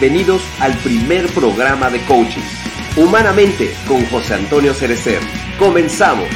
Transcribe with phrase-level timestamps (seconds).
[0.00, 2.44] Bienvenidos al primer programa de coaching.
[2.96, 5.18] Humanamente con José Antonio Cerecer.
[5.58, 6.28] Comenzamos.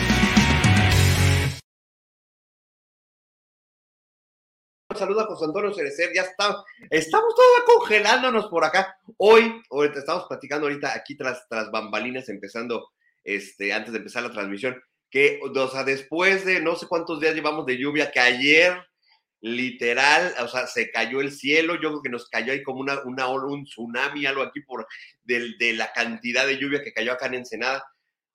[4.96, 8.96] Saluda José Antonio Cerecer, ya está, estamos todos congelándonos por acá.
[9.16, 12.88] Hoy, ahorita estamos platicando ahorita aquí tras, tras bambalinas, empezando,
[13.22, 17.36] este, antes de empezar la transmisión, que, o sea, después de no sé cuántos días
[17.36, 18.76] llevamos de lluvia, que ayer
[19.42, 23.02] literal, o sea, se cayó el cielo, yo creo que nos cayó ahí como una,
[23.02, 24.86] una un tsunami, algo aquí por
[25.24, 27.84] de, la cantidad de lluvia que cayó acá en Ensenada.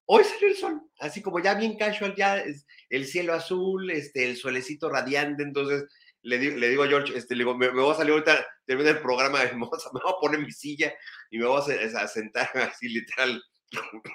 [0.05, 2.43] Hoy salió el sol, así como ya bien casual, ya
[2.89, 5.85] el cielo azul, este, el solecito radiante, entonces
[6.23, 8.99] le, le digo a George, este, le digo, me, voy a salir ahorita, termina el
[8.99, 10.93] programa, me voy, a, me voy a poner mi silla
[11.31, 13.41] y me voy a, a sentar así literal,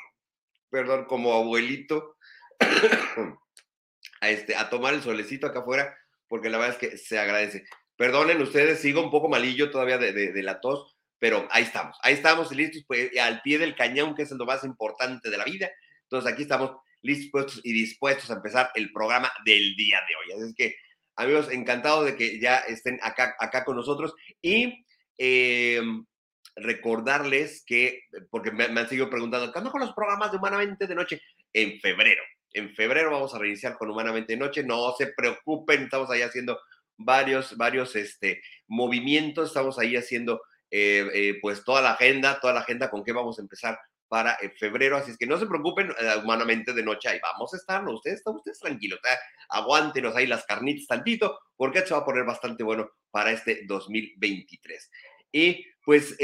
[0.71, 2.17] perdón, como abuelito,
[4.21, 5.97] a, este, a tomar el solecito acá afuera
[6.33, 7.67] porque la verdad es que se agradece.
[7.95, 12.51] Perdonen ustedes, sigo un poco malillo todavía de, la tos, pero ahí estamos, ahí estamos
[12.53, 15.71] listos pues, al pie del cañón, que es lo más importante de la vida.
[16.05, 16.71] Entonces aquí estamos
[17.03, 20.41] listos y dispuestos a empezar el programa del día de hoy.
[20.41, 20.77] Así es que,
[21.17, 24.87] amigos, encantado de que ya estén acá, acá con nosotros y
[25.19, 26.07] em,
[26.57, 30.95] recordarles que, porque me, han seguido preguntando, ¿qué onda con los programas de Humanamente de
[30.95, 31.21] Noche?
[31.53, 34.63] En febrero, en febrero vamos a reiniciar con Humanamente Noche.
[34.63, 36.61] No se preocupen, estamos ahí haciendo
[36.97, 39.49] varios, varios este, movimientos.
[39.49, 43.39] Estamos ahí haciendo eh, eh, pues toda la agenda, toda la agenda con qué vamos
[43.39, 44.97] a empezar para eh, febrero.
[44.97, 45.93] Así es que no se preocupen,
[46.23, 47.83] Humanamente de Noche ahí vamos a estar.
[47.83, 47.95] ¿no?
[47.95, 49.01] Ustedes, ustedes tranquilos,
[49.49, 54.91] aguántenos ahí las carnitas tantito, porque esto va a poner bastante bueno para este 2023.
[55.33, 56.17] Y pues,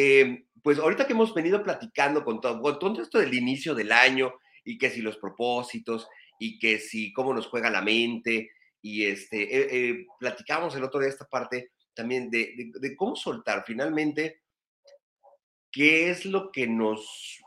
[0.62, 4.34] pues ahorita que hemos venido platicando con todo, con todo esto del inicio del año,
[4.68, 6.08] y que si los propósitos
[6.38, 8.50] y que si cómo nos juega la mente
[8.82, 14.42] y este, eh, eh, platicamos el otro día esta parte también de, cómo soltar finalmente
[15.72, 17.42] qué es lo que nos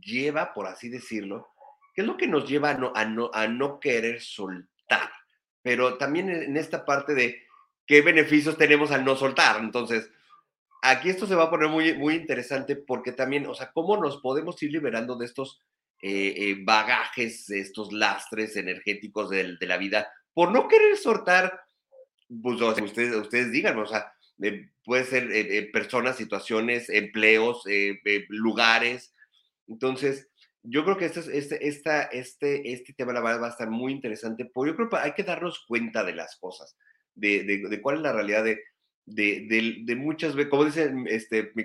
[0.00, 1.48] lleva, por así decirlo,
[1.94, 5.12] qué es lo que nos lleva a no, a no, a no querer soltar,
[5.60, 7.42] pero también en esta parte de
[7.86, 9.60] qué beneficios tenemos al no soltar.
[9.60, 10.10] Entonces,
[10.80, 14.16] aquí esto se va a poner muy, muy interesante porque también, o sea, cómo nos
[14.22, 15.60] podemos ir liberando de estos
[16.02, 21.60] eh, eh, bagajes, estos lastres energéticos de, la vida, por no querer soltar,
[22.42, 24.10] pues ustedes, ustedes digan, o sea,
[24.42, 27.64] eh, puede ser personas, situaciones, empleos,
[28.28, 29.14] lugares.
[29.66, 30.30] Entonces,
[30.62, 34.70] yo creo que este, este, esta, este, este tema va a estar muy interesante, porque
[34.70, 36.78] yo creo que hay que darnos cuenta de las cosas,
[37.14, 38.44] de, cuál es la realidad
[39.04, 41.64] de, muchas veces, como dice este, mi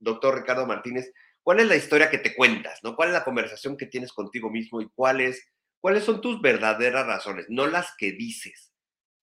[0.00, 1.12] doctor Ricardo Martínez,
[1.48, 2.78] ¿Cuál es la historia que te cuentas?
[2.82, 2.94] ¿no?
[2.94, 5.50] ¿Cuál es la conversación que tienes contigo mismo y cuáles,
[5.80, 7.46] cuáles son tus verdaderas razones?
[7.48, 8.74] No las que dices,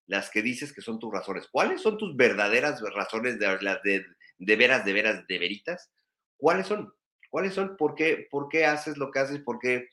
[0.07, 1.47] las que dices que son tus razones.
[1.51, 3.45] ¿Cuáles son tus verdaderas razones de,
[3.83, 4.05] de,
[4.39, 5.91] de veras, de veras, de veritas?
[6.35, 6.91] ¿Cuáles son?
[7.29, 7.77] ¿Cuáles son?
[7.77, 9.39] ¿Por qué, ¿Por qué haces lo que haces?
[9.41, 9.89] ¿Por qué?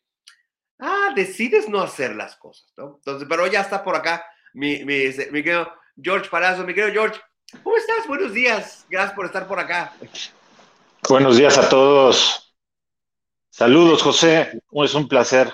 [0.79, 2.95] Ah, decides no hacer las cosas, ¿no?
[2.97, 4.25] Entonces, pero ya está por acá
[4.55, 5.71] mi, mi, mi querido
[6.03, 7.21] George Palazzo, mi querido George.
[7.63, 8.09] ¿Cómo estás?
[8.09, 8.87] Buenos días.
[8.89, 9.93] Gracias por estar por acá.
[11.09, 12.55] Buenos días a todos.
[13.51, 14.63] Saludos, José.
[14.71, 15.53] Es un placer.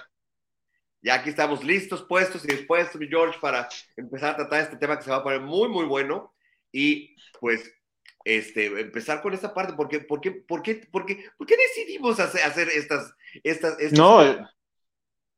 [1.00, 3.67] Ya aquí estamos listos, puestos y dispuestos, George, para
[3.97, 6.35] empezar a tratar este tema que se va a poner muy, muy bueno.
[6.71, 7.73] Y pues,
[8.25, 12.21] este, empezar con esta parte, porque, ¿por qué, por qué, por qué, por qué decidimos
[12.21, 14.21] hacer, hacer estas, estas, estas, No,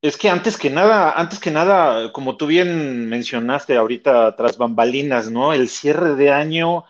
[0.03, 5.31] es que antes que nada, antes que nada, como tú bien mencionaste ahorita tras bambalinas,
[5.31, 5.53] ¿no?
[5.53, 6.85] El cierre de año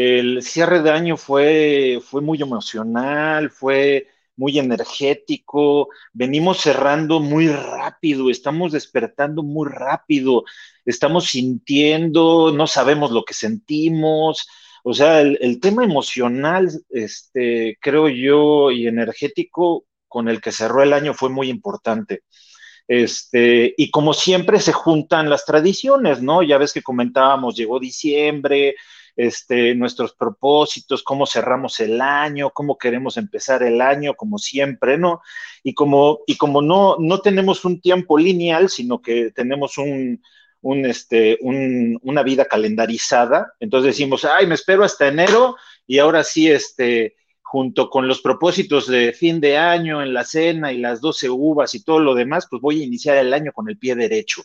[0.00, 4.06] el cierre de año fue, fue muy emocional, fue
[4.36, 10.44] muy energético, venimos cerrando muy rápido, estamos despertando muy rápido,
[10.84, 14.46] estamos sintiendo, no sabemos lo que sentimos,
[14.84, 20.92] o sea, el, tema emocional, este, creo yo, y energético con el que cerró el
[20.92, 22.22] año fue muy importante.
[22.86, 26.44] Este, y como siempre se juntan las tradiciones, ¿no?
[26.44, 28.76] Ya ves que comentábamos, llegó diciembre,
[29.18, 35.22] este, nuestros propósitos, cómo cerramos el año, cómo queremos empezar el año, como siempre, ¿no?
[35.64, 40.22] Y como, y como no, no tenemos un tiempo lineal, sino que tenemos un,
[40.86, 46.48] este, un, una vida calendarizada, entonces decimos, ay, me espero hasta enero y ahora sí,
[46.48, 51.28] este, junto con los propósitos de fin de año en la cena y las 12
[51.28, 54.44] uvas y todo lo demás, pues voy a iniciar el año con el pie derecho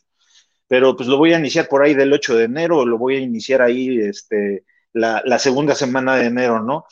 [0.73, 3.19] pero pues lo voy a iniciar por ahí del 8 de enero, lo voy a
[3.19, 6.85] iniciar ahí este, la, segunda semana de enero, ¿no?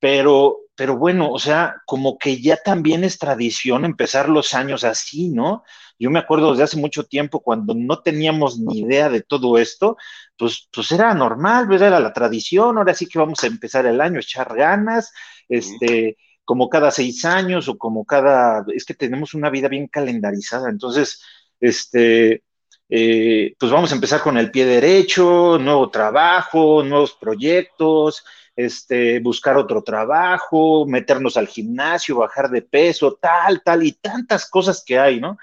[0.00, 5.28] Pero pero bueno, o sea, como que ya también es tradición empezar los años así,
[5.28, 5.64] ¿no?
[5.98, 9.98] Yo me acuerdo desde hace mucho tiempo cuando no teníamos ni idea de todo esto,
[10.38, 11.88] pues, pues era normal, ¿verdad?
[11.88, 15.12] Era la tradición, ahora sí que vamos a empezar el año, echar ganas,
[15.50, 20.70] este, como cada seis años o como cada, es que tenemos una vida bien calendarizada,
[20.70, 21.22] entonces,
[21.60, 22.42] este,
[22.88, 28.24] eh, pues vamos a empezar con el pie derecho, nuevo trabajo, nuevos proyectos,
[28.54, 34.82] este, buscar otro trabajo, meternos al gimnasio, bajar de peso, tal, tal, y tantas cosas
[34.84, 35.36] que hay, ¿no?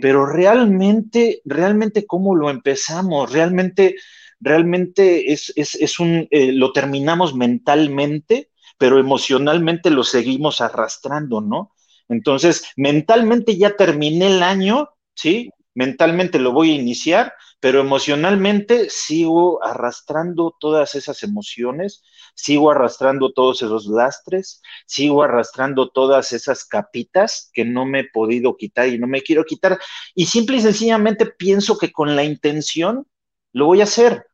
[0.00, 3.30] Pero realmente, realmente, ¿cómo lo empezamos?
[3.32, 3.94] Realmente,
[4.40, 11.74] realmente es, es, es un, eh, lo terminamos mentalmente, pero emocionalmente lo seguimos arrastrando, ¿no?
[12.08, 15.50] Entonces, mentalmente ya terminé el año, ¿sí?
[15.78, 22.02] Mentalmente lo voy a iniciar, pero emocionalmente sigo arrastrando todas esas emociones,
[22.34, 28.56] sigo arrastrando todos esos lastres, sigo arrastrando todas esas capitas que no me he podido
[28.56, 29.78] quitar y no me quiero quitar.
[30.16, 33.06] Y simple y sencillamente pienso que con la intención
[33.52, 34.26] lo voy a hacer.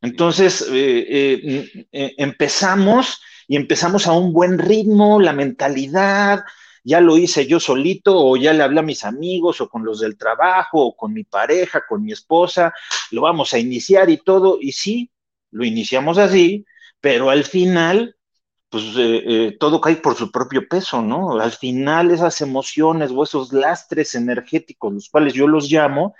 [0.00, 6.44] Entonces, eh, eh, eh, empezamos y empezamos a un buen ritmo, la mentalidad,
[6.88, 10.00] ya lo hice yo solito o ya le hablé a mis amigos o con los
[10.00, 12.72] del trabajo o con mi pareja, con mi esposa,
[13.10, 14.58] lo vamos a iniciar y todo.
[14.58, 15.10] Y sí,
[15.50, 16.64] lo iniciamos así,
[17.00, 18.16] pero al final,
[18.70, 21.38] pues eh, eh, todo cae por su propio peso, ¿no?
[21.38, 26.14] Al final esas emociones o esos lastres energéticos, los cuales yo los llamo,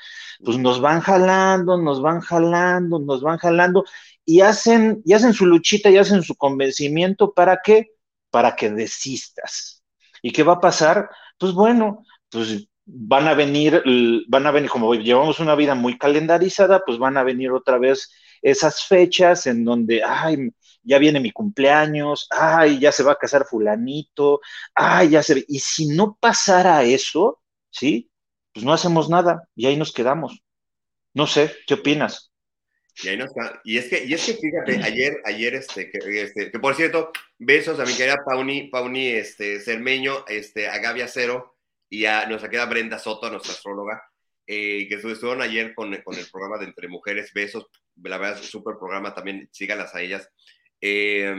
[0.44, 3.84] pues nos van jalando, nos van jalando, nos van jalando
[4.24, 7.92] y hacen, y hacen su luchita y hacen su convencimiento para qué?
[8.30, 9.77] Para que desistas.
[10.22, 11.08] ¿Y qué va a pasar?
[11.38, 13.82] Pues bueno, pues van a venir,
[14.28, 18.10] van a venir, como llevamos una vida muy calendarizada, pues van a venir otra vez
[18.42, 20.50] esas fechas en donde, ay,
[20.82, 24.40] ya viene mi cumpleaños, ay, ya se va a casar fulanito,
[24.74, 25.44] ay, ya se...
[25.48, 28.10] Y si no pasara eso, ¿sí?
[28.52, 30.40] Pues no hacemos nada y ahí nos quedamos.
[31.14, 32.27] No sé, ¿qué opinas?
[33.02, 33.26] Y ahí no.
[33.64, 37.12] Y es que, y es que fíjate, ayer, ayer, este, que, este, que por cierto,
[37.38, 41.56] besos a mi querida Pauni, Pauni, este, Cermeño, este, a Gaby Acero
[41.88, 44.02] y a nuestra querida Brenda Soto, nuestra astróloga,
[44.46, 47.66] eh, que estuvieron ayer con, con, el programa de Entre Mujeres, besos,
[48.02, 50.28] la verdad súper programa también, síganlas a ellas.
[50.80, 51.36] Eh,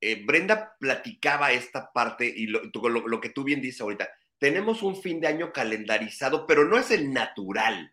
[0.00, 4.82] eh, Brenda platicaba esta parte y lo, lo, lo que tú bien dices ahorita, tenemos
[4.82, 7.92] un fin de año calendarizado, pero no es el natural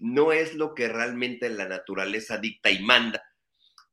[0.00, 3.22] no es lo que realmente la naturaleza dicta y manda,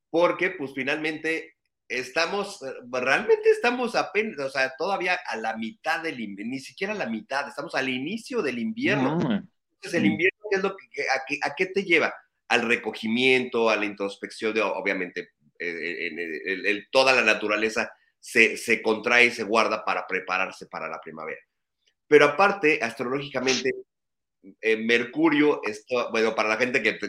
[0.09, 1.55] porque pues finalmente
[1.87, 6.93] estamos, eh, realmente estamos apenas, o sea, todavía a la mitad del invierno, ni siquiera
[6.93, 9.13] a la mitad, estamos al inicio del invierno.
[9.13, 11.03] Entonces, el invierno, ¿qué es lo que,
[11.43, 12.13] a, qué, te lleva?
[12.47, 16.09] Al recogimiento, a la introspección, de, obviamente, eh,
[16.65, 21.41] en toda la naturaleza se, se contrae y se guarda para prepararse para la primavera.
[22.07, 23.71] Pero aparte, astrológicamente,
[24.79, 26.99] Mercurio, esto, bueno, para la gente que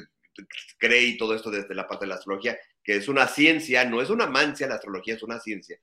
[0.79, 4.01] cree y todo esto desde la parte de la astrología, que es una ciencia, no
[4.01, 5.79] es una mancia, la astrología es una ciencia.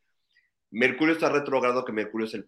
[0.72, 2.46] Mercurio está retrogrado, que Mercurio es el,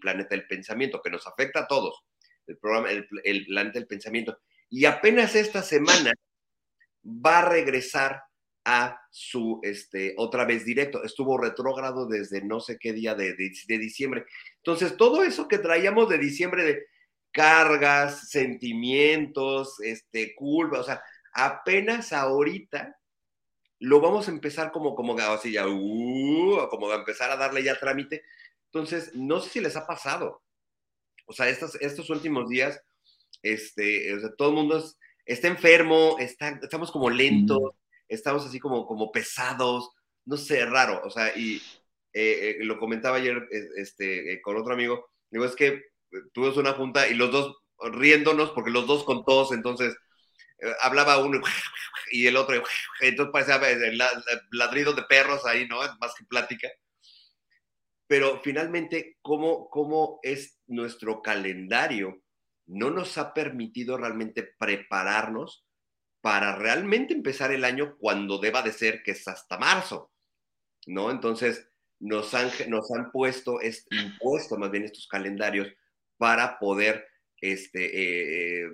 [0.00, 2.04] planeta del pensamiento, que nos afecta a todos,
[2.46, 4.38] el, programa, el planeta del pensamiento.
[4.68, 6.12] Y apenas esta semana
[7.04, 8.22] va a regresar
[8.64, 11.02] a su, este, otra vez directo.
[11.04, 14.24] Estuvo retrógrado desde no sé qué día de, de, de, diciembre.
[14.56, 16.86] Entonces, todo eso que traíamos de diciembre de,
[17.32, 22.96] cargas, sentimientos, este, culpa, o sea, apenas ahorita
[23.78, 27.80] lo vamos a empezar como, como así ya, uh, como a empezar a darle ya
[27.80, 28.22] trámite.
[28.66, 30.42] Entonces, no sé si les ha pasado.
[31.26, 32.80] O sea, estos, estos últimos días,
[33.42, 34.84] este, o sea, todo el mundo
[35.26, 37.72] está enfermo, está, estamos como lentos,
[38.08, 39.90] estamos así como, como pesados,
[40.26, 41.02] no sé, raro.
[41.04, 41.56] O sea, y
[42.12, 45.91] eh, eh, lo comentaba ayer este, eh, con otro amigo, digo, es que
[46.32, 47.56] tuvimos una junta y los dos
[47.90, 49.94] riéndonos, porque los dos con todos, entonces
[50.58, 51.40] eh, hablaba uno
[52.10, 52.62] y el otro,
[53.00, 53.98] entonces parecía el
[54.52, 55.78] ladrido de perros ahí, ¿no?
[56.00, 56.68] Más que plática.
[58.06, 62.22] Pero finalmente, ¿cómo, ¿cómo es nuestro calendario?
[62.66, 65.66] No nos ha permitido realmente prepararnos
[66.20, 70.12] para realmente empezar el año cuando deba de ser, que es hasta marzo,
[70.86, 71.10] ¿no?
[71.10, 75.68] Entonces, nos han, nos han puesto, es, impuesto más bien estos calendarios
[76.16, 77.06] para poder
[77.40, 78.70] este, eh,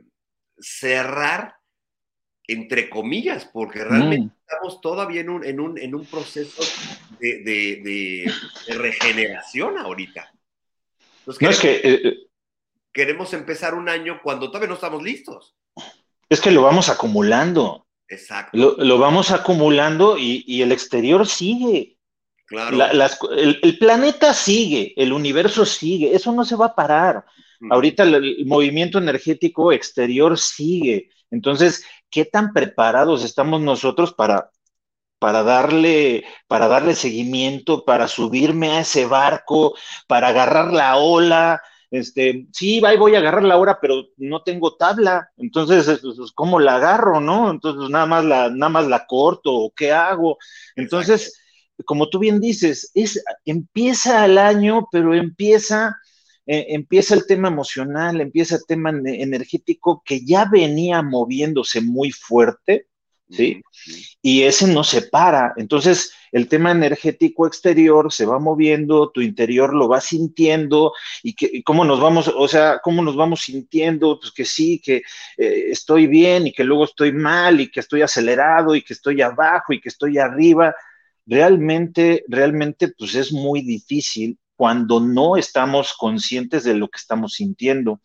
[0.59, 1.55] cerrar,
[2.47, 4.39] entre comillas, porque realmente mm.
[4.47, 6.63] estamos todavía en un, en un, en un proceso
[7.21, 8.33] de, de,
[8.75, 10.33] regeneración ahorita.
[11.27, 12.17] no es que, eh, eh,
[12.93, 15.57] queremos empezar un año cuando todavía no estamos listos.
[16.29, 17.87] Es que lo vamos acumulando.
[18.09, 18.57] Exacto.
[18.57, 21.98] Lo, lo vamos acumulando y, y, el exterior sigue.
[22.49, 22.79] Claro.
[23.37, 27.25] el, planeta sigue, el universo sigue, eso no se va a parar.
[27.71, 31.11] Ahorita el, movimiento energético exterior sigue.
[31.31, 34.51] Entonces, ¿qué tan preparados estamos nosotros para,
[35.19, 39.75] para darle, para darle seguimiento, para subirme a ese barco,
[40.07, 41.61] para agarrar la ola?
[41.91, 45.31] Este, sí, voy a agarrar la ola, pero no tengo tabla.
[45.37, 46.01] Entonces,
[46.35, 47.51] ¿cómo la agarro, no?
[47.51, 50.39] Entonces, nada más la, nada más la corto, ¿o qué hago?
[50.77, 51.39] Entonces,
[51.85, 55.97] como tú bien dices, es, empieza el año, pero empieza,
[56.47, 62.87] eh, empieza el tema emocional, empieza el tema energético que ya venía moviéndose muy fuerte,
[63.31, 63.63] ¿sí?
[64.23, 65.53] Y ese no se para.
[65.57, 70.93] Entonces, el tema energético exterior se va moviendo, tu interior lo va sintiendo,
[71.23, 75.03] y, que, cómo nos vamos, o sea, cómo nos vamos sintiendo, pues que sí, que
[75.37, 79.21] eh, estoy bien y que luego estoy mal y que estoy acelerado y que estoy
[79.23, 80.75] abajo y que estoy arriba
[81.29, 88.01] realmente, realmente, pues es muy difícil cuando no estamos conscientes de lo que estamos sintiendo.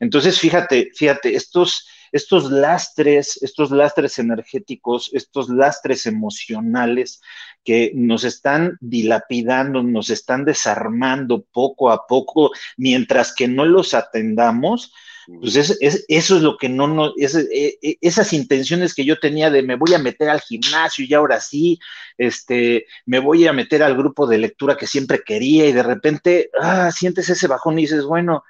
[0.00, 7.22] Entonces, fíjate, fíjate, estos, estos lastres, estos lastres energéticos, estos lastres emocionales
[7.64, 14.92] que nos están dilapidando, nos están desarmando poco a poco, mientras que no los atendamos,
[15.26, 15.78] pues es,
[16.08, 19.62] eso es lo que no, no es, e, e, esas intenciones que yo tenía de
[19.62, 21.78] me voy a meter al gimnasio y ahora sí,
[22.18, 26.50] este, me voy a meter al grupo de lectura que siempre quería y de repente,
[26.60, 28.44] ah, sientes ese bajón y dices, bueno,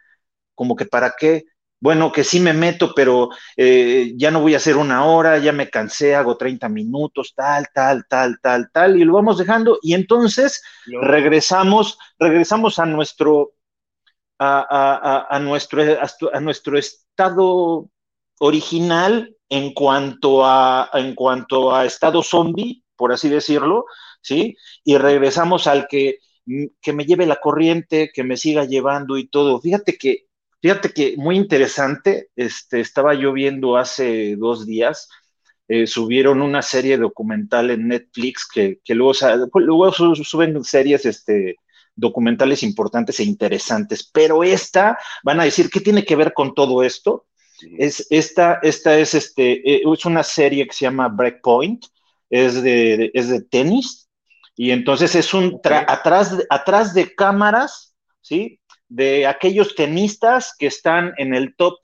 [0.55, 1.45] como que para qué,
[1.81, 5.53] bueno, que sí me meto, pero eh, ya no voy a hacer una hora, ya
[5.53, 9.95] me cansé, hago 30 minutos, tal, tal, tal, tal, tal, y lo vamos dejando y
[9.95, 10.63] entonces
[11.03, 13.53] regresamos, regresamos a nuestro
[14.39, 15.83] a, nuestro,
[16.33, 17.89] a nuestro estado
[18.39, 23.87] original en cuanto a, en cuanto a estado zombie, por así decirlo,
[24.21, 24.57] ¿sí?
[24.85, 26.19] Y regresamos al que,
[26.81, 29.61] que me lleve la corriente, que me siga llevando y todo.
[29.61, 30.27] Fíjate que,
[30.61, 35.09] fíjate que muy interesante, este, estaba yo viendo hace dos días,
[35.69, 39.15] eh, subieron una serie documental en Netflix que, que luego,
[39.55, 41.57] luego suben series, este,
[41.97, 46.83] documentales importantes e interesantes, pero esta, van a decir, ¿qué tiene que ver con todo
[46.83, 47.27] esto?
[47.79, 51.87] Es, esta, esta es, este, eh, es una serie que se llama Breakpoint,
[52.31, 54.09] es de, es de tenis,
[54.57, 58.61] y entonces es un, atrás, atrás de cámaras, ¿sí?
[58.89, 61.79] De aquellos tenistas que están en el top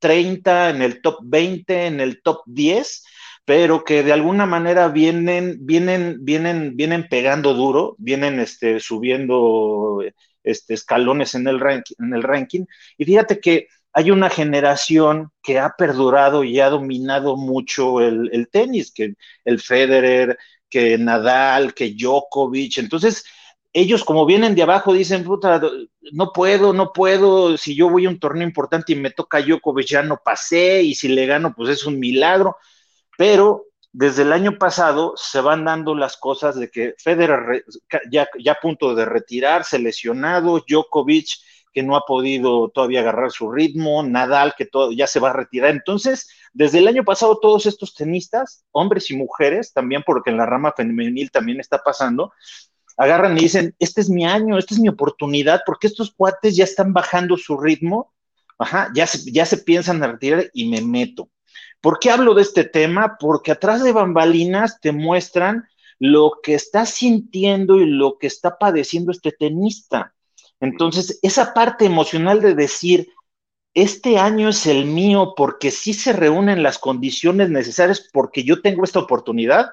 [0.00, 3.04] 30, en el top 20, en el top 10,
[3.50, 10.04] pero que de alguna manera vienen, vienen, vienen, vienen pegando duro, vienen este, subiendo
[10.44, 12.64] este, escalones en el, ranking, en el ranking.
[12.96, 18.92] Y fíjate que hay una generación que ha perdurado y ha dominado mucho el, tenis,
[18.92, 19.14] que
[19.44, 20.38] el Federer,
[20.68, 22.78] que Nadal, que Djokovic.
[22.78, 23.24] Entonces,
[23.72, 25.60] ellos como vienen de abajo dicen, puta,
[26.12, 29.88] no puedo, no puedo, si yo voy a un torneo importante y me toca Djokovic
[29.88, 32.56] ya no pasé y si le gano pues es un milagro
[33.20, 37.66] pero desde el año pasado se van dando las cosas de que Federer
[38.10, 41.28] ya, a punto de retirarse, lesionado, Djokovic
[41.74, 45.68] que no ha podido todavía agarrar su ritmo, Nadal que ya se va a retirar.
[45.72, 50.46] Entonces, desde el año pasado todos estos tenistas, hombres y mujeres, también porque en la
[50.46, 52.32] rama femenil también está pasando,
[52.96, 56.64] agarran y dicen, este es mi año, esta es mi oportunidad, porque estos cuates ya
[56.64, 58.14] están bajando su ritmo,
[58.58, 61.28] ajá, ya se, ya se piensan retirar y me meto.
[61.80, 63.16] ¿Por qué hablo de este tema?
[63.18, 65.64] Porque atrás de bambalinas te muestran
[65.98, 70.14] lo que está sintiendo y lo que está padeciendo este tenista.
[70.60, 73.08] Entonces, esa parte emocional de decir,
[73.74, 78.84] este año es el mío porque sí se reúnen las condiciones necesarias porque yo tengo
[78.84, 79.70] esta oportunidad,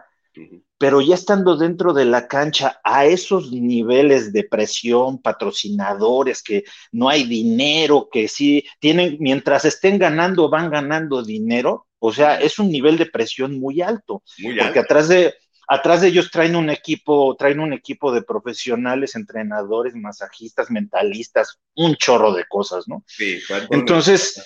[0.78, 7.10] pero ya estando dentro de la cancha a esos niveles de presión, patrocinadores, que no
[7.10, 12.70] hay dinero, que sí tienen, mientras estén ganando, van ganando dinero, o sea, es un
[12.70, 14.24] nivel de presión muy alto.
[14.60, 15.34] porque atrás de,
[15.68, 21.96] atrás de ellos traen un equipo, traen un equipo de profesionales, entrenadores, masajistas, mentalistas, un
[21.96, 23.04] chorro de cosas, ¿no?
[23.08, 23.40] Sí,
[23.72, 24.44] entonces,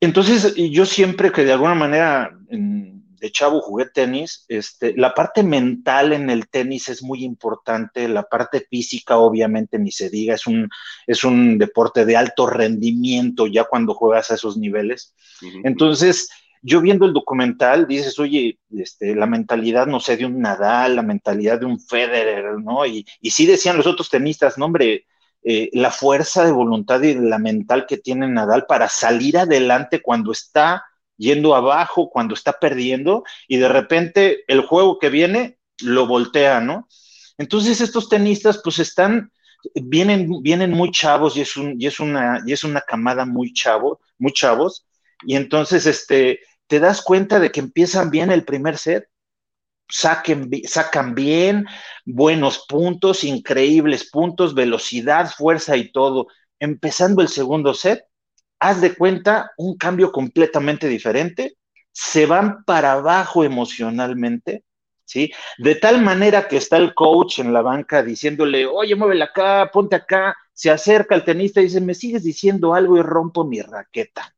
[0.00, 6.12] entonces yo siempre que de alguna manera de chavo jugué tenis, este, la parte mental
[6.12, 10.68] en el tenis es muy importante, la parte física obviamente ni se diga, es un,
[11.06, 15.14] es un deporte de alto rendimiento ya cuando juegas a esos niveles.
[15.62, 16.30] Entonces,
[16.62, 21.02] yo viendo el documental, dices, oye, este, la mentalidad, no sé, de un Nadal, la
[21.02, 22.86] mentalidad de un Federer, ¿no?
[22.86, 25.06] Y, y sí decían los otros tenistas, no, hombre,
[25.44, 30.30] eh, la fuerza de voluntad y la mental que tiene Nadal para salir adelante cuando
[30.30, 30.84] está
[31.16, 36.88] yendo abajo, cuando está perdiendo, y de repente el juego que viene lo voltea, ¿no?
[37.38, 39.32] Entonces estos tenistas pues están,
[39.74, 43.52] vienen, vienen muy chavos y es, un, y, es una, y es una camada muy
[43.52, 44.86] chavo, muy chavos,
[45.24, 49.08] y entonces este, te das cuenta de que empiezan bien el primer set,
[49.88, 51.66] saquen, sacan bien,
[52.06, 56.28] buenos puntos, increíbles puntos, velocidad, fuerza y todo.
[56.58, 58.04] Empezando el segundo set,
[58.58, 61.56] haz de cuenta un cambio completamente diferente,
[61.92, 64.64] se van para abajo emocionalmente,
[65.04, 65.30] ¿sí?
[65.58, 69.96] De tal manera que está el coach en la banca diciéndole, oye, muévela acá, ponte
[69.96, 74.34] acá, se acerca el tenista y dice, me sigues diciendo algo y rompo mi raqueta.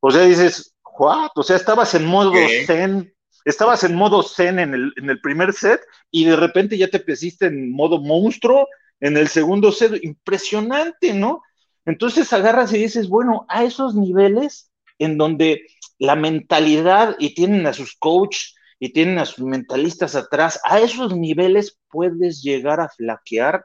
[0.00, 1.30] O sea, dices, what?
[1.34, 2.32] O sea, estabas en modo
[2.66, 5.80] zen, estabas en modo zen en el, en el primer set
[6.10, 8.66] y de repente ya te pusiste en modo monstruo
[9.00, 11.42] en el segundo set, impresionante, ¿no?
[11.84, 15.66] Entonces agarras y dices, bueno, a esos niveles en donde
[15.98, 21.16] la mentalidad y tienen a sus coaches y tienen a sus mentalistas atrás, a esos
[21.16, 23.64] niveles puedes llegar a flaquear,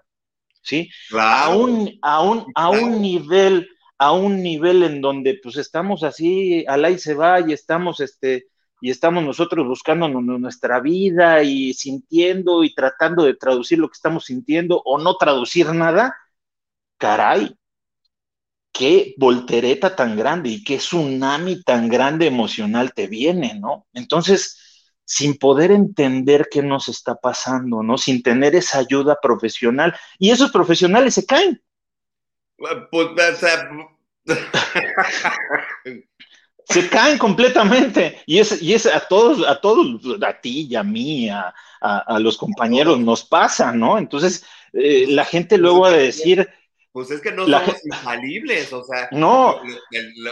[0.62, 0.90] ¿sí?
[1.18, 6.66] A, un, a, un, a un nivel, a un nivel en donde pues estamos así,
[6.68, 8.48] al ahí se va y estamos, este,
[8.82, 14.26] y estamos nosotros buscando nuestra vida y sintiendo y tratando de traducir lo que estamos
[14.26, 16.16] sintiendo o no traducir nada,
[16.98, 17.56] caray,
[18.74, 23.88] qué voltereta tan grande y qué tsunami tan grande emocional te viene, ¿no?
[23.94, 24.58] Entonces,
[25.06, 27.98] sin poder entender qué nos está pasando, ¿no?
[27.98, 29.96] Sin tener esa ayuda profesional.
[30.18, 31.62] Y esos profesionales se caen.
[32.58, 33.08] Pues,
[36.70, 38.22] se caen completamente.
[38.26, 41.54] Y es, y es a todos, a todos, a ti y a mí, a,
[42.20, 43.98] los compañeros, nos pasa, ¿no?
[43.98, 46.50] Entonces, eh, la gente luego va a decir
[46.94, 49.60] pues es que no somos infalibles, o sea, no.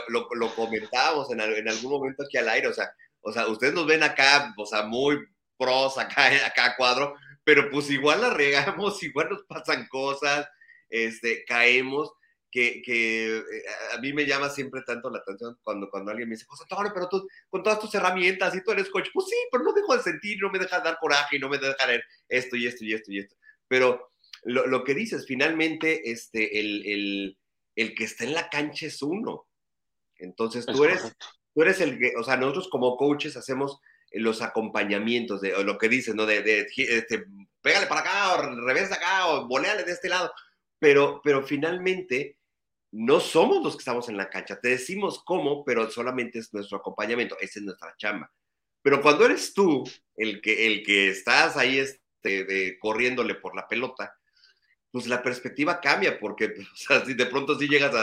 [0.10, 4.03] Lo, comentábamos en, algún momento aquí al aire, o sea, o sea, ustedes nos ven
[4.03, 5.17] acá, o sea, muy
[5.57, 10.47] pros acá, acá cuadro, pero pues igual la regamos, igual nos pasan cosas,
[10.91, 12.12] este, caemos,
[12.51, 13.43] que, que eh,
[13.95, 16.91] a mí me llama siempre tanto la atención cuando, cuando alguien me dice, José Antonio,
[16.93, 19.95] pero tú, con todas tus herramientas y tú eres coach, pues sí, pero no dejo
[19.95, 22.67] de sentir, no me deja de dar coraje, y no me deja de esto y
[22.67, 23.36] esto y esto y esto,
[23.67, 24.12] pero
[24.43, 27.38] lo, que dices, finalmente, este, el,
[27.75, 29.47] que está en la cancha es uno.
[30.17, 31.15] Entonces, tú eres,
[31.54, 33.80] tú eres el que, o sea, nosotros como coaches hacemos
[34.12, 36.25] los acompañamientos de lo que dices, ¿no?
[36.25, 37.23] De, de este,
[37.62, 40.32] pégale para acá, o revés acá, o voleale de este lado.
[40.82, 42.39] Pero, pero finalmente,
[42.91, 44.60] no somos los que estamos en la cancha.
[44.60, 47.38] Te decimos cómo, pero solamente es nuestro acompañamiento.
[47.39, 48.32] Esa es nuestra chamba.
[48.82, 54.17] Pero cuando eres tú el que, el que estás ahí este, corriéndole por la pelota,
[54.89, 57.94] pues la perspectiva cambia, porque, o sea, si de pronto sí llegas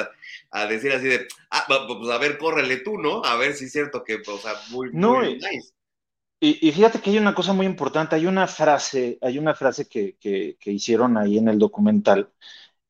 [0.53, 3.25] a, decir así de, ah, pues a ver, córrele tú, ¿no?
[3.25, 5.73] A ver si es cierto que, o sea, muy, no, nice.
[6.41, 10.17] Y, fíjate que hay una cosa muy importante, hay una frase, hay una frase que,
[10.21, 12.31] que, hicieron ahí en el documental,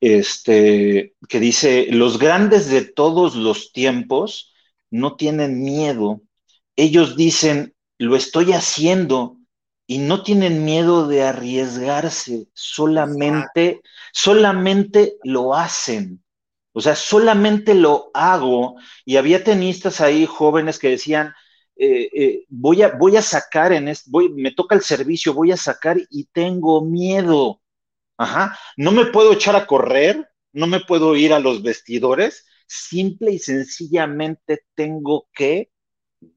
[0.01, 4.53] este, que dice, los grandes de todos los tiempos
[4.91, 6.21] no tienen miedo,
[6.75, 9.39] ellos dicen, lo estoy haciendo,
[9.89, 13.81] y no tienen miedo de arriesgarse, solamente,
[14.13, 16.23] solamente lo hacen.
[16.73, 18.75] O sea, solamente lo hago.
[19.03, 21.33] Y había tenistas ahí jóvenes que decían,
[21.75, 25.51] eh, eh, voy, a, voy a sacar en este, voy, me toca el servicio, voy
[25.51, 27.59] a sacar y tengo miedo.
[28.19, 33.31] Ajá, no me puedo echar a correr, no me puedo ir a los vestidores, simple
[33.31, 35.71] y sencillamente tengo que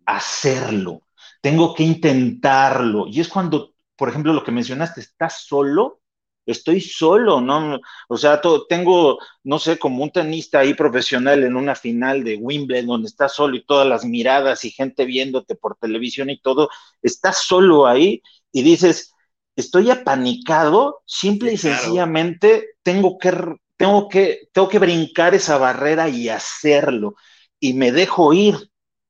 [0.07, 1.03] hacerlo
[1.43, 3.07] tengo que intentarlo.
[3.09, 6.01] Y es cuando, por ejemplo, lo que mencionaste, ¿estás solo?
[6.47, 7.79] Estoy solo, ¿no?
[8.09, 12.87] O sea, tengo, no sé, como un tenista ahí profesional en una final de Wimbledon,
[12.87, 16.69] donde estás solo y todas las miradas y gente viéndote por televisión y todo,
[17.03, 19.15] estás solo ahí y dices,
[19.57, 26.29] estoy apanicado, simple y sencillamente tengo que, tengo que, tengo que brincar esa barrera y
[26.29, 27.17] hacerlo.
[27.61, 28.57] Y me dejo ir,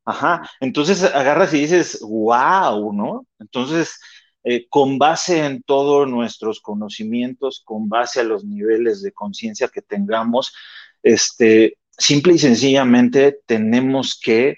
[0.05, 3.27] Ajá, entonces agarras y dices, wow, ¿no?
[3.39, 4.01] Entonces,
[4.43, 9.83] eh, con base en todos nuestros conocimientos, con base a los niveles de conciencia que
[9.83, 10.53] tengamos,
[11.05, 14.57] este, simple y sencillamente tenemos que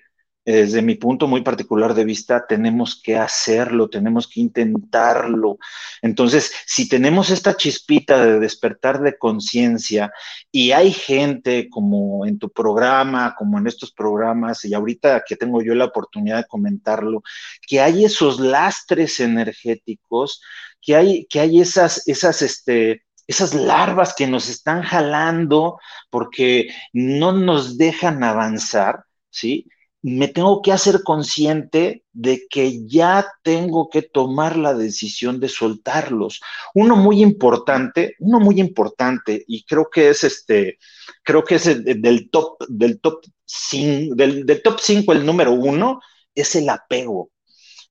[0.52, 5.58] desde mi punto muy particular de vista, tenemos que hacerlo, tenemos que intentarlo.
[6.02, 10.12] Entonces, si tenemos esta chispita de despertar de conciencia
[10.52, 15.62] y hay gente como en tu programa, como en estos programas, y ahorita que tengo
[15.62, 17.22] yo la oportunidad de comentarlo,
[17.66, 20.42] que hay esos lastres energéticos,
[20.80, 25.78] que hay, que hay esas, esas, este, esas larvas que nos están jalando
[26.10, 29.66] porque no nos dejan avanzar, ¿sí?
[30.06, 36.42] Me tengo que hacer consciente de que ya tengo que tomar la decisión de soltarlos.
[36.74, 40.78] Uno muy importante, uno muy importante, y creo que es este,
[41.22, 46.02] creo que es del top, del top 5, del, top 5, el número uno,
[46.34, 47.30] es el apego.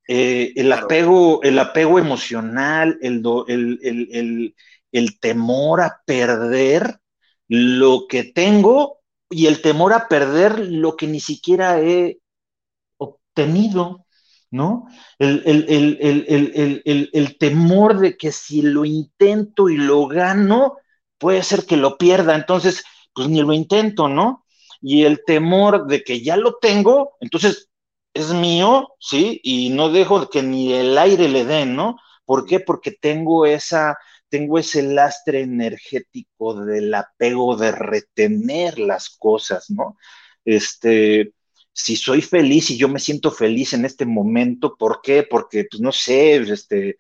[0.08, 4.56] Eh, el apego, el apego emocional, el, el,
[4.92, 7.00] el temor a perder
[7.48, 9.03] lo que tengo
[9.34, 12.20] y el temor a perder lo que ni siquiera he
[12.98, 14.06] obtenido,
[14.52, 14.86] ¿no?
[15.18, 15.36] El,
[17.40, 20.78] temor de que si lo intento y lo gano,
[21.18, 24.46] puede ser que lo pierda, entonces, pues ni lo intento, ¿no?
[24.82, 27.70] Y el temor de que ya lo tengo, entonces
[28.14, 29.40] es mío, ¿sí?
[29.44, 31.98] Y no dejo que ni el aire le den, ¿no?
[32.26, 32.60] ¿Por qué?
[32.60, 33.98] Porque tengo esa
[34.34, 39.96] tengo ese lastre energético del apego de retener las cosas, ¿no?
[40.44, 41.34] Este,
[41.72, 45.22] si soy feliz y yo me siento feliz en este momento, ¿por qué?
[45.22, 46.98] Porque, pues no sé, este,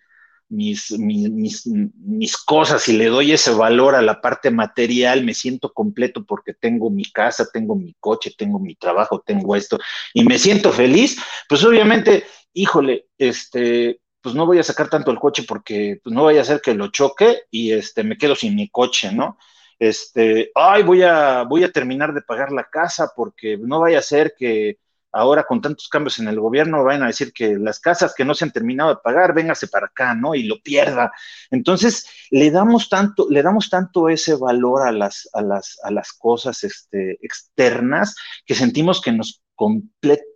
[0.47, 5.73] mis, mis, mis, cosas y le doy ese valor a la parte material, me siento
[5.73, 9.79] completo porque tengo mi casa, tengo mi coche, tengo mi trabajo, tengo esto,
[10.13, 11.17] y me siento feliz,
[11.49, 16.23] pues obviamente, híjole, este, pues no voy a sacar tanto el coche porque pues no
[16.23, 19.37] vaya a ser que lo choque y este, me quedo sin mi coche, ¿no?
[19.77, 24.01] Este, ay, voy a, voy a terminar de pagar la casa porque no vaya a
[24.01, 24.79] ser que
[25.11, 28.33] ahora con tantos cambios en el gobierno vayan a decir que las casas que no
[28.33, 30.35] se han terminado de pagar, véngase para acá, ¿no?
[30.35, 31.11] Y lo pierda.
[31.51, 36.13] Entonces, le damos tanto, le damos tanto ese valor a las, a las, a las
[36.13, 39.43] cosas este, externas que sentimos que nos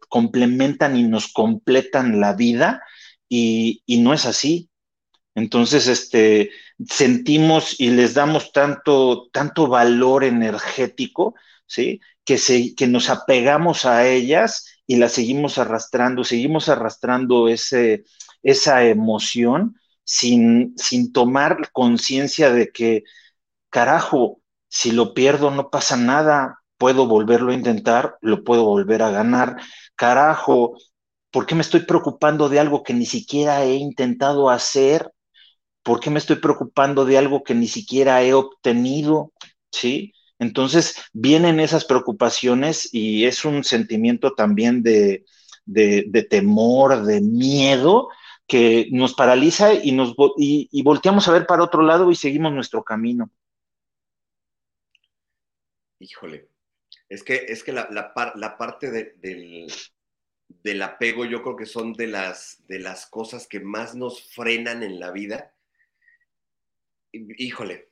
[0.10, 2.84] complementan y nos completan la vida
[3.30, 4.70] y, no es así.
[5.36, 6.52] Entonces, este,
[6.88, 11.36] sentimos y les damos tanto, tanto valor energético,
[11.68, 12.02] ¿sí?
[12.26, 18.06] Que, se, que nos apegamos a ellas y las seguimos arrastrando, seguimos arrastrando ese,
[18.44, 23.04] esa emoción sin, sin tomar conciencia de que,
[23.70, 29.12] carajo, si lo pierdo no pasa nada, puedo volverlo a intentar, lo puedo volver a
[29.12, 29.58] ganar,
[29.96, 30.78] carajo,
[31.32, 35.12] ¿Por qué me estoy preocupando de algo que ni siquiera he intentado hacer?
[35.84, 39.34] ¿Por qué me estoy preocupando de algo que ni siquiera he obtenido?
[39.72, 40.14] ¿Sí?
[40.40, 45.26] Entonces vienen esas preocupaciones y es un sentimiento también de,
[46.30, 48.10] temor, de miedo,
[48.46, 52.84] que nos paraliza y, nos, y, volteamos a ver para otro lado y seguimos nuestro
[52.84, 53.30] camino.
[56.00, 56.50] Híjole,
[57.10, 58.14] es que, es que la,
[58.58, 59.68] parte del,
[60.48, 64.84] del apego yo creo que son de las, de las cosas que más nos frenan
[64.84, 65.54] en la vida.
[67.12, 67.90] Híjole,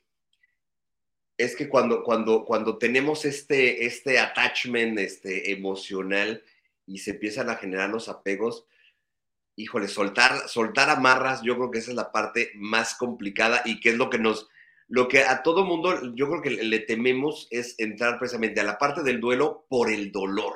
[1.36, 6.42] es que cuando, cuando, cuando tenemos este, este attachment este, emocional
[6.86, 8.66] y se empiezan a generar los apegos,
[9.56, 13.90] híjole, soltar, soltar amarras, yo creo que esa es la parte más complicada y que
[13.90, 14.48] es lo que nos,
[14.88, 18.78] lo que a todo mundo, yo creo que le tememos es entrar precisamente a la
[18.78, 20.54] parte del duelo por el dolor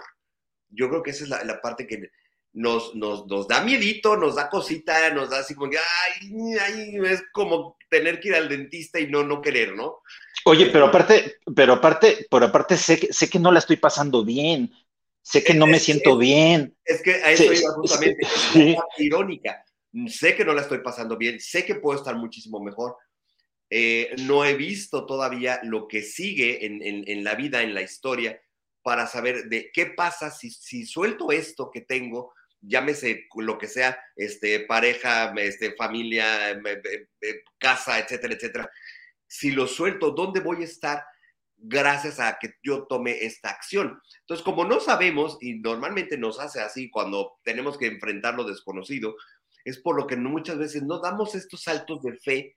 [0.70, 2.11] yo creo que esa es la, parte que
[2.52, 7.00] nos, nos, nos, da miedito, nos da cosita, nos da así como que, ay, ay,
[7.06, 9.98] es como tener que ir al dentista y no, no querer, ¿no?
[10.44, 14.24] Oye, pero aparte, pero aparte, pero aparte sé que, sé que no la estoy pasando
[14.24, 14.72] bien,
[15.22, 16.76] sé que no me siento bien.
[16.85, 19.64] Es que a eso iba justamente, es irónica.
[20.06, 22.96] Sé que no la estoy pasando bien, sé que puedo estar muchísimo mejor.
[23.68, 27.83] Eh, no he visto todavía lo que sigue en, en, en la vida, en la
[27.83, 28.40] historia,
[28.83, 33.99] para saber de qué pasa si, si suelto esto que tengo, llámese lo que sea,
[34.16, 36.61] este, pareja, este, familia,
[37.59, 38.71] casa, etcétera, etcétera.
[39.27, 41.05] Si lo suelto, ¿dónde voy a estar
[41.57, 44.01] gracias a que yo tome esta acción?
[44.21, 49.16] Entonces, como no sabemos, y normalmente nos hace así cuando tenemos que enfrentar lo desconocido,
[49.64, 52.57] es por lo que muchas veces no damos estos saltos de fe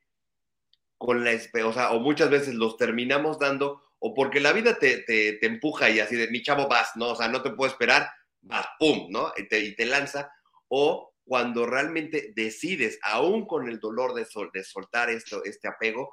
[0.97, 1.31] con la,
[1.65, 6.01] o o muchas veces los terminamos dando o porque la vida te, te, empuja y
[6.01, 7.11] así de, mi chavo, vas, ¿no?
[7.11, 8.11] O sea, no te puedo esperar,
[8.41, 9.31] vas, pum, ¿no?
[9.37, 10.29] Y te, y te lanza.
[10.67, 16.11] O cuando realmente decides, aún con el dolor de, de soltar esto, este apego,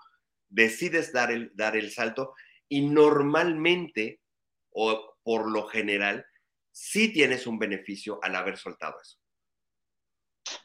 [0.48, 2.34] decides dar el, dar el salto
[2.68, 4.20] y normalmente,
[4.70, 6.24] o por lo general,
[6.70, 9.18] sí tienes un beneficio al haber soltado eso.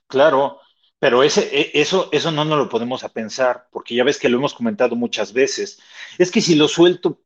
[0.06, 0.60] Claro,
[1.00, 4.30] pero ese, e, eso, eso no nos lo podemos a pensar, porque ya ves que
[4.30, 5.80] lo hemos comentado muchas veces.
[6.18, 7.22] Es que si lo suelto,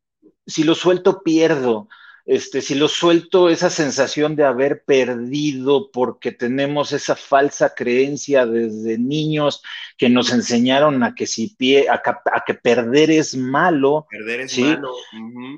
[0.46, 1.88] si lo suelto, pierdo.
[2.26, 8.98] este, si lo suelto, esa sensación de haber perdido porque tenemos esa falsa creencia desde
[8.98, 9.62] niños
[9.96, 12.02] que nos enseñaron a que si pie, a,
[12.46, 14.06] que perder es malo.
[14.10, 14.92] Perder es malo.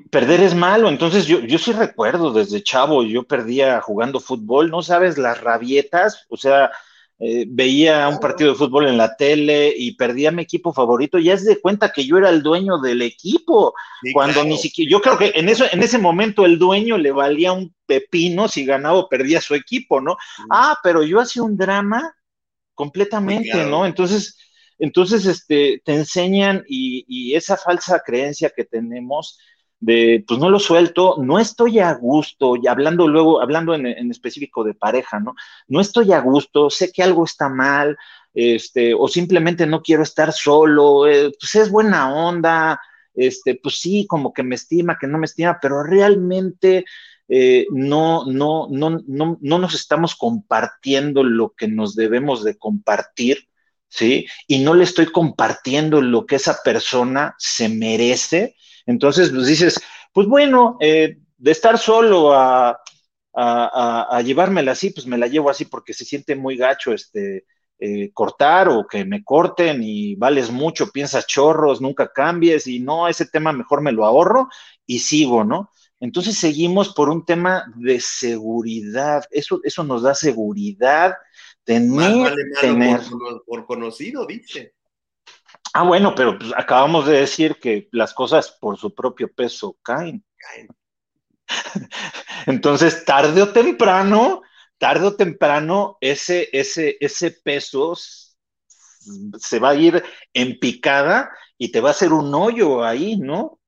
[0.09, 0.89] Perder es malo.
[0.89, 5.17] Entonces yo, yo sí recuerdo desde chavo, yo perdía jugando fútbol, ¿no sabes?
[5.17, 6.71] Las rabietas, o sea,
[7.19, 11.33] eh, veía un partido de fútbol en la tele y perdía mi equipo favorito, ya
[11.33, 13.73] es de cuenta que yo era el dueño del equipo,
[14.13, 17.53] cuando ni siquiera, yo creo que en eso, en ese momento el dueño le valía
[17.53, 20.17] un pepino si ganaba o perdía su equipo, ¿no?
[20.49, 22.13] Ah, pero yo hacía un drama
[22.73, 23.85] completamente, ¿no?
[23.85, 24.37] Entonces,
[24.79, 29.37] entonces, este, te enseñan y, y esa falsa creencia que tenemos,
[29.83, 34.63] de, pues no lo suelto, no estoy a gusto, y hablando luego, hablando en, específico
[34.63, 35.35] de pareja, ¿no?
[35.67, 37.97] No estoy a gusto, sé que algo está mal,
[38.33, 42.79] este, o simplemente no quiero estar solo, eh, pues es buena onda,
[43.13, 46.85] este, pues sí, como que me estima, que no me estima, pero realmente
[47.27, 53.49] eh, no, no, no, no, no nos estamos compartiendo lo que nos debemos de compartir,
[53.89, 54.27] ¿sí?
[54.47, 59.79] Y no le estoy compartiendo lo que esa persona se merece, entonces, pues dices,
[60.11, 62.79] pues bueno, eh, de estar solo a,
[63.33, 67.45] a, llevármela así, pues me la llevo así porque se siente muy gacho este
[67.79, 73.07] eh, cortar o que me corten y vales mucho, piensas chorros, nunca cambies y no,
[73.07, 74.47] ese tema mejor me lo ahorro
[74.85, 75.69] y sigo, ¿no?
[75.99, 81.15] Entonces seguimos por un tema de seguridad, eso, eso nos da seguridad,
[81.63, 83.01] tener, tener.
[83.45, 84.73] por conocido, dice.
[85.73, 90.23] Ah, bueno, pero pues, acabamos de decir que las cosas por su propio peso caen.
[92.45, 94.41] Entonces, tarde o temprano,
[94.77, 101.81] tarde o temprano, ese, ese, ese peso se va a ir en picada y te
[101.81, 103.59] va a hacer un hoyo ahí, ¿no?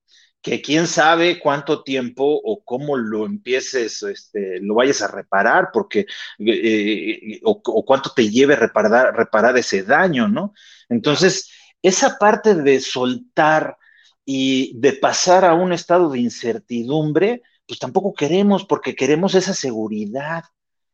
[0.41, 6.05] Que quién sabe cuánto tiempo o cómo lo empieces, este, lo vayas a reparar, porque,
[6.39, 10.53] eh, o, cuánto te lleve reparar, reparar ese daño, ¿no?
[10.87, 11.49] Entonces,
[11.87, 13.77] esa parte de soltar
[14.25, 20.43] y de pasar a un estado de incertidumbre, pues tampoco queremos, porque queremos esa seguridad,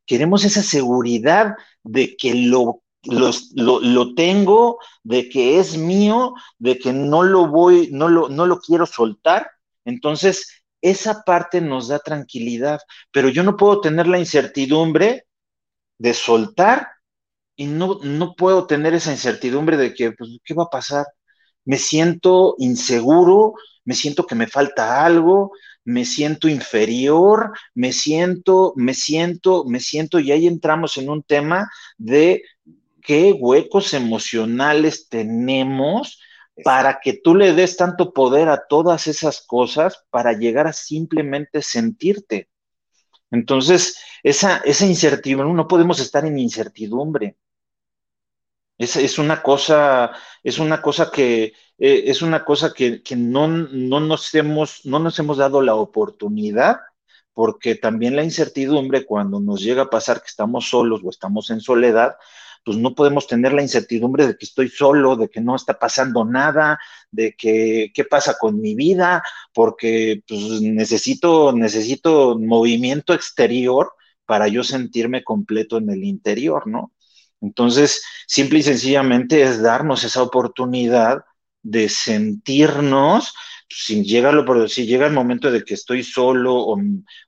[0.05, 7.23] queremos esa seguridad de que lo, lo, tengo, de que es mío, de que no
[7.23, 9.49] lo voy, no lo, no lo quiero soltar.
[9.85, 15.25] Entonces, esa parte nos da tranquilidad, pero yo no puedo tener la incertidumbre
[15.97, 16.89] de soltar
[17.55, 21.05] y no, no puedo tener esa incertidumbre de que, pues, ¿qué va a pasar?
[21.65, 23.53] Me siento inseguro,
[23.85, 25.51] me siento que me falta algo,
[25.83, 31.69] me siento inferior, me siento, me siento, me siento, y ahí entramos en un tema
[31.97, 32.43] de
[33.01, 36.19] qué huecos emocionales tenemos
[36.63, 41.61] para que tú le des tanto poder a todas esas cosas para llegar a simplemente
[41.63, 42.50] sentirte.
[43.31, 47.37] Entonces, esa, esa incertidumbre, no podemos estar en incertidumbre.
[48.77, 50.11] Es, una cosa,
[50.43, 55.19] es una cosa que, eh, es una cosa que, no, no, nos hemos, no nos
[55.19, 56.77] hemos dado la oportunidad,
[57.33, 61.61] porque también la incertidumbre, cuando nos llega a pasar que estamos solos o estamos en
[61.61, 62.15] soledad,
[62.63, 66.25] pues no podemos tener la incertidumbre de que estoy solo, de que no está pasando
[66.25, 66.79] nada,
[67.11, 73.93] de que qué pasa con mi vida, porque pues, necesito, necesito movimiento exterior
[74.25, 76.93] para yo sentirme completo en el interior, ¿no?
[77.41, 81.23] Entonces, simple y sencillamente es darnos esa oportunidad
[81.63, 83.33] de sentirnos,
[83.73, 86.75] si llega, lo, si llega el momento de que estoy solo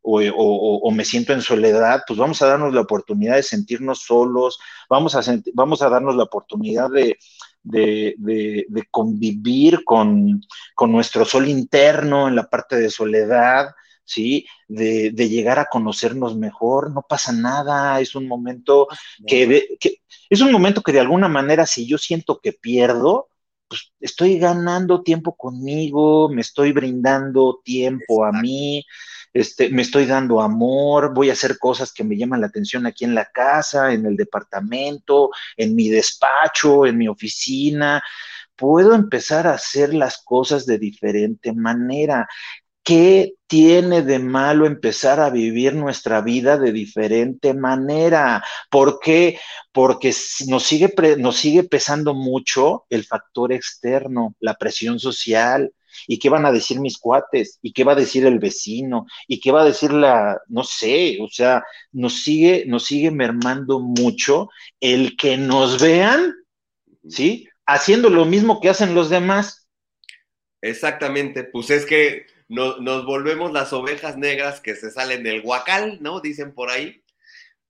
[0.01, 5.15] o, me siento en soledad, pues vamos a darnos la oportunidad de sentirnos solos, vamos
[5.15, 5.21] a,
[5.53, 7.17] vamos a darnos la oportunidad de,
[8.91, 10.41] convivir con,
[10.75, 13.69] con, nuestro sol interno en la parte de soledad,
[14.03, 14.45] ¿sí?
[14.67, 18.87] De, llegar a conocernos mejor, no pasa nada, es un momento
[19.25, 19.77] que,
[20.29, 23.29] es un momento que de alguna manera si yo siento que pierdo,
[23.73, 28.85] pues estoy ganando tiempo conmigo, me estoy brindando tiempo a mí,
[29.33, 33.03] este, me estoy dando amor, voy a hacer cosas que me llaman la atención aquí
[33.03, 38.03] en la casa, en el departamento, en mi despacho, en mi oficina.
[38.55, 42.27] Puedo empezar a hacer las cosas de diferente manera.
[42.83, 48.43] ¿Qué tiene de malo empezar a vivir nuestra vida de diferente manera?
[48.69, 49.39] ¿Por qué?
[49.71, 50.13] Porque
[50.47, 55.71] nos sigue, nos sigue pesando mucho el factor externo, la presión social.
[56.07, 57.59] ¿Y qué van a decir mis cuates?
[57.61, 59.05] ¿Y qué va a decir el vecino?
[59.27, 63.79] ¿Y qué va a decir la, no sé, o sea, nos sigue, nos sigue mermando
[63.79, 64.49] mucho
[64.81, 66.33] el que nos vean,
[67.07, 67.47] ¿sí?
[67.65, 69.67] Haciendo lo mismo que hacen los demás.
[70.61, 76.19] Exactamente, pues es que nos, volvemos las ovejas negras que se salen del guacal, ¿no?
[76.19, 77.03] Dicen por ahí.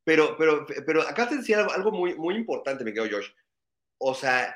[0.03, 3.29] Pero, pero, pero acá te decía algo, muy, muy importante, me quedo Josh.
[3.97, 4.55] O sea,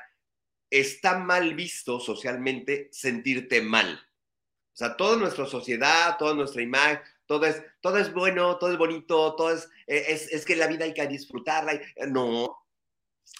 [0.70, 3.94] está mal visto socialmente sentirte mal.
[3.94, 8.78] O sea, toda nuestra sociedad, toda nuestra imagen, todo es, todo es bueno, todo es
[8.78, 11.80] bonito, todo es, e, es, es que la vida hay que disfrutarla.
[12.08, 12.58] No,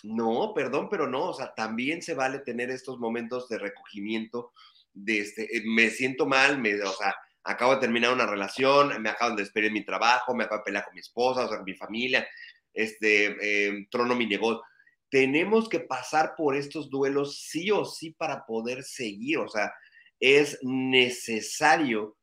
[0.03, 4.53] no, perdón, pero no, o sea, también se vale tener estos momentos de recogimiento,
[4.93, 9.11] de este, eh, me siento mal, me, o sea, acabo de terminar una relación, me
[9.11, 11.63] acabo de despedir de mi trabajo, me acabo de pelear con mi esposa, o sea,
[11.63, 12.27] mi familia,
[12.73, 14.63] este, em, trono mi negocio.
[15.11, 19.73] Tenemos que pasar por estos duelos sí o sí para poder seguir, o sea,
[20.21, 22.17] es necesario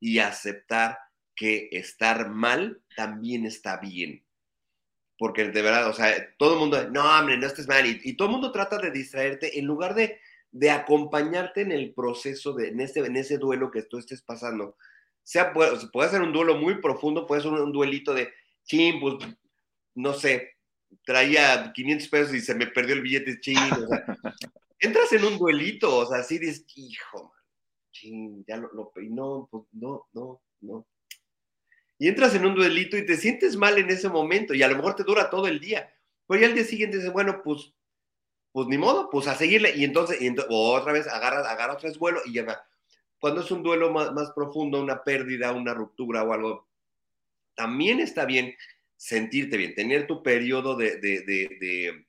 [0.00, 0.98] y aceptar
[1.34, 4.24] que estar mal también está bien.
[5.18, 7.86] Porque de verdad, o sea, todo el mundo, no, hombre, no estés mal.
[7.86, 10.20] Y, todo el mundo trata de distraerte en lugar de,
[10.54, 14.76] de acompañarte en el proceso, de, en, ese, en ese duelo que tú estés pasando.
[15.24, 18.32] Sea, puede, puede ser un duelo muy profundo, puede ser un, duelito de,
[18.64, 19.16] ching, pues,
[19.96, 20.52] no sé,
[21.04, 23.58] traía 500 pesos y se me perdió el billete ching.
[23.58, 24.04] O sea,
[24.78, 27.34] entras en un duelito, o sea, así dices, hijo,
[27.90, 30.86] ching, ya lo, lo no, pues no, no, no
[31.98, 34.76] y entras en un duelito y te sientes mal en ese momento y a lo
[34.76, 35.92] mejor te dura todo el día.
[36.26, 37.72] Pero ya al día siguiente dices, bueno, pues,
[38.54, 39.74] pues ni modo, pues a seguirle.
[39.74, 40.16] Y entonces,
[40.48, 42.64] otra vez agarra, agarra otra vez vuelo y ya va.
[43.18, 46.68] Cuando es un duelo más, más profundo, una pérdida, una ruptura o algo,
[47.56, 48.54] también está bien
[48.96, 52.06] sentirte bien, tener tu periodo de, de, de, de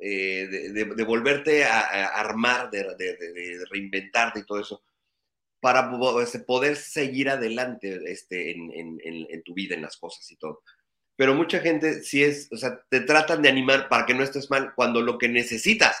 [0.00, 4.82] eh, volverte a, armar, de, reinventarte y todo eso
[5.60, 10.64] para este, poder seguir adelante este, en, tu vida, en las cosas y todo.
[11.16, 14.50] Pero mucha gente sí es, o sea, te tratan de animar para que no estés
[14.50, 15.96] mal cuando lo que necesitas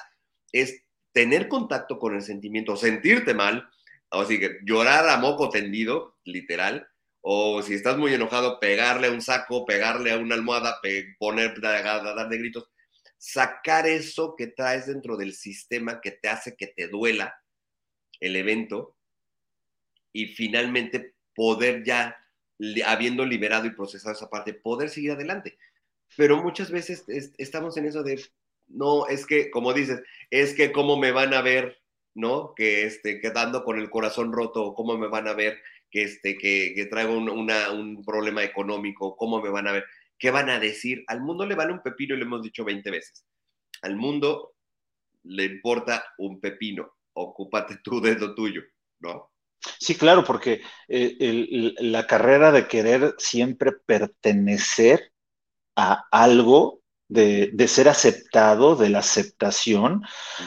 [0.52, 3.68] es tener contacto con el sentimiento, sentirte mal,
[4.10, 6.88] así que llorar a moco tendido, literal,
[7.20, 10.78] o si estás muy enojado, pegarle a un saco, pegarle a una almohada,
[11.18, 12.68] poner, dar de gritos,
[13.16, 17.40] sacar eso que traes dentro del sistema que te hace que te duela
[18.18, 18.96] el evento
[20.12, 22.16] y finalmente poder ya,
[22.86, 25.58] habiendo liberado y procesado esa parte, poder seguir adelante.
[26.16, 27.04] Pero muchas veces
[27.38, 28.22] estamos en eso de,
[28.68, 31.80] no, es que, como dices, es que cómo me van a ver,
[32.14, 32.54] ¿no?
[32.54, 35.58] Que este, quedando con el corazón roto, cómo me van a ver
[35.90, 39.84] que, este, que, que traigo un, un problema económico, cómo me van a ver,
[40.18, 41.04] qué van a decir.
[41.06, 43.24] Al mundo le vale un pepino y lo hemos dicho 20 veces.
[43.82, 44.54] Al mundo
[45.24, 48.62] le importa un pepino, ocúpate tú de lo tuyo,
[49.00, 49.31] ¿no?
[49.78, 55.12] Sí, claro, porque eh, la carrera de querer siempre pertenecer
[55.76, 60.02] a algo, de, ser aceptado, de la aceptación,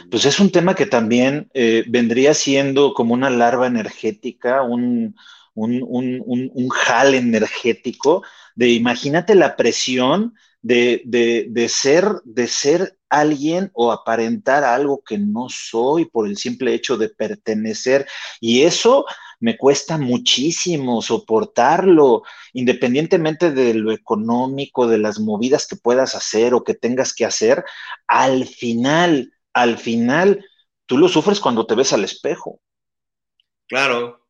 [0.09, 5.15] pues es un tema que también eh, vendría siendo como una larva energética, un,
[5.53, 8.23] un, un, un, jal energético,
[8.55, 10.33] de imagínate la presión
[10.65, 16.37] de, de, de, ser, de ser alguien o aparentar algo que no soy por el
[16.37, 18.07] simple hecho de pertenecer.
[18.41, 19.05] Y eso
[19.39, 26.63] me cuesta muchísimo soportarlo, independientemente de lo económico, de las movidas que puedas hacer o
[26.63, 27.63] que tengas que hacer,
[28.07, 30.43] al final, al final,
[30.87, 32.59] tú lo sufres cuando te ves al espejo.
[33.67, 34.24] Claro.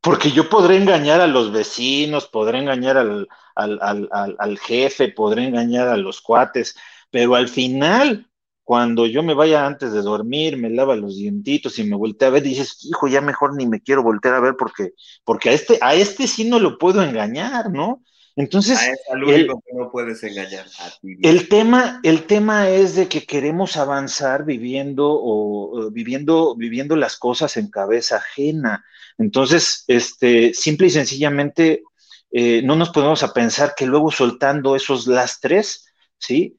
[0.00, 5.88] Porque yo podré engañar a los vecinos, podré engañar al, al, al jefe, podré engañar
[5.88, 6.76] a los cuates,
[7.10, 8.28] pero al final
[8.68, 12.32] cuando yo me vaya antes de dormir, me lava los dientitos y me voltea a
[12.32, 14.92] ver, dices, hijo, ya mejor ni me quiero voltear a ver porque,
[15.24, 18.02] porque a este, a este sí no lo puedo engañar, ¿no?
[18.36, 18.78] Entonces,
[19.10, 21.16] el, que no puedes engañar a ti.
[21.22, 27.56] El tema, el tema es de que queremos avanzar viviendo o, viviendo, viviendo las cosas
[27.56, 28.84] en cabeza ajena.
[29.18, 31.82] Entonces, este, simple y sencillamente,
[32.30, 35.86] eh, no nos podemos a pensar que luego soltando esos lastres,
[36.18, 36.58] ¿sí?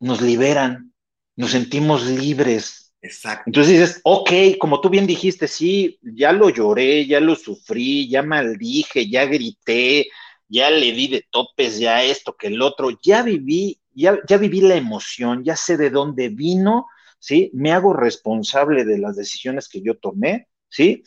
[0.00, 0.92] Nos liberan,
[1.36, 2.92] nos sentimos libres.
[3.00, 3.44] Exacto.
[3.46, 8.22] Entonces dices, ok, como tú bien dijiste, sí, ya lo lloré, ya lo sufrí, ya
[8.22, 10.08] maldije, ya grité,
[10.48, 14.60] ya le di de topes, ya esto, que el otro, ya viví, ya, ya viví
[14.60, 16.86] la emoción, ya sé de dónde vino,
[17.18, 17.50] ¿sí?
[17.54, 21.04] Me hago responsable de las decisiones que yo tomé, ¿sí?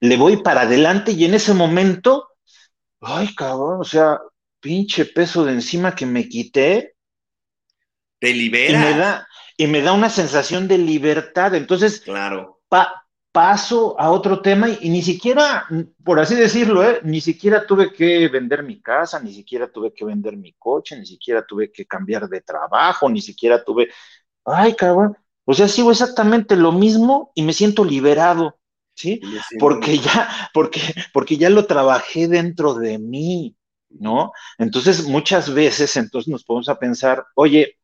[0.00, 2.28] Le voy para adelante y en ese momento,
[3.00, 4.18] ay, cabrón, o sea,
[4.60, 6.94] pinche peso de encima que me quité.
[8.18, 8.78] Te libera.
[8.78, 11.54] me da, y me da una sensación de libertad.
[11.54, 12.62] Entonces, claro.
[13.30, 15.66] paso a otro tema y, ni siquiera,
[16.02, 17.00] por así decirlo, ¿eh?
[17.04, 21.04] ni siquiera tuve que vender mi casa, ni siquiera tuve que vender mi coche, ni
[21.04, 23.90] siquiera tuve que cambiar de trabajo, ni siquiera tuve,
[24.44, 28.59] ay, cabrón, o sea, sigo exactamente lo mismo y me siento liberado.
[29.00, 29.20] ¿Sí?
[29.58, 30.80] Porque ya, porque,
[31.12, 33.56] porque ya lo trabajé dentro de mí,
[33.88, 34.32] ¿no?
[34.58, 37.78] Entonces, muchas veces, entonces nos podemos a pensar, oye,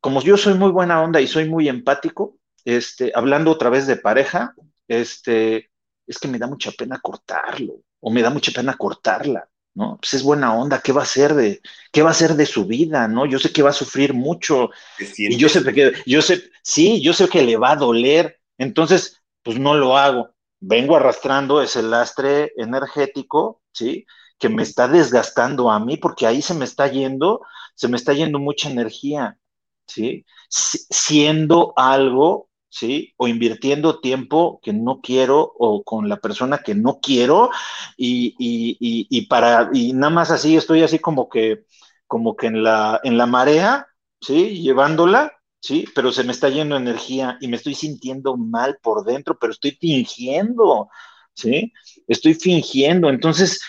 [0.00, 3.96] como yo soy muy buena onda y soy muy empático, este, hablando otra vez de
[3.96, 4.54] pareja,
[4.88, 5.70] este,
[6.06, 9.98] es que me da mucha pena cortarlo, o me da mucha pena cortarla, ¿no?
[10.00, 11.60] Pues es buena onda, ¿qué va a hacer de,
[11.92, 13.24] qué va a hacer de su vida, ¿no?
[13.24, 14.70] Yo sé que va a sufrir mucho,
[15.16, 19.19] y yo sé que, yo sé, sí, yo sé que le va a doler, entonces,
[19.42, 20.30] pues no lo hago.
[20.60, 24.06] Vengo arrastrando ese lastre energético, ¿sí?
[24.38, 27.40] Que me está desgastando a mí, porque ahí se me está yendo,
[27.74, 29.38] se me está yendo mucha energía,
[29.86, 30.24] ¿sí?
[30.48, 33.12] Siendo algo ¿sí?
[33.16, 37.50] O invirtiendo tiempo que no quiero o con la persona que no quiero
[37.96, 41.64] y, y, para, y nada más así, estoy así como que,
[42.06, 43.88] como que en la, en la marea,
[44.20, 44.62] ¿sí?
[44.62, 45.86] Llevándola, ¿sí?
[45.94, 49.72] Pero se me está yendo energía y me estoy sintiendo mal por dentro, pero estoy
[49.80, 50.88] fingiendo,
[51.34, 51.72] ¿sí?
[52.08, 53.08] Estoy fingiendo.
[53.10, 53.60] Entonces,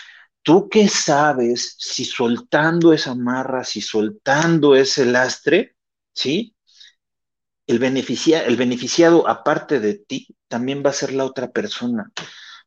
[0.42, 5.76] ¿tú qué sabes si soltando esa marra, si soltando ese lastre,
[6.14, 6.54] ¿sí?
[7.66, 12.10] el, el beneficiado, aparte de ti, también va a ser la otra persona,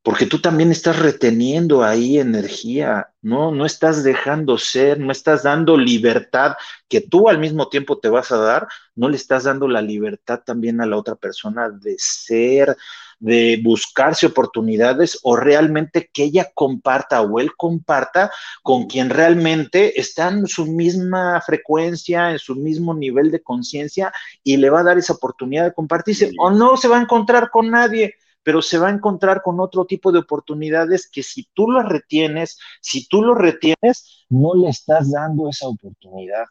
[0.05, 3.49] porque tú también estás reteniendo ahí energía, ¿no?
[3.49, 8.31] No estás dejando ser, no estás dando libertad que tú al mismo tiempo te vas
[8.31, 12.77] a dar, no le estás dando la libertad también a la otra persona de ser,
[13.17, 18.29] de buscarse oportunidades o realmente que ella comparta o él comparta
[18.61, 24.57] con quien realmente está en su misma frecuencia, en su mismo nivel de conciencia y
[24.57, 27.71] le va a dar esa oportunidad de compartirse o no se va a encontrar con
[27.71, 28.13] nadie
[28.45, 32.59] pero se va a encontrar con otro tipo de oportunidades que si tú lo retienes,
[32.79, 36.45] si tú lo retienes, no le estás dando esa oportunidad.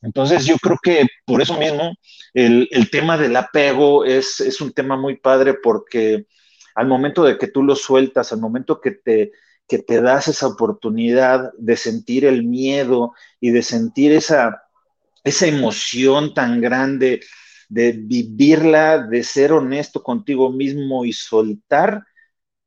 [0.00, 1.92] Entonces yo creo que por eso mismo
[2.32, 6.26] el, tema del apego es, es, un tema muy padre porque
[6.74, 9.32] al momento de que tú lo sueltas, al momento que te,
[9.68, 14.62] que te das esa oportunidad de sentir el miedo y de sentir esa,
[15.24, 17.20] esa emoción tan grande,
[17.68, 22.04] de vivirla, de ser honesto contigo mismo y soltar,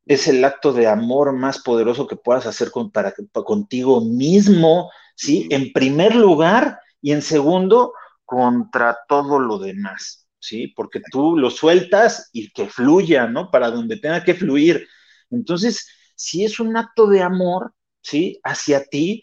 [0.05, 5.47] es el acto de amor más poderoso que puedas hacer con, para, contigo mismo, ¿sí?
[5.51, 7.93] En primer lugar, y en segundo,
[8.25, 10.67] contra todo lo demás, ¿sí?
[10.75, 13.51] Porque tú lo sueltas y que fluya, ¿no?
[13.51, 14.87] Para donde tenga que fluir.
[15.29, 18.39] Entonces, si es un acto de amor, ¿sí?
[18.43, 19.21] Hacia ti,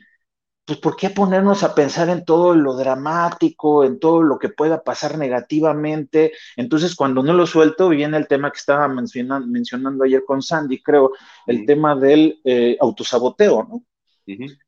[0.64, 4.82] pues ¿por qué ponernos a pensar en todo lo dramático, en todo lo que pueda
[4.82, 6.32] pasar negativamente?
[6.56, 11.12] Entonces, cuando no lo suelto, viene el tema que estaba mencionando, ayer con Sandy, creo,
[11.46, 13.84] el tema del eh, autosaboteo, ¿no?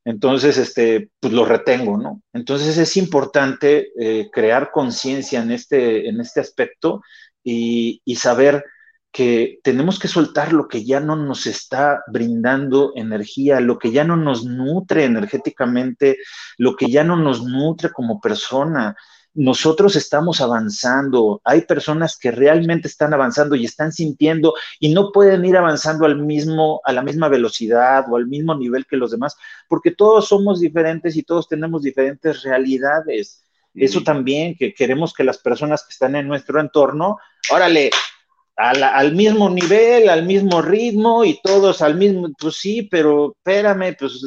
[0.05, 2.23] Entonces, este, pues lo retengo, ¿no?
[2.33, 7.01] Entonces es importante eh, crear conciencia en este, en este aspecto
[7.43, 8.65] y, y, saber
[9.17, 14.05] que tenemos que soltar lo que ya no nos está brindando energía, lo que ya
[14.05, 16.19] no nos nutre energéticamente,
[16.59, 18.95] lo que ya no nos nutre como persona
[19.33, 21.41] nosotros estamos avanzando.
[21.45, 26.17] Hay personas que realmente están avanzando y están sintiendo y no pueden ir avanzando al
[26.17, 29.37] mismo, a la misma velocidad o al mismo nivel que los demás,
[29.69, 33.45] porque todos somos diferentes y todos tenemos diferentes realidades.
[33.75, 37.19] Eso también, que queremos que las personas que están en nuestro entorno,
[37.51, 37.91] órale,
[38.57, 44.21] al mismo nivel, al mismo ritmo y todos al mismo, pues sí, pero espérame, pues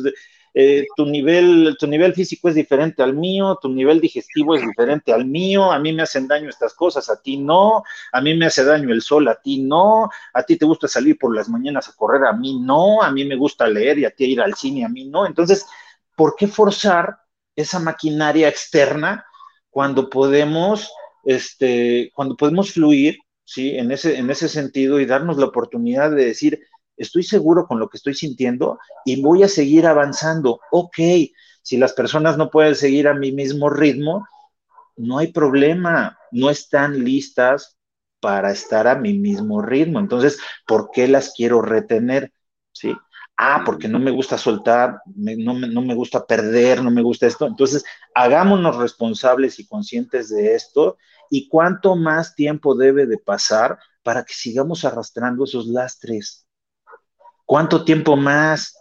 [0.54, 5.12] eh, tu, nivel, tu nivel físico es diferente al mío, tu nivel digestivo es diferente
[5.14, 8.46] al mío, a mí me hacen daño estas cosas, a ti no, a mí me
[8.46, 11.90] hace daño el sol, a ti no, a ti te gusta salir por las mañanas
[11.90, 14.56] a correr, a mí no, a mí me gusta leer y a ti ir al
[14.56, 15.26] cine, a mí no.
[15.26, 15.66] Entonces,
[16.16, 17.18] ¿por qué forzar
[17.56, 19.26] esa maquinaria externa
[19.70, 20.92] cuando podemos,
[21.24, 23.18] este, cuando podemos fluir,
[23.50, 23.76] ¿sí?
[23.78, 27.90] En ese, en ese sentido y darnos la oportunidad de decir, estoy seguro con lo
[27.90, 30.60] que estoy sintiendo y voy a seguir avanzando.
[30.72, 30.98] Ok,
[31.64, 34.28] si las personas no pueden seguir a mi mismo ritmo,
[34.98, 37.76] no hay problema, no están listas
[38.20, 40.00] para estar a mi mismo ritmo.
[40.00, 42.32] Entonces, ¿por qué las quiero retener?
[42.72, 42.94] ¿Sí?
[43.36, 47.48] Ah, porque no me gusta soltar, no, no, me gusta perder, no me gusta esto.
[47.48, 47.84] Entonces,
[48.14, 50.98] hagámonos responsables y conscientes de esto
[51.30, 56.48] y cuánto más tiempo debe de pasar para que sigamos arrastrando esos lastres.
[57.46, 58.76] ¿Cuánto tiempo más?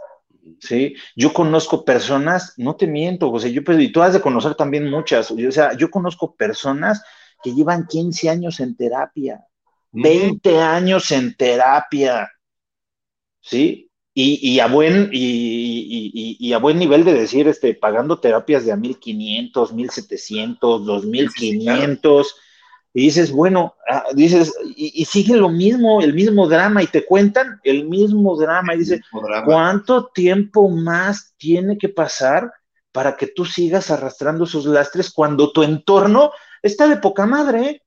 [0.61, 0.95] ¿Sí?
[1.15, 5.31] Yo conozco personas, no te miento, José, yo, y tú has de conocer también muchas,
[5.31, 7.03] o sea, yo conozco personas
[7.43, 9.45] que llevan 15 años en terapia,
[9.93, 12.31] 20 años en terapia,
[13.41, 13.88] ¿sí?
[14.21, 18.77] Y, a buen, y, y, a buen nivel de decir, este, pagando terapias de a
[18.77, 22.37] 1500, 1700, 2500,
[22.95, 27.61] y dices, bueno, ah, dices, y, sigue lo mismo, el mismo drama, y te cuentan
[27.63, 29.03] el mismo drama, y dices,
[29.45, 32.53] ¿cuánto tiempo más tiene que pasar
[32.91, 37.85] para que tú sigas arrastrando sus lastres cuando tu entorno está de poca madre?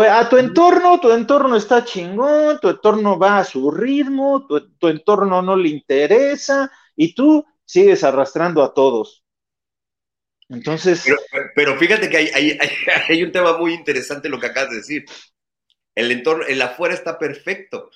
[0.00, 5.42] A tu entorno, tu entorno está chingón, tu entorno va a su ritmo, tu, entorno
[5.42, 9.22] no le interesa, y tú sigues arrastrando a todos.
[10.48, 11.04] Entonces.
[11.54, 12.58] Pero, fíjate que hay,
[13.08, 15.04] hay, un tema muy interesante lo que acabas de decir.
[15.94, 17.90] El entorno, el afuera está perfecto.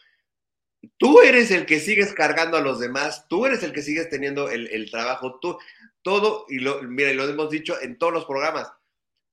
[0.98, 4.50] Tú eres el que sigues cargando a los demás, tú eres el que sigues teniendo
[4.50, 5.58] el, trabajo, tú,
[6.02, 8.70] todo, y lo, mira, lo hemos dicho en todos los programas,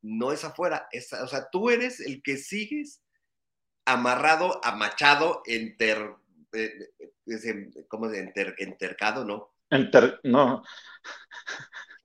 [0.04, 0.88] no es afuera,
[1.24, 3.02] o sea, tú eres el que sigues
[3.86, 6.12] amarrado, amachado, enter,
[6.54, 6.90] eh,
[7.88, 9.56] ¿cómo se enter, entercado, no?
[9.70, 10.64] Enter, no.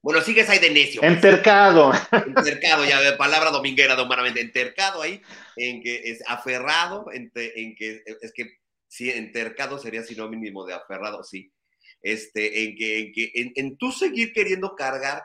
[0.00, 1.02] Bueno, sigues ahí de necio.
[1.02, 1.92] Entercado.
[2.12, 4.40] Entercado, ya palabra dominguera, humanamente.
[4.40, 5.20] Entercado ahí,
[5.56, 11.52] en que es aferrado, en, que es que sí, entercado sería sinónimo de aferrado, sí.
[12.00, 15.24] Este, en que, en que, en, tú seguir queriendo cargar,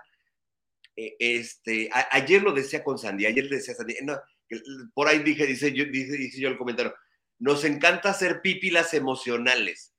[0.96, 3.96] eh, este, ayer lo decía con Sandy, ayer decía Sandy,
[4.94, 6.94] por ahí dije, dice yo, dice, dice yo el comentario,
[7.40, 9.94] nos encanta hacer pípilas emocionales,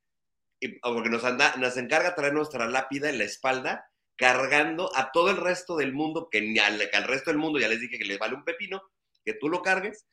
[0.82, 5.36] porque nos, anda, nos encarga traer nuestra lápida en la espalda cargando a todo el
[5.36, 8.34] resto del mundo, que, al, al resto del mundo ya les dije que les vale
[8.34, 8.82] un pepino,
[9.24, 10.07] que tú lo cargues,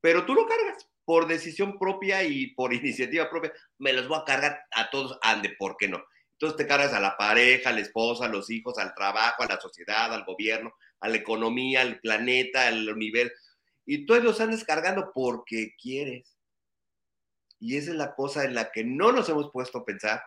[0.00, 3.52] pero tú lo cargas por decisión propia y por iniciativa propia.
[3.78, 6.04] Me los voy a cargar a todos, ande, ¿por qué no?
[6.38, 9.46] Entonces te cargas a la pareja, a la esposa, a los hijos, al trabajo, a
[9.46, 13.34] la sociedad, al gobierno, a la economía, al planeta, al universo.
[13.86, 16.36] Y tú los andas cargando porque quieres.
[17.58, 20.22] Y esa es la cosa en la que no nos hemos puesto a pensar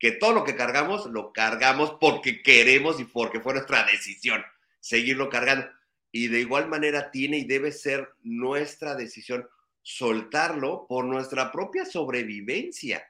[0.00, 4.44] que todo lo que cargamos lo cargamos porque queremos y porque fue nuestra decisión
[4.80, 5.68] seguirlo cargando.
[6.10, 9.48] Y de igual manera tiene y debe ser nuestra decisión
[9.82, 13.06] soltarlo por nuestra propia sobrevivencia.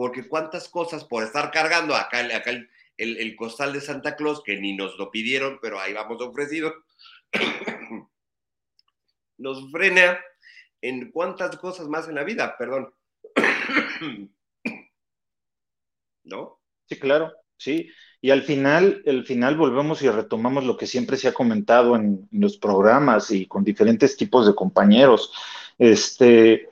[0.00, 2.20] Porque cuántas cosas por estar cargando acá,
[2.96, 6.72] el, costal de Santa Claus, que ni nos lo pidieron, pero ahí vamos ofrecido,
[9.36, 10.18] nos frena
[10.80, 12.94] en cuántas cosas más en la vida, perdón.
[16.24, 16.62] ¿no?
[16.88, 17.90] Sí, claro, sí.
[18.22, 22.26] Y al final, el final volvemos y retomamos lo que siempre se ha comentado en,
[22.32, 25.30] los programas y con diferentes tipos de compañeros.
[25.76, 26.70] Este,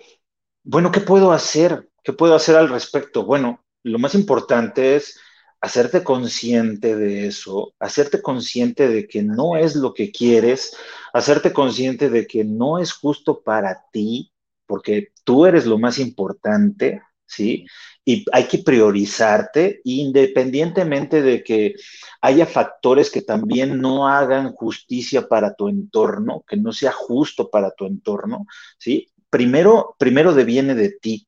[0.64, 1.91] bueno, ¿qué puedo hacer?
[2.09, 3.27] ¿Qué puedo hacer al respecto?
[3.27, 5.21] Bueno, lo más importante es
[5.61, 10.75] hacerte consciente de eso, hacerte consciente de que no es lo que quieres,
[11.13, 14.33] hacerte consciente de que no es justo para ti,
[14.65, 17.67] porque tú eres lo más importante, ¿sí?
[18.07, 21.75] Y hay que priorizarte independientemente de que
[22.23, 27.71] haya factores que también no hagan justicia para tu entorno, que no sea justo para
[27.73, 28.47] tu entorno,
[28.79, 29.11] ¿sí?
[29.29, 31.28] Primero, primero deviene de ti.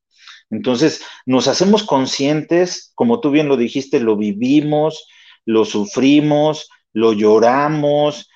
[0.50, 5.06] Entonces, nos hacemos conscientes, como tú bien lo dijiste, lo vivimos,
[5.44, 8.28] lo sufrimos, lo lloramos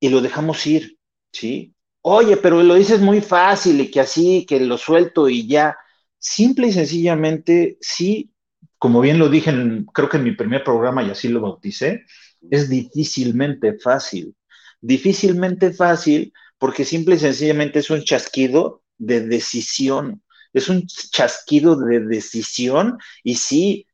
[0.00, 0.98] y lo dejamos ir,
[1.32, 1.74] ¿sí?
[2.02, 5.76] Oye, pero lo dices muy fácil y que así, que lo suelto y ya.
[6.18, 8.30] Simple y sencillamente, sí,
[8.78, 9.52] como bien lo dije,
[9.94, 12.04] creo que en mi primer programa y así lo bauticé,
[12.50, 14.36] es difícilmente fácil.
[14.80, 20.22] Difícilmente fácil porque simple y sencillamente es un chasquido de decisión.
[20.54, 23.86] Es un chasquido de decisión y sí,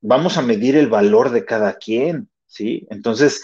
[0.00, 2.86] vamos a medir el valor de cada quien, ¿sí?
[2.90, 3.42] Entonces,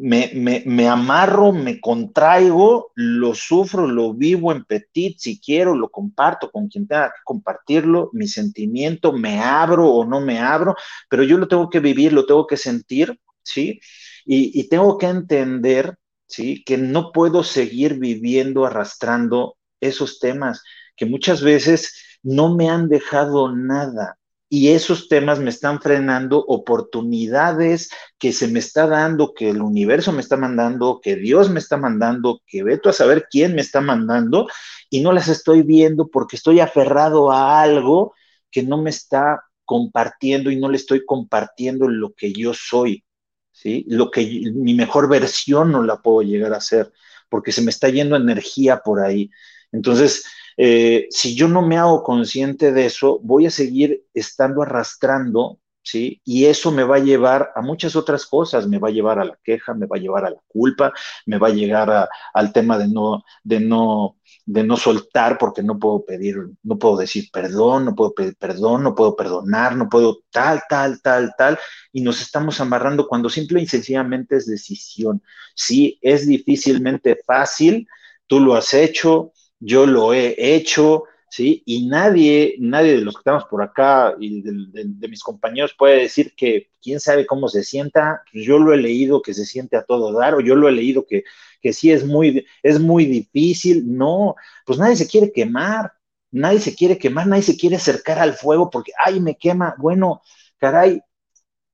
[0.00, 6.68] me, amarro, me contraigo, lo sufro, lo vivo en petit, si quiero, lo comparto con
[6.68, 10.74] quien tenga que compartirlo, mi sentimiento, me abro o no me abro,
[11.08, 13.80] pero yo lo tengo que vivir, lo tengo que sentir, ¿sí?
[14.24, 15.96] Y, y tengo que entender,
[16.26, 16.64] ¿sí?
[16.64, 20.62] Que no puedo seguir viviendo arrastrando esos temas
[21.00, 24.18] que muchas veces no me han dejado nada,
[24.50, 27.88] y esos temas me están frenando oportunidades
[28.18, 31.78] que se me está dando, que el universo me está mandando, que Dios me está
[31.78, 34.46] mandando, que veto a saber quién me está mandando
[34.90, 38.12] y no las estoy viendo porque estoy aferrado a algo
[38.50, 43.04] que no me está compartiendo y no le estoy compartiendo lo que yo soy,
[43.52, 43.86] ¿sí?
[43.88, 46.92] Lo que mi mejor versión no la puedo llegar a ser
[47.30, 49.30] porque se me está yendo energía por ahí.
[49.72, 50.24] Entonces,
[50.56, 56.20] eh, si yo no me hago consciente de eso, voy a seguir estando arrastrando ¿sí?
[56.24, 59.24] Y eso me va a llevar a muchas otras cosas, me va a llevar a
[59.24, 60.92] la queja, me va a llevar a la culpa,
[61.26, 65.78] me va a llegar al tema de no, de no, de no soltar porque no
[65.78, 70.20] puedo pedir, no puedo decir perdón, no puedo pedir perdón, no puedo perdonar, no puedo
[70.30, 71.58] tal, tal, tal, tal,
[71.92, 75.22] y nos estamos amarrando cuando simple y sencillamente es decisión.
[75.54, 77.86] Sí, es difícilmente fácil,
[78.26, 81.62] tú lo has hecho, yo lo he hecho, ¿sí?
[81.66, 86.34] Y nadie, nadie de los que estamos por acá y de, mis compañeros puede decir
[86.36, 88.22] que quién sabe cómo se sienta.
[88.32, 91.06] Yo lo he leído que se siente a todo dar, o yo lo he leído
[91.06, 91.24] que,
[91.60, 93.84] que sí es muy, es muy difícil.
[93.86, 94.34] No,
[94.66, 95.92] pues nadie se quiere quemar,
[96.30, 99.74] nadie se quiere quemar, nadie se quiere acercar al fuego porque, ay, me quema.
[99.78, 100.22] Bueno,
[100.58, 101.02] caray,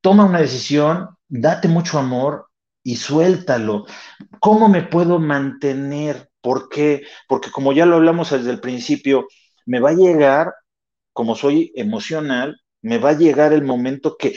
[0.01, 2.49] toma una decisión, date mucho amor
[2.83, 3.87] y suéltalo.
[4.41, 6.31] ¿Cómo me puedo mantener?
[6.47, 7.03] ¿Por qué?
[7.27, 9.27] Porque como ya lo hablamos desde el principio,
[9.65, 10.55] me va a llegar,
[11.13, 14.37] como soy emocional, me va a llegar el momento que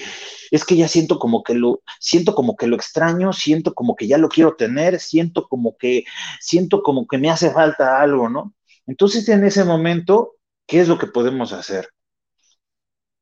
[0.49, 4.07] es que ya siento como que lo siento como que lo extraño, siento como que
[4.07, 6.03] ya lo quiero tener, siento como que
[6.39, 8.55] siento como que me hace falta algo, ¿no?
[8.88, 10.32] Entonces en ese momento,
[10.66, 11.89] ¿qué es lo que podemos hacer?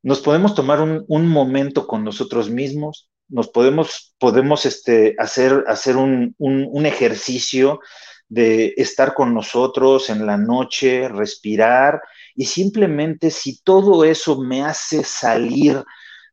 [0.01, 6.33] Nos podemos tomar un, momento con nosotros mismos, nos podemos, podemos este, hacer, hacer un,
[6.37, 7.81] un ejercicio
[8.29, 12.01] de estar con nosotros en la noche, respirar,
[12.35, 15.83] y simplemente si todo eso me hace salir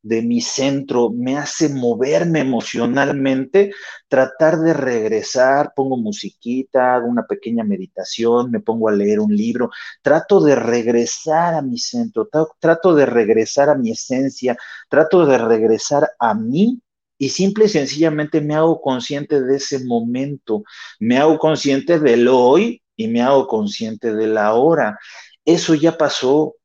[0.04, 3.72] de mi centro, me hace moverme emocionalmente,
[4.06, 9.70] tratar de regresar, pongo musiquita, hago una pequeña meditación, me pongo a leer un libro,
[10.02, 12.28] trato de regresar a mi centro,
[12.60, 14.58] trato de regresar a mi esencia,
[14.90, 16.82] trato de regresar a mí
[17.18, 20.64] y simple y sencillamente me hago consciente de ese momento,
[20.98, 24.98] me hago consciente del hoy y me hago consciente de la hora.
[25.44, 26.56] Eso ya pasó,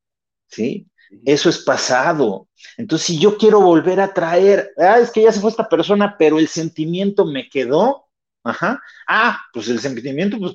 [0.48, 0.88] ¿sí?
[1.26, 2.48] Eso es pasado.
[2.78, 6.16] Entonces, si yo quiero volver a traer, ah, es que ya se fue esta persona,
[6.18, 8.08] pero el sentimiento me quedó,
[8.44, 10.54] ajá, ah, pues el sentimiento, pues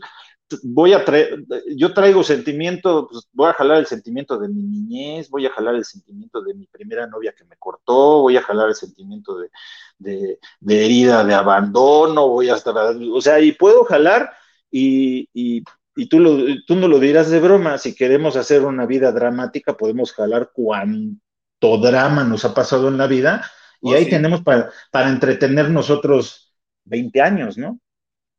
[0.63, 1.45] voy a traer,
[1.77, 5.75] yo traigo sentimiento, pues voy a jalar el sentimiento de mi niñez, voy a jalar
[5.75, 10.39] el sentimiento de mi primera novia que me cortó, voy a jalar el sentimiento de,
[10.61, 14.33] de, herida, de abandono, voy a estar, o sea, y puedo jalar
[14.71, 15.65] y, y,
[15.97, 16.37] y tú, lo,
[16.67, 21.79] tú no lo dirás de broma, si queremos hacer una vida dramática, podemos jalar cuánto
[21.79, 26.55] drama nos ha pasado en la vida y oh, ahí tenemos para, para entretener nosotros
[26.85, 27.81] 20 años, ¿no?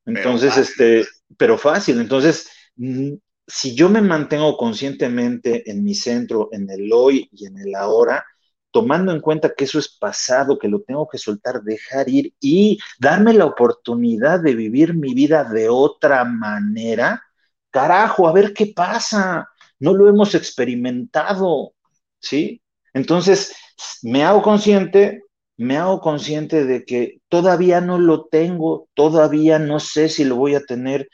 [0.05, 1.05] Entonces, este,
[1.37, 1.99] pero fácil.
[1.99, 3.13] Entonces, mm,
[3.47, 8.25] si yo me mantengo conscientemente en mi centro, en el hoy y en el ahora,
[8.71, 12.77] tomando en cuenta que eso es pasado, que lo tengo que soltar, dejar ir y
[12.99, 17.23] darme la oportunidad de vivir mi vida de otra manera,
[17.71, 19.47] carajo, a ver qué pasa.
[19.79, 21.73] No lo hemos experimentado,
[22.19, 22.61] ¿sí?
[22.93, 23.55] Entonces,
[24.03, 25.23] me hago consciente,
[25.57, 30.55] me hago consciente de que todavía no lo tengo, todavía no sé si lo voy
[30.55, 31.09] a tener,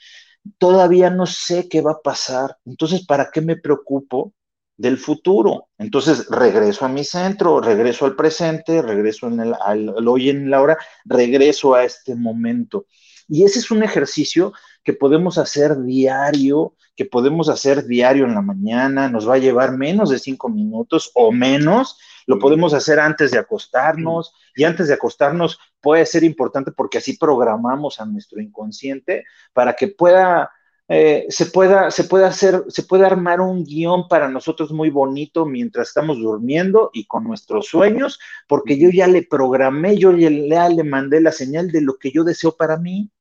[0.57, 2.57] todavía no sé qué va a pasar.
[2.65, 4.33] Entonces, ¿para qué me preocupo
[4.77, 5.67] del futuro?
[5.77, 10.61] Entonces, regreso a mi centro, regreso al presente, regreso en el, al, hoy en la
[10.61, 12.85] hora, regreso a este momento.
[13.27, 14.53] Y ese es un ejercicio
[14.83, 19.77] que podemos hacer diario, que podemos hacer diario en la mañana, nos va a llevar
[19.77, 24.93] menos de cinco minutos o menos, lo podemos hacer antes de acostarnos y antes de
[24.93, 30.51] acostarnos puede ser importante porque así programamos a nuestro inconsciente para que pueda,
[30.87, 35.45] eh, se pueda, se pueda hacer, se puede armar un guion para nosotros muy bonito
[35.45, 40.83] mientras estamos durmiendo y con nuestros sueños, porque yo ya le programé, yo ya le,
[40.83, 43.11] mandé la señal de lo que yo deseo para mí.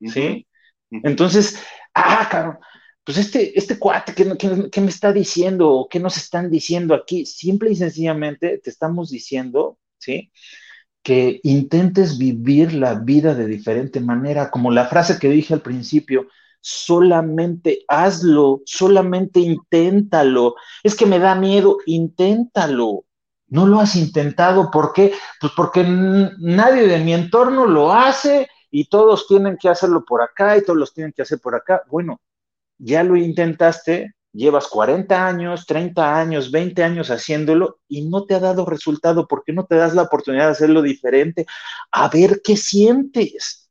[0.00, 0.46] ¿Sí?
[1.02, 1.58] Entonces,
[1.94, 2.58] ah, claro,
[3.04, 5.70] pues este, este cuate, ¿qué, me está diciendo?
[5.70, 7.26] ¿O qué nos están diciendo aquí?
[7.26, 10.32] Simple y sencillamente te estamos diciendo, ¿sí?
[11.02, 16.28] Que intentes vivir la vida de diferente manera, como la frase que dije al principio,
[16.62, 20.54] solamente hazlo, solamente inténtalo.
[20.82, 23.04] Es que me da miedo, inténtalo.
[23.48, 25.12] No lo has intentado, ¿por qué?
[25.40, 30.56] Pues porque nadie de mi entorno lo hace y todos tienen que hacerlo por acá
[30.56, 31.84] y todos los tienen que hacer por acá.
[31.88, 32.20] Bueno,
[32.76, 38.40] ya lo intentaste, llevas 40 años, 30 años, 20 años haciéndolo y no te ha
[38.40, 39.28] dado resultado.
[39.28, 41.46] ¿Por qué no te das la oportunidad de hacerlo diferente?
[41.92, 43.70] A ver qué sientes.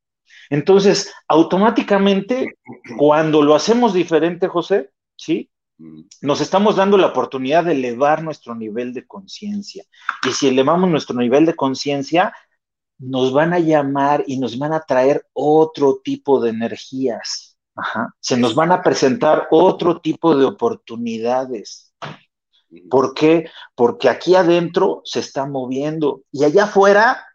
[0.49, 2.57] Entonces, automáticamente,
[2.97, 5.51] cuando lo hacemos diferente, José, ¿sí?
[6.21, 9.83] Nos estamos dando la oportunidad de elevar nuestro nivel de conciencia.
[10.25, 12.33] Y si elevamos nuestro nivel de conciencia,
[12.97, 17.57] nos van a llamar y nos van a traer otro tipo de energías.
[18.19, 21.93] Se nos van a presentar otro tipo de oportunidades.
[22.89, 23.49] ¿Por qué?
[23.75, 27.25] Porque aquí adentro se está moviendo y allá afuera,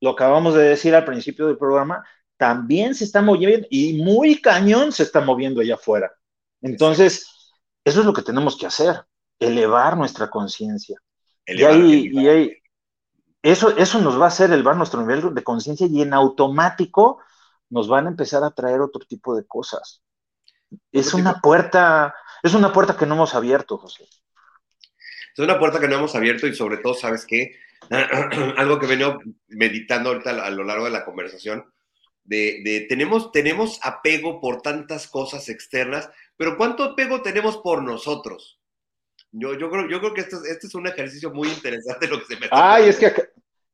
[0.00, 2.04] lo acabamos de decir al principio del programa,
[2.36, 6.10] también se está moviendo y muy cañón se está moviendo allá afuera.
[6.62, 7.26] Entonces,
[7.84, 9.04] eso es lo que tenemos que hacer,
[9.38, 10.98] elevar nuestra conciencia.
[11.46, 12.59] Y, ahí,
[13.42, 17.20] eso, eso nos va a hacer elevar nuestro nivel de conciencia y en automático
[17.70, 20.02] nos van a empezar a traer otro tipo de cosas.
[20.92, 24.04] Es una puerta, es una puerta que no hemos abierto, José.
[25.32, 27.56] Es una puerta que no hemos abierto y sobre todo, ¿sabes qué?
[28.56, 31.64] Algo que vengo meditando ahorita a lo largo de la conversación,
[32.24, 38.59] de, tenemos, tenemos apego por tantas cosas externas, pero ¿cuánto apego tenemos por nosotros?
[39.32, 42.34] Yo, yo, creo, yo creo que este, este es un ejercicio muy interesante lo que
[42.34, 43.12] se me Ay, es que,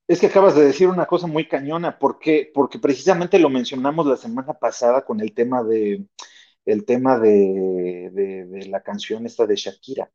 [0.07, 4.17] es que acabas de decir una cosa muy cañona, porque, porque precisamente lo mencionamos la
[4.17, 6.05] semana pasada con el tema de
[6.67, 10.11] el tema de, de, la canción esta de Shakira.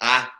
[0.00, 0.32] Ah,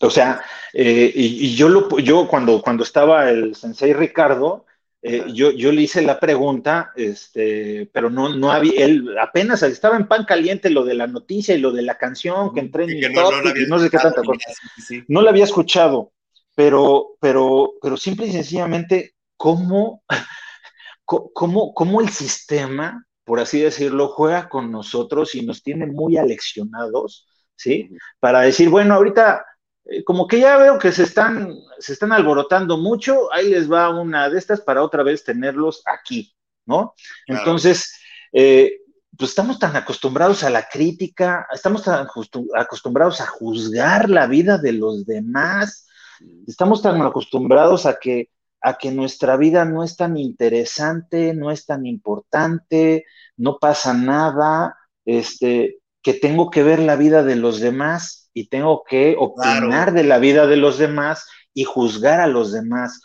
[0.00, 0.42] o sea,
[0.72, 4.66] eh, y, yo, lo, yo cuando, cuando estaba el sensei Ricardo,
[5.02, 9.96] eh, yo, yo, le hice la pregunta, este, pero no, no había, él apenas estaba
[9.96, 13.12] en pan caliente lo de la noticia y lo de la canción que entré en
[13.14, 13.30] no,
[13.68, 14.52] no, sé qué tanta cosa.
[15.08, 16.12] No la había escuchado,
[16.54, 20.04] pero, pero, pero simple y sencillamente, ¿cómo,
[21.04, 27.26] cómo, cómo el sistema, por así decirlo, juega con nosotros y nos tiene muy aleccionados,
[27.56, 27.88] ¿sí?
[28.18, 29.46] Para decir, bueno, ahorita
[29.90, 33.90] eh, como que ya veo que se están, se están alborotando mucho, ahí les va
[33.90, 36.32] una de estas para otra vez tenerlos aquí,
[36.64, 36.94] ¿no?
[37.26, 37.98] Entonces,
[38.32, 38.78] eh,
[39.18, 42.06] pues estamos tan acostumbrados a la crítica, estamos tan
[42.56, 45.88] acostumbrados a juzgar la vida de los demás,
[46.46, 48.30] estamos tan acostumbrados a que,
[48.60, 54.76] a que nuestra vida no es tan interesante, no es tan importante, no pasa nada,
[55.04, 60.04] este, que tengo que ver la vida de los demás y tengo que opinar de
[60.04, 63.00] la vida de los demás y juzgar a los demás.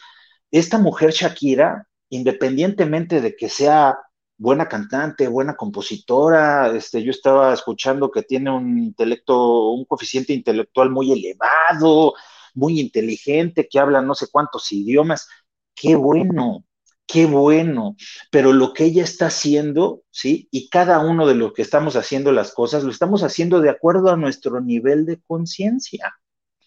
[0.51, 3.97] Esta mujer Shakira, independientemente de que sea
[4.37, 10.89] buena cantante, buena compositora, este, yo estaba escuchando que tiene un intelecto, un coeficiente intelectual
[10.89, 12.13] muy elevado,
[12.53, 15.27] muy inteligente, que habla no sé cuántos idiomas.
[15.73, 16.63] Qué bueno,
[17.07, 17.95] qué bueno,
[18.31, 20.47] pero lo que ella está haciendo, ¿sí?
[20.51, 24.09] Y cada uno de los que estamos haciendo las cosas, lo estamos haciendo de acuerdo
[24.09, 26.15] a nuestro nivel de conciencia.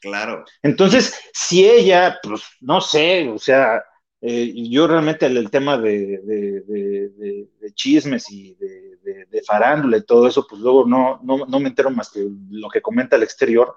[0.01, 0.45] Claro.
[0.63, 3.83] Entonces, si ella, pues, no sé, o sea,
[4.21, 10.61] eh, yo realmente el, tema de, de, chismes y de, farándula y todo eso, pues
[10.61, 13.77] luego no, no, no me entero más que lo que comenta el exterior.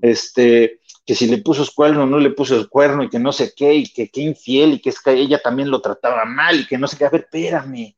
[0.00, 0.80] Este,
[1.10, 3.52] que si le puso el cuerno no le puso el cuerno y que no sé
[3.56, 6.68] qué, y que qué infiel, y que es que ella también lo trataba mal, y
[6.68, 7.96] que no sé qué, a ver, espérame.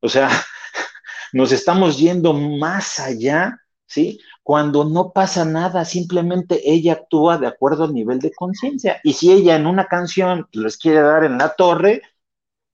[0.00, 0.28] O sea,
[1.32, 4.18] nos estamos yendo más allá, ¿sí?
[4.42, 9.00] Cuando no pasa nada, simplemente ella actúa de acuerdo al nivel de conciencia.
[9.04, 12.02] Y si ella en una canción les quiere dar en la torre,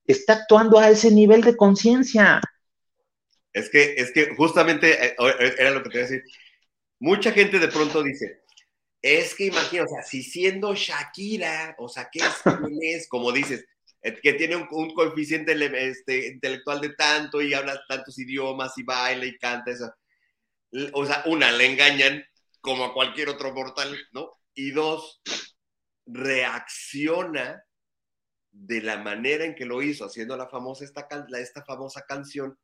[0.06, 2.40] está actuando a ese nivel de conciencia.
[3.52, 5.14] Es que, es que justamente eh,
[5.58, 6.24] era lo que te iba a decir.
[7.00, 8.43] Mucha gente de pronto dice,
[9.04, 13.66] es que imagino, o sea, si siendo Shakira, o sea, ¿qué es, Como dices,
[14.00, 15.52] eh, que tiene un, coeficiente
[15.90, 19.94] este, intelectual de tanto y habla tantos idiomas y baila y canta eso.
[20.94, 22.24] O sea, una, le engañan
[22.62, 24.40] como a cualquier otro mortal, ¿no?
[24.54, 25.20] Y dos,
[26.06, 27.62] reacciona
[28.52, 31.06] de la manera en que lo hizo, haciendo la famosa, esta,
[31.38, 32.58] esta famosa canción.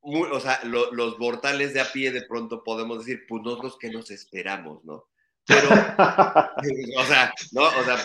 [0.00, 4.10] o sea, los mortales de a pie de pronto podemos decir, pues nosotros que nos
[4.10, 5.11] esperamos, ¿no?
[5.46, 5.68] Pero,
[6.98, 7.62] o sea, ¿no?
[7.62, 7.98] O sea,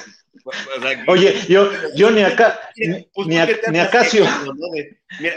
[1.08, 2.60] Oye, yo, yo ni acá,
[3.14, 3.38] pues, ni,
[3.72, 4.26] ni, Acacio.
[5.20, 5.36] mira,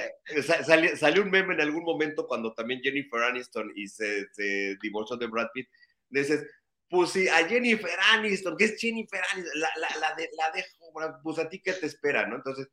[0.97, 5.27] salió, un meme en algún momento cuando también Jennifer Aniston y se, se divorció de
[5.27, 5.69] Brad Pitt.
[6.09, 6.47] Dices,
[6.89, 11.21] pues sí, a Jennifer Aniston, que es Jennifer Aniston, la, la, la, de, la dejo,
[11.23, 12.37] pues a ti qué te espera, ¿no?
[12.37, 12.69] Entonces,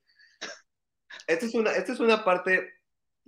[1.27, 2.73] esta es una, esta es una parte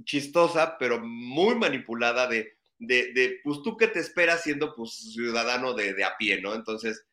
[0.04, 5.74] chistosa, pero muy manipulada de de, de, pues tú qué te esperas siendo pues ciudadano
[5.74, 6.56] de, de a pie, ¿no?
[6.56, 7.06] Entonces,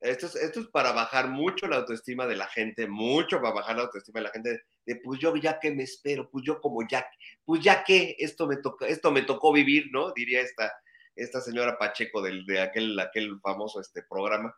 [0.00, 3.76] esto es, esto es para bajar mucho la autoestima de la gente, mucho para bajar
[3.76, 6.86] la autoestima de la gente, de, pues yo ya que me espero, pues yo como
[6.88, 7.06] ya,
[7.44, 10.12] pues ya que esto me, toca, esto me tocó vivir, ¿no?
[10.12, 10.72] Diría esta,
[11.14, 14.54] esta señora Pacheco del, de aquel, aquel famoso este programa.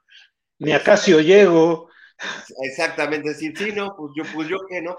[0.59, 1.91] Ni acaso llego.
[2.63, 4.97] Exactamente, decir, sí, no, pues yo, pues yo qué, ¿no?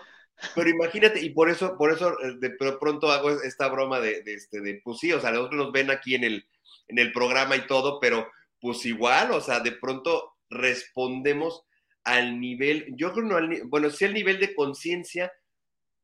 [0.54, 4.62] Pero imagínate, y por eso, por eso eh, de pronto hago esta broma de, este,
[4.62, 6.48] de, pues sí, o sea, nosotros nos ven aquí en el,
[6.88, 8.28] en el programa y todo, pero
[8.60, 11.64] pues igual, o sea, de pronto respondemos
[12.04, 15.32] al nivel, yo creo no al, bueno, sí al nivel de conciencia,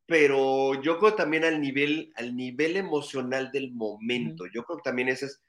[0.05, 4.45] pero yo creo también al nivel, al nivel emocional del momento.
[4.53, 5.41] Yo creo que también ese es,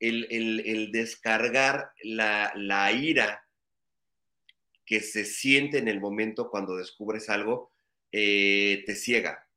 [0.00, 3.46] el, descargar la, la, ira
[4.84, 7.71] que se siente en el momento cuando descubres algo,
[8.12, 9.48] eh, te ciega.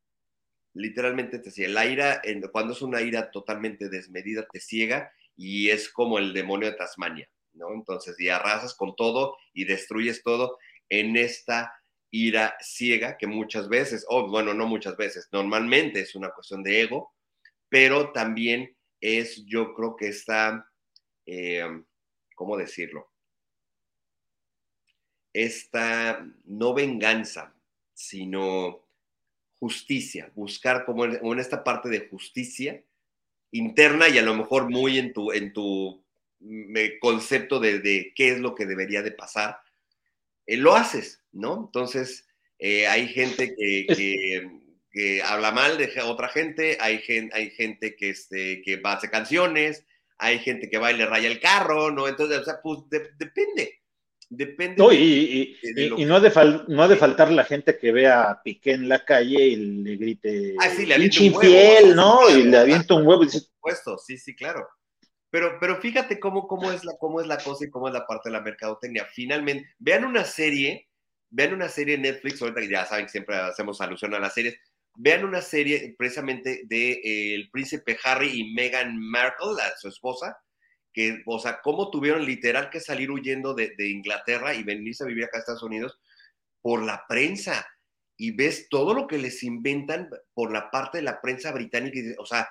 [0.74, 1.74] Literalmente te ciega.
[1.74, 6.72] La ira, cuando es una ira totalmente desmedida, te ciega y es como el demonio
[6.72, 7.74] de Tasmania, ¿no?
[7.74, 10.58] Entonces, y arrasas con todo y destruyes todo
[10.90, 11.74] en esta
[12.12, 16.82] ira ciega que muchas veces, o bueno, no muchas veces, normalmente es una cuestión de
[16.82, 17.14] ego,
[17.68, 20.70] pero también es, yo creo que está,
[21.26, 21.84] eh,
[22.36, 23.12] ¿cómo decirlo?
[25.34, 27.55] Esta no venganza,
[27.96, 28.86] sino
[29.58, 32.84] justicia, buscar como en, esta parte de justicia
[33.52, 36.04] interna y a lo mejor muy en tu, en tu
[37.00, 39.60] concepto de, qué es lo que debería de pasar,
[40.46, 41.66] eh, lo haces, ¿no?
[41.66, 42.28] Entonces,
[42.60, 44.52] eh, hay gente que,
[44.92, 49.86] que, habla mal de otra gente, hay gente, hay gente que, este, que hace canciones,
[50.18, 52.08] hay gente que va y le raya el carro, ¿no?
[52.08, 52.80] Entonces, o sea, pues
[53.18, 53.82] depende.
[54.30, 54.78] Depende.
[54.78, 55.56] No, y,
[56.06, 59.06] no, ha de no ha de faltar la gente que vea a Piqué en la
[59.06, 62.30] calle y le grite, ah, sí, le infiel, ¿no?
[62.30, 64.68] y le avienta un huevo y dice, Por supuesto, sí, sí, claro.
[65.30, 68.08] Pero, pero fíjate cómo, cómo, es la, cómo es la cosa y cómo es la
[68.08, 69.06] parte de la mercadotecnia.
[69.06, 70.88] Finalmente, vean una serie,
[71.30, 74.58] vean una serie en Netflix, ahorita ya saben que siempre hacemos alusión a las series,
[74.96, 80.38] vean una serie precisamente de eh, el príncipe Harry y Meghan Markle, su esposa,
[80.96, 85.26] que, o sea, cómo tuvieron literal que salir huyendo de, Inglaterra y venirse a vivir
[85.26, 86.00] acá a Estados Unidos
[86.62, 87.68] por la prensa.
[88.16, 92.00] Y ves todo lo que les inventan por la parte de la prensa británica.
[92.18, 92.48] O sea,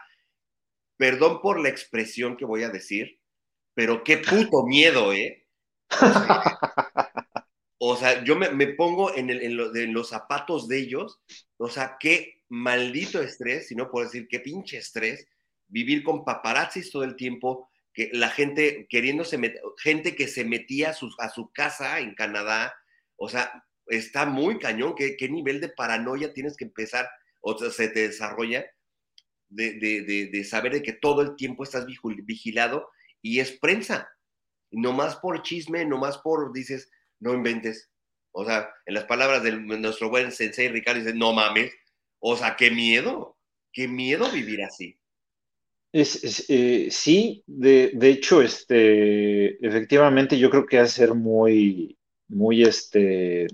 [0.99, 3.19] perdón por la expresión que voy a decir,
[3.73, 5.47] pero qué puto miedo, ¿eh?
[7.79, 11.19] O sea, yo me, pongo en, en, los zapatos de ellos.
[11.57, 15.27] O sea, qué maldito estrés, si no puedo decir qué pinche estrés,
[15.67, 20.91] vivir con paparazzis todo el tiempo, que la gente queriéndose meter, gente que se metía
[20.91, 22.75] a su, a su casa en Canadá,
[23.17, 27.09] o sea, está muy cañón, ¿Qué, ¿Qué, nivel de paranoia tienes que empezar,
[27.41, 28.67] o se te desarrolla
[29.49, 32.89] de, de, de, saber de que todo el tiempo estás vigilado
[33.23, 34.11] y es prensa,
[34.71, 36.91] no más por chisme, no más por, dices,
[37.21, 37.91] no inventes,
[38.33, 41.73] o sea, en las palabras de nuestro buen sensei Ricardo, dice, no mames,
[42.19, 43.39] o sea, qué miedo,
[43.73, 44.99] qué miedo vivir así.
[45.95, 52.65] Es, eh, sí, de, hecho, este, efectivamente, yo creo que va a ser muy, muy,
[52.65, 53.47] este,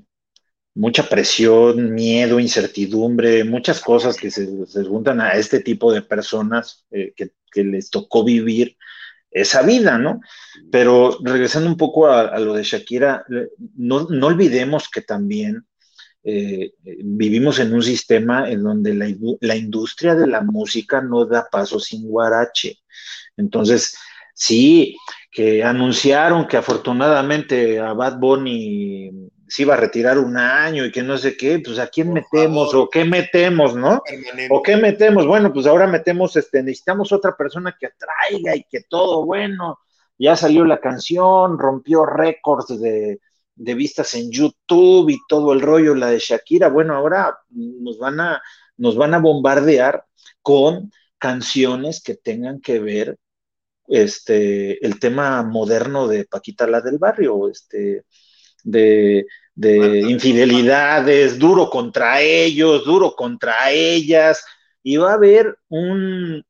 [0.75, 4.47] mucha presión, miedo, incertidumbre, muchas cosas que se,
[4.87, 7.31] juntan a este tipo de personas eh, que,
[7.63, 8.79] les tocó vivir
[9.31, 10.23] esa vida, ¿no?
[10.73, 13.27] Pero regresando un poco a, lo de Shakira,
[13.77, 15.67] no, no olvidemos que también
[16.23, 18.95] eh, vivimos en un sistema en donde
[19.41, 22.79] la, industria de la música no da paso sin guarache.
[23.37, 23.97] Entonces,
[24.35, 24.97] sí,
[25.31, 31.03] que anunciaron que afortunadamente a Bad Bunny se iba a retirar un año y que
[31.03, 34.03] no sé qué, pues a quién metemos o qué metemos, ¿no?
[34.51, 38.83] O qué metemos, bueno, pues ahora metemos, este, necesitamos otra persona que atraiga y que
[38.83, 39.81] todo, bueno,
[40.19, 43.21] ya salió la canción, rompió récords de,
[43.61, 48.19] de vistas en YouTube y todo el rollo, la de Shakira, bueno, ahora nos van
[48.19, 48.43] a,
[48.79, 50.07] nos van a bombardear
[50.41, 53.19] con canciones que tengan que ver
[53.87, 58.05] este, el tema moderno de Paquita la del barrio, este,
[58.65, 59.27] de,
[60.09, 64.43] infidelidades, duro contra ellos, duro contra ellas,
[64.83, 66.43] y va a haber un,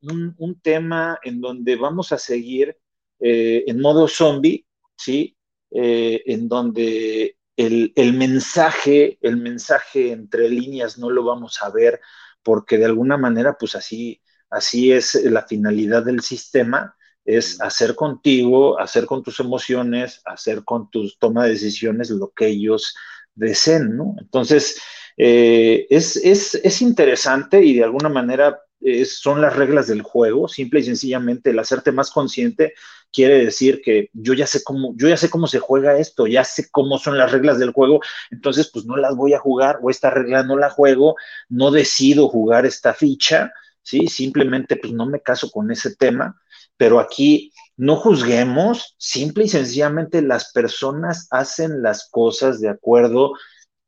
[0.63, 2.77] tema en donde vamos a seguir
[3.19, 4.65] eh, en modo zombie,
[4.97, 5.37] ¿sí?
[5.71, 12.01] Eh, en donde el, mensaje, el mensaje entre líneas no lo vamos a ver
[12.43, 18.81] porque de alguna manera, pues así, así es la finalidad del sistema, es hacer contigo,
[18.81, 22.95] hacer con tus emociones, hacer con tus toma de decisiones lo que ellos
[23.35, 24.17] deseen, ¿no?
[24.19, 24.81] Entonces,
[25.17, 28.59] eh, es, es, interesante y de alguna manera
[29.05, 32.75] son las reglas del juego, simple y sencillamente el hacerte más consciente
[33.13, 36.45] quiere decir que yo ya sé cómo, yo ya sé cómo se juega esto, ya
[36.45, 38.01] sé cómo son las reglas del juego,
[38.31, 41.17] entonces pues no las voy a jugar o esta regla no la juego,
[41.49, 43.53] no decido jugar esta ficha,
[43.83, 44.07] ¿sí?
[44.07, 46.41] Simplemente pues no me caso con ese tema,
[46.77, 53.33] pero aquí no juzguemos, simple y sencillamente las personas hacen las cosas de acuerdo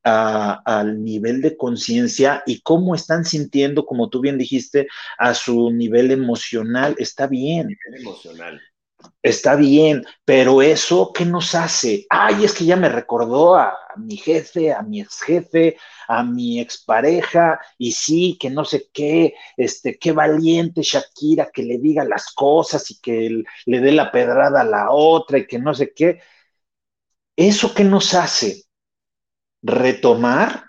[0.05, 4.89] al nivel de conciencia y cómo están sintiendo, como tú bien dijiste,
[5.19, 6.95] a su nivel emocional.
[6.99, 7.77] Está bien.
[7.95, 8.61] emocional.
[9.23, 12.07] Está bien, pero eso, ¿qué nos hace?
[12.11, 15.77] Ay, es que ya me recordó a, mi jefe, a mi ex jefe,
[16.09, 21.79] a mi expareja, y sí, que no sé qué, este, qué valiente Shakira que le
[21.79, 25.75] diga las cosas y que le dé la pedrada a la otra y que no
[25.75, 26.21] sé qué.
[27.37, 28.65] ¿Eso qué nos hace?
[29.63, 30.65] Retomar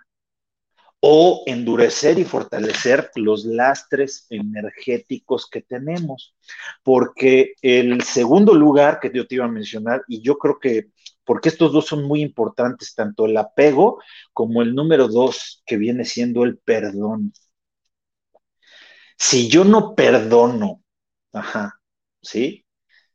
[1.05, 6.33] o endurecer y fortalecer los lastres energéticos que tenemos.
[6.81, 10.91] Porque el segundo lugar que yo te iba a mencionar, y yo creo que,
[11.25, 16.05] porque estos dos son muy importantes, tanto el apego como el número dos, que viene
[16.05, 17.33] siendo el perdón.
[19.17, 20.83] Si yo no perdono,
[21.33, 21.81] ajá,
[22.21, 22.65] ¿sí?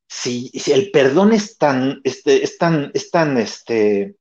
[0.06, 4.17] Si, si el perdón es tan, este, es tan, es tan, este,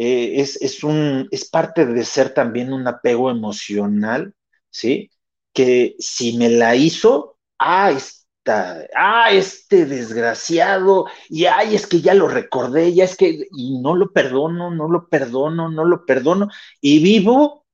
[0.00, 4.32] eh, es, un, es parte de ser también un apego emocional,
[4.70, 5.10] ¿sí?
[5.52, 12.14] Que si me la hizo, ah, está, ah, este desgraciado, y ay, es que ya
[12.14, 16.48] lo recordé, ya es que, y no lo perdono, no lo perdono, no lo perdono,
[16.80, 17.66] y vivo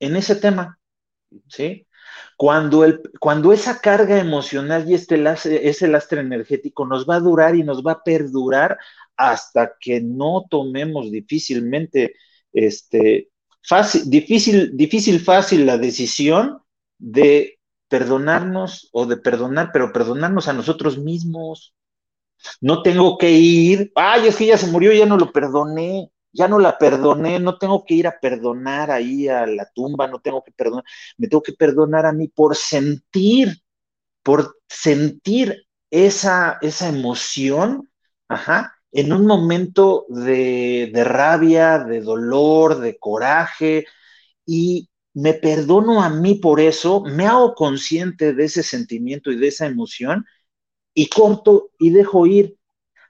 [0.00, 0.78] en ese tema,
[1.48, 1.86] ¿sí?
[2.38, 5.22] Cuando, el, cuando esa carga emocional y este
[5.68, 8.78] ese lastre energético nos va a durar y nos va a perdurar
[9.16, 12.14] hasta que no tomemos difícilmente,
[12.52, 13.30] este,
[13.62, 16.58] fácil, difícil, difícil, fácil la decisión
[16.98, 17.58] de
[17.88, 21.74] perdonarnos o de perdonar, pero perdonarnos a nosotros mismos.
[22.60, 26.48] No tengo que ir, ay, es que ya se murió, ya no lo perdoné, ya
[26.48, 30.42] no la perdoné, no tengo que ir a perdonar ahí a la tumba, no tengo
[30.42, 30.84] que perdonar,
[31.18, 33.62] me tengo que perdonar a mí por sentir,
[34.22, 37.90] por sentir esa, esa emoción,
[38.28, 43.86] ajá, en un momento de, rabia, de dolor, de coraje,
[44.46, 49.48] y me perdono a mí por eso, me hago consciente de ese sentimiento y de
[49.48, 50.26] esa emoción,
[50.94, 52.56] y corto y dejo ir.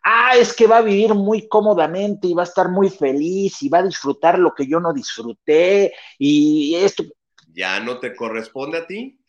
[0.05, 3.69] Ah, es que va a vivir muy cómodamente y va a estar muy feliz y
[3.69, 7.05] va a disfrutar lo que yo no disfruté y esto.
[7.53, 9.21] ¿Ya no te corresponde a ti?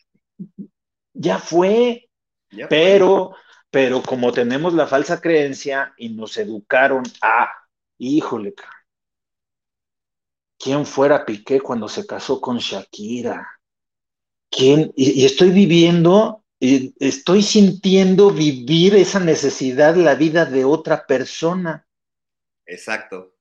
[1.12, 2.08] Ya fue.
[2.68, 3.34] pero
[3.74, 7.50] pero como tenemos la falsa creencia y nos educaron a,
[7.98, 8.54] híjole,
[10.56, 13.44] ¿quién fuera Piqué cuando se casó con Shakira?
[14.48, 14.92] ¿Quién?
[14.94, 21.84] Y, estoy viviendo, y estoy sintiendo vivir esa necesidad, la vida de otra persona.
[22.66, 23.34] Exacto.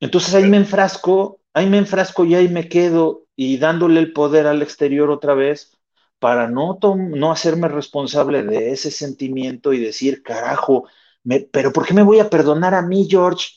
[0.00, 4.48] Entonces ahí me enfrasco, ahí me enfrasco y ahí me quedo y dándole el poder
[4.48, 5.76] al exterior otra vez
[6.20, 10.86] para no, no hacerme responsable de ese sentimiento y decir, carajo,
[11.52, 13.48] pero ¿por qué me voy a perdonar a mí, George?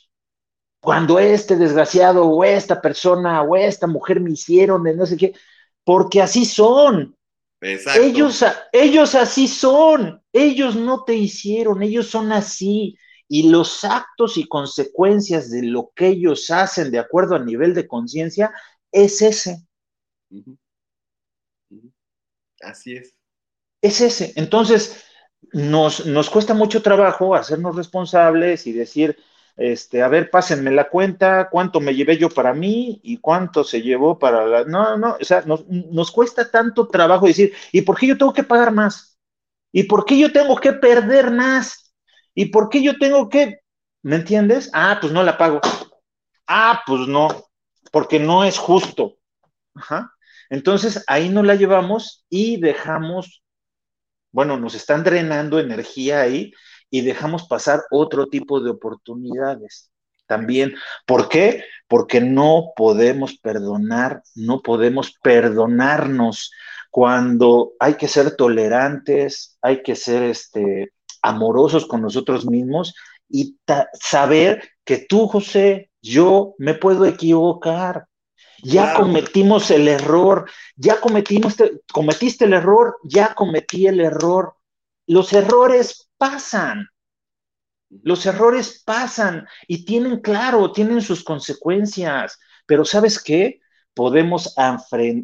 [0.82, 5.34] Cuando este desgraciado o esta persona o esta mujer me hicieron de no sé qué,
[5.84, 7.18] porque así son.
[7.94, 12.98] Ellos, ellos así son, ellos no te hicieron, ellos son así.
[13.28, 17.88] Y los actos y consecuencias de lo que ellos hacen de acuerdo a nivel de
[17.88, 18.54] conciencia
[18.92, 19.66] es ese.
[22.64, 23.14] Así es.
[23.82, 24.34] Es ese.
[24.36, 25.06] Entonces,
[25.54, 29.18] nos, nos cuesta mucho trabajo hacernos responsables y decir,
[29.58, 33.82] este, a ver, pásenme la cuenta, cuánto me llevé yo para mí y cuánto se
[33.82, 34.64] llevó para la...
[34.66, 38.34] No, no, o sea, nos, nos cuesta tanto trabajo decir, ¿y por qué yo tengo
[38.34, 39.18] que pagar más?
[39.72, 41.94] ¿Y por qué yo tengo que perder más?
[42.36, 43.60] ¿Y por qué yo tengo que...
[44.04, 44.70] ¿Me entiendes?
[44.74, 45.62] Ah, pues no la pago.
[46.48, 47.28] Ah, pues no,
[47.92, 49.18] porque no es justo.
[49.76, 50.13] Ajá.
[50.54, 53.42] Entonces ahí no la llevamos y dejamos,
[54.32, 56.54] bueno, nos están drenando energía ahí
[56.92, 59.90] y dejamos pasar otro tipo de oportunidades
[60.28, 60.76] también.
[61.08, 61.64] ¿Por qué?
[61.88, 66.52] Porque no podemos perdonar, no podemos perdonarnos
[66.92, 70.94] cuando hay que ser tolerantes, hay que ser este,
[71.24, 72.94] amorosos con nosotros mismos
[73.28, 73.58] y
[74.00, 78.06] saber que tú, José, yo me puedo equivocar,
[78.64, 81.56] ya cometimos el error, ya cometimos,
[81.92, 84.56] cometiste el error, ya cometí el error.
[85.06, 86.88] Los errores pasan,
[87.90, 93.60] los errores pasan y tienen, claro, tienen sus consecuencias, pero ¿sabes qué?
[93.94, 94.56] Podemos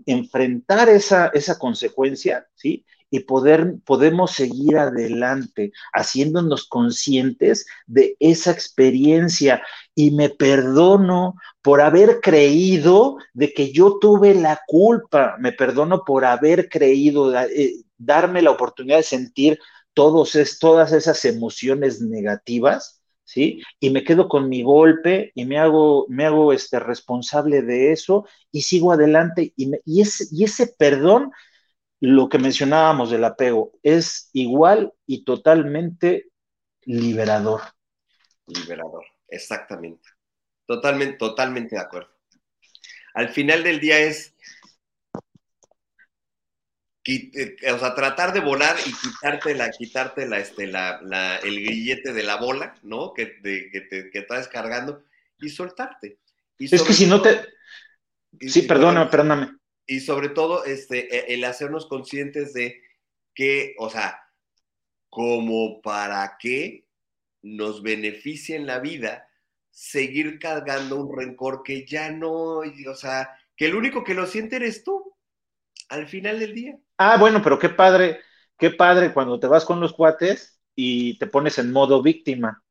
[0.05, 2.85] enfrentar esa, esa consecuencia, ¿sí?
[3.11, 9.61] Y poder, podemos seguir adelante haciéndonos conscientes de esa experiencia.
[9.95, 16.25] Y me perdono por haber creído de que yo tuve la culpa, me perdono por
[16.25, 19.59] haber creído, eh, darme la oportunidad de sentir
[19.93, 23.61] todos todas esas emociones negativas, ¿sí?
[23.79, 28.25] Y me quedo con mi golpe y me hago, me hago este, responsable de eso
[28.51, 31.31] y sigo adelante y, y, y ese perdón
[31.99, 36.29] lo que mencionábamos del apego, es igual y totalmente
[36.83, 37.61] liberador.
[38.47, 40.09] Liberador, exactamente.
[40.65, 42.09] Totalmente, totalmente de acuerdo.
[43.13, 44.35] Al final del día es,
[47.05, 52.13] eh, o sea, tratar de volar y quitarte la, quitarte la, este, la, el grillete
[52.13, 53.13] de la bola, ¿no?
[53.13, 55.03] Que, que, te, que estás cargando
[55.39, 56.19] y soltarte.
[56.59, 57.45] es que si no te...
[58.39, 59.58] Sí, perdóname, perdóname.
[59.89, 62.79] Y sobre todo, este, e, el hacernos conscientes de
[63.33, 64.21] que, o sea,
[65.09, 66.85] como para qué
[67.41, 69.27] nos beneficia en la vida
[69.71, 74.57] seguir cargando un rencor que ya no, o sea, que el único que lo siente
[74.57, 75.15] eres tú
[75.89, 76.77] al final del día.
[76.99, 78.19] Ah, bueno, pero qué padre,
[78.59, 82.63] qué padre cuando te vas con los cuates y te pones en modo víctima.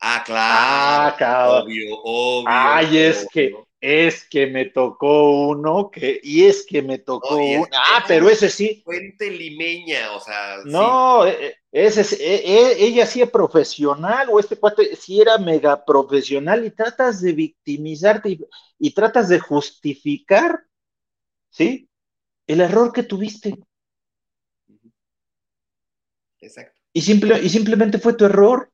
[0.00, 0.54] Ah, claro.
[0.56, 1.64] Ah, claro.
[1.64, 2.46] Obvio, obvio.
[2.48, 7.66] Ay, es que, es que me tocó uno, que, y es que me tocó uno.
[7.72, 8.82] Ah, pero ese sí.
[8.84, 10.58] Fuente limeña, o sea.
[10.64, 15.84] No, e, e, ese, e, ella sí es profesional, o este cuate sí era mega
[15.84, 18.38] profesional, y tratas de victimizarte
[18.78, 20.64] y, tratas de justificar,
[21.50, 21.88] ¿sí?
[22.46, 23.54] El error que tuviste.
[26.40, 26.80] Exacto.
[26.92, 28.72] Y, simple, y simplemente fue tu error.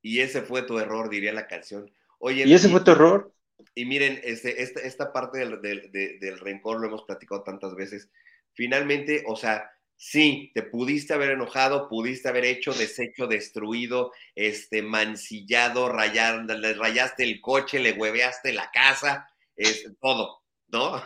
[0.00, 1.90] Y ese fue tu error, diría la canción.
[2.20, 3.32] Oye, y ese fue tu error.
[3.78, 5.60] Y miren, este, esta, esta parte del,
[5.92, 8.10] del, rencor lo hemos platicado tantas veces.
[8.52, 15.88] Finalmente, o sea, sí, te pudiste haber enojado, pudiste haber hecho, deshecho, destruido, este, mancillado,
[15.92, 21.00] rayar, le rayaste el coche, le hueveaste la casa, es, todo, ¿no?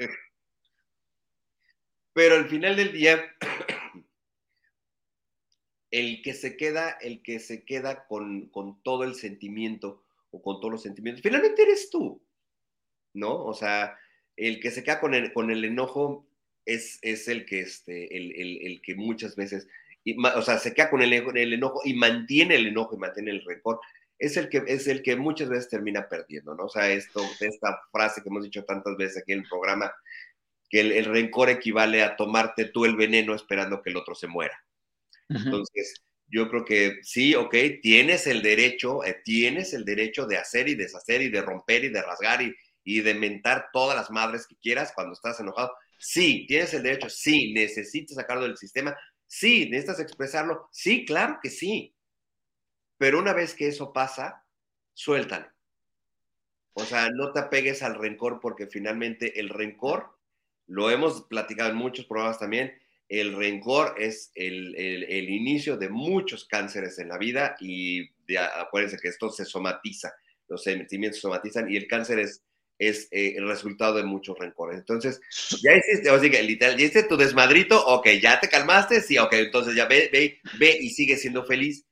[2.12, 3.24] Pero al final del día,
[5.92, 10.02] el que se queda, el que se queda con, con todo el sentimiento
[10.36, 12.22] o con todos los sentimientos, finalmente eres tú,
[13.14, 13.44] ¿no?
[13.44, 13.98] O sea,
[14.36, 16.28] el que se queda con el, con el enojo
[16.64, 18.32] es, es el, que, este, el,
[18.62, 19.66] el, que muchas veces,
[20.34, 23.44] o sea, se queda con el, el, enojo y mantiene el enojo y mantiene el
[23.44, 23.80] rencor,
[24.18, 26.64] es el que, es el que muchas veces termina perdiendo, ¿no?
[26.64, 29.92] O sea, esto, esta frase que hemos dicho tantas veces aquí en el programa,
[30.68, 34.58] que el, rencor equivale a tomarte tú el veneno esperando que el otro se muera.
[35.28, 40.68] Entonces, yo creo que sí, ok, tienes el derecho, eh, tienes el derecho de hacer
[40.68, 42.54] y deshacer y de romper y de rasgar y,
[42.84, 45.72] y de mentar todas las madres que quieras cuando estás enojado.
[45.98, 48.96] Sí, tienes el derecho, sí, necesitas sacarlo del sistema,
[49.26, 51.94] sí, necesitas expresarlo, sí, claro que sí.
[52.98, 54.44] Pero una vez que eso pasa,
[54.94, 55.46] suéltalo.
[56.74, 60.18] O sea, no te apegues al rencor porque finalmente el rencor,
[60.66, 62.76] lo hemos platicado en muchos programas también,
[63.08, 64.74] el rencor es el,
[65.30, 68.08] inicio de muchos cánceres en la vida y
[68.58, 70.12] acuérdense que esto se somatiza,
[70.48, 72.42] los sentimientos somatizan y el cáncer es,
[72.78, 74.78] es eh, el resultado de muchos rencores.
[74.78, 75.20] Entonces,
[75.62, 79.32] ya hiciste, o sea, literal, ya hiciste tu desmadrito, ok, ya te calmaste, sí, ok,
[79.34, 81.86] entonces ya ve, ve, ve y sigue siendo feliz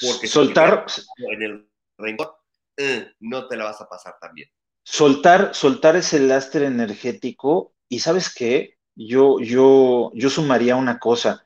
[0.00, 0.86] porque soltar
[1.30, 2.36] en el rencor
[2.76, 4.48] eh, no te la vas a pasar tan bien.
[4.82, 11.44] Soltar, soltar ese lastre energético y sabes qué, yo, yo, yo sumaría una cosa.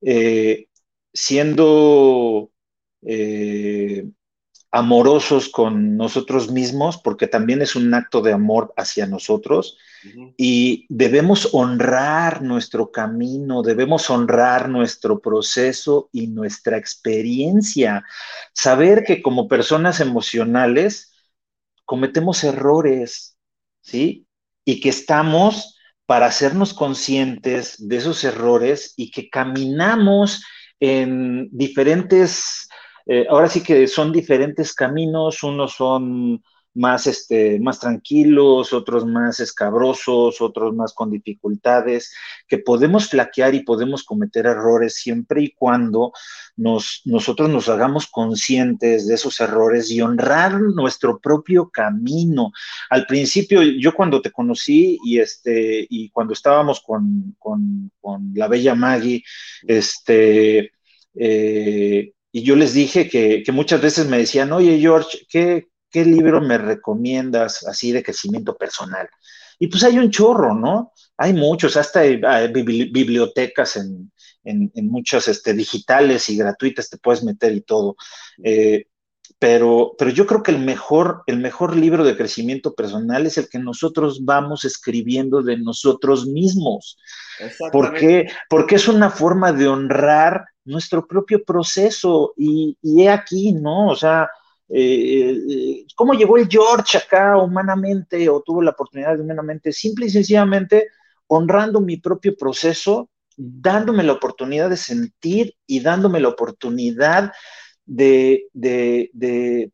[0.00, 0.68] Eh,
[1.12, 2.50] siendo
[3.02, 4.08] eh,
[4.70, 9.78] amorosos con nosotros mismos, porque también es un acto de amor hacia nosotros,
[10.36, 18.04] y debemos honrar nuestro camino, debemos honrar nuestro proceso y nuestra experiencia,
[18.52, 21.14] saber que como personas emocionales
[21.86, 23.38] cometemos errores,
[23.80, 24.26] ¿sí?
[24.64, 25.73] Y que estamos
[26.06, 30.44] para hacernos conscientes de esos errores y que caminamos
[30.80, 32.68] en diferentes,
[33.06, 36.42] eh, ahora sí que son diferentes caminos, unos son
[36.74, 42.12] más, este, más tranquilos, otros más escabrosos, otros más con dificultades,
[42.48, 46.12] que podemos flaquear y podemos cometer errores siempre y cuando
[46.56, 52.52] nos, nosotros nos hagamos conscientes de esos errores y honrar nuestro propio camino.
[52.90, 57.90] Al principio, yo cuando te conocí y, este, y cuando estábamos con, con,
[58.34, 59.22] la bella Maggie,
[59.66, 60.72] este,
[61.14, 66.04] eh, y yo les dije que, que, muchas veces me decían, oye George, ¿qué, ¿qué
[66.04, 69.08] libro me recomiendas así de crecimiento personal?
[69.60, 70.92] Y pues hay un chorro, ¿no?
[71.16, 74.10] Hay muchos, hasta hay, bibliotecas en,
[74.74, 77.94] muchas este, digitales y gratuitas te puedes meter y todo.
[78.42, 78.86] Eh,
[79.38, 83.48] pero, pero yo creo que el mejor, el mejor libro de crecimiento personal es el
[83.48, 86.98] que nosotros vamos escribiendo de nosotros mismos.
[87.70, 88.26] ¿Por qué?
[88.50, 93.90] Porque es una forma de honrar nuestro propio proceso y, y he aquí, ¿no?
[93.90, 94.28] O sea,
[94.68, 100.06] eh, eh, cómo llegó el George acá humanamente o tuvo la oportunidad de humanamente, simple
[100.06, 100.88] y sencillamente
[101.26, 107.32] honrando mi propio proceso, dándome la oportunidad de sentir y dándome la oportunidad
[107.84, 109.70] de, de,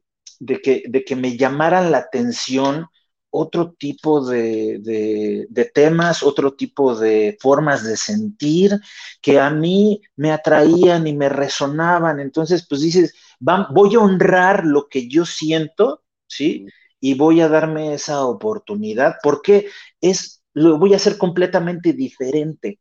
[0.63, 2.87] que, de que me llamaran la atención
[3.31, 8.79] otro tipo de, temas, otro tipo de formas de sentir
[9.21, 12.21] que a mí me atraían y me resonaban.
[12.21, 16.67] Entonces, pues dices, voy a honrar lo que yo siento, ¿sí?
[17.01, 19.69] Y voy a darme esa oportunidad porque
[20.01, 22.79] es, lo voy a hacer completamente diferente.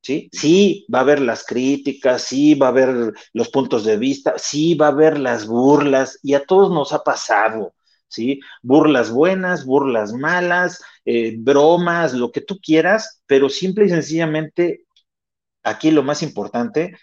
[0.00, 0.30] ¿Sí?
[0.32, 4.74] sí, va a haber las críticas, sí, va a haber los puntos de vista, sí,
[4.74, 7.74] va a haber las burlas, y a todos nos ha pasado,
[8.08, 8.40] ¿sí?
[8.62, 14.84] Burlas buenas, burlas malas, eh, bromas, lo que tú quieras, pero simple y sencillamente,
[15.62, 16.96] aquí lo más importante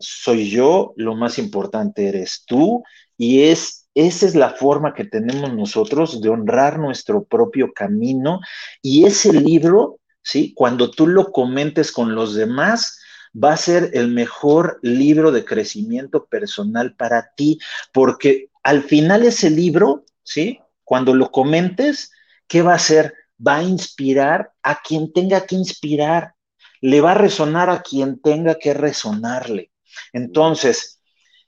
[0.00, 2.82] soy yo, lo más importante eres tú,
[3.18, 8.40] y es, esa es la forma que tenemos nosotros de honrar nuestro propio camino,
[8.80, 10.54] y ese libro, ¿sí?
[10.54, 12.98] Cuando tú lo comentes con los demás,
[13.32, 17.58] va a ser el mejor libro de crecimiento personal para ti,
[17.92, 20.60] porque al final ese libro ¿sí?
[20.84, 22.12] Cuando lo comentes,
[22.46, 23.14] ¿qué va a hacer?
[23.44, 26.34] Va a inspirar a quien tenga que inspirar,
[26.80, 29.72] le va a resonar a quien tenga que resonarle.
[30.12, 31.02] Entonces,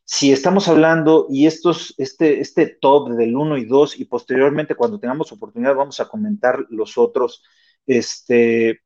[0.05, 4.99] si estamos hablando y estos, este, este top del 1 y 2 y posteriormente cuando
[4.99, 7.45] tengamos oportunidad vamos a comentar los otros,
[7.87, 8.81] este,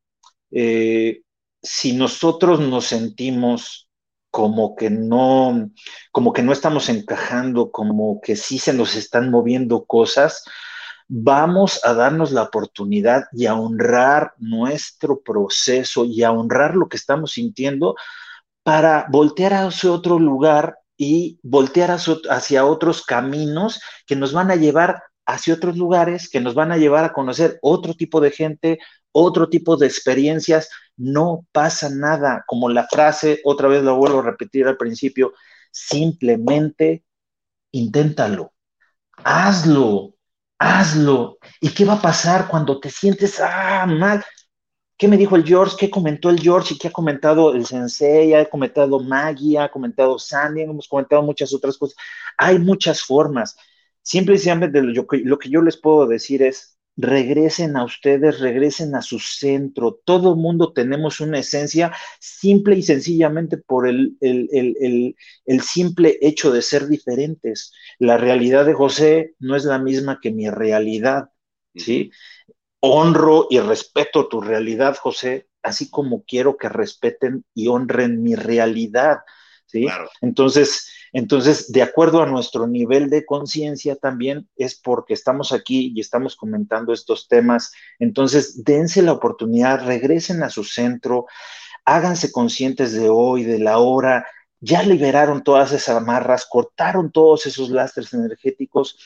[0.50, 1.22] eh,
[1.62, 3.85] si nosotros nos sentimos
[4.36, 5.70] como que no,
[6.12, 10.44] como que no estamos encajando, como que sí se nos están moviendo cosas,
[11.08, 16.98] vamos a darnos la oportunidad y a honrar nuestro proceso y a honrar lo que
[16.98, 17.94] estamos sintiendo
[18.62, 21.90] para voltear hacia otro lugar y voltear
[22.28, 26.76] hacia otros caminos que nos van a llevar hacia otros lugares, que nos van a
[26.76, 28.78] llevar a conocer otro tipo de gente,
[29.18, 32.44] otro tipo de experiencias, no pasa nada.
[32.46, 35.32] Como la frase, otra vez lo vuelvo a repetir al principio,
[35.70, 37.04] simplemente
[37.72, 38.52] inténtalo,
[39.24, 40.14] hazlo,
[40.58, 41.38] hazlo.
[41.60, 44.22] ¿Y qué va a pasar cuando te sientes ah, mal?
[44.98, 45.76] ¿Qué me dijo el George?
[45.78, 46.74] ¿Qué comentó el George?
[46.74, 48.34] ¿Y qué ha comentado el Sensei?
[48.34, 49.58] ¿Ha comentado Maggie?
[49.58, 50.62] ¿Ha comentado Sandy?
[50.62, 51.96] Hemos comentado muchas otras cosas.
[52.36, 53.56] Hay muchas formas.
[54.02, 60.00] Simplemente lo que yo les puedo decir es, regresen a ustedes, regresen a su centro.
[60.04, 66.88] Todo mundo tenemos una esencia simple y sencillamente por el, el, simple hecho de ser
[66.88, 67.72] diferentes.
[67.98, 71.30] La realidad de José no es la misma que mi realidad,
[71.74, 72.10] ¿sí?
[72.80, 79.18] Honro y respeto tu realidad, José, así como quiero que respeten y honren mi realidad,
[79.66, 79.86] ¿sí?
[80.22, 86.00] Entonces, entonces, de acuerdo a nuestro nivel de conciencia también es porque estamos aquí y
[86.02, 87.72] estamos comentando estos temas.
[87.98, 91.24] Entonces, dense la oportunidad, regresen a su centro,
[91.86, 94.26] háganse conscientes de hoy, de la hora.
[94.60, 98.98] Ya liberaron todas esas amarras, cortaron todos esos lastres energéticos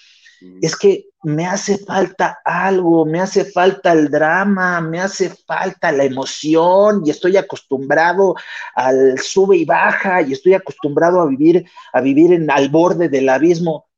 [0.61, 6.05] es que me hace falta algo, me hace falta el drama, me hace falta la
[6.05, 8.35] emoción y estoy acostumbrado
[8.75, 13.29] al sube y baja y estoy acostumbrado a vivir, a vivir en, al borde del
[13.29, 13.89] abismo.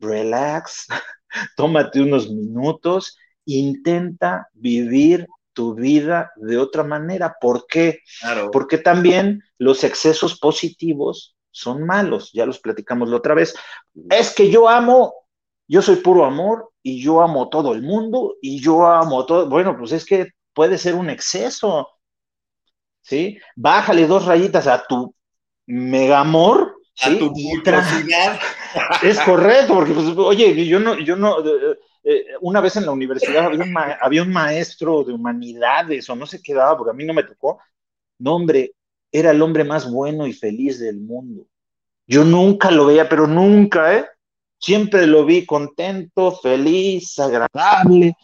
[0.00, 0.86] Relax,
[1.56, 7.36] tómate unos minutos, intenta vivir tu vida de otra manera.
[7.38, 8.00] ¿Por qué?
[8.52, 13.54] Porque también los excesos positivos son malos, ya los platicamos la otra vez.
[14.08, 15.21] Es que yo amo
[15.68, 19.48] yo soy puro amor y yo amo todo el mundo y yo amo todo.
[19.48, 21.88] Bueno, pues es que puede ser un exceso,
[23.00, 23.38] ¿sí?
[23.56, 25.14] Bájale dos rayitas a tu
[25.66, 26.76] mega amor.
[27.00, 27.32] A tu
[29.02, 32.92] Es correcto, porque, pues, oye, yo no, yo no, eh, eh, una vez en la
[32.92, 36.94] universidad había un, había un maestro de humanidades o no sé qué daba, porque a
[36.94, 37.60] mí no me tocó.
[38.18, 38.72] No, hombre,
[39.10, 41.46] era el hombre más bueno y feliz del mundo.
[42.06, 44.06] Yo nunca lo veía, pero nunca, ¿eh?
[44.62, 48.16] Siempre lo vi contento, feliz, agradable.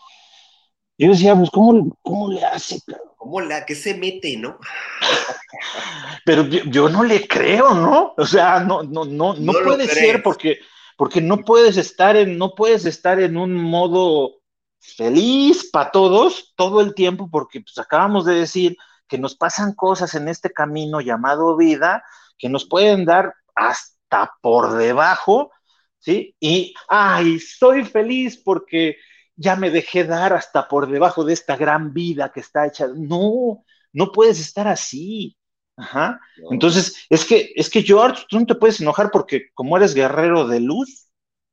[0.97, 2.81] Yo decía, pues, ¿cómo, cómo le hace?
[3.17, 4.59] ¿Cómo la que se mete, no?
[6.25, 8.15] Pero yo, no le creo, ¿no?
[8.17, 10.59] O sea, no, no, no, no, puede ser porque,
[10.97, 14.37] porque no puedes estar en, no puedes estar en un modo
[14.81, 18.77] feliz para todos todo el tiempo, porque pues acabamos de decir
[19.09, 22.05] que nos pasan cosas en este camino llamado vida
[22.37, 25.51] que nos pueden dar hasta por debajo
[25.99, 26.35] ¿sí?
[26.41, 28.97] Y, ay, soy feliz porque
[29.37, 32.89] ya me dejé dar hasta por debajo de esta gran vida que está hecha.
[32.95, 35.37] No, no puedes estar así.
[35.77, 36.21] Ajá.
[36.51, 40.49] Entonces, es que, es que George, tú no te puedes enojar porque como eres guerrero
[40.49, 41.09] de luz,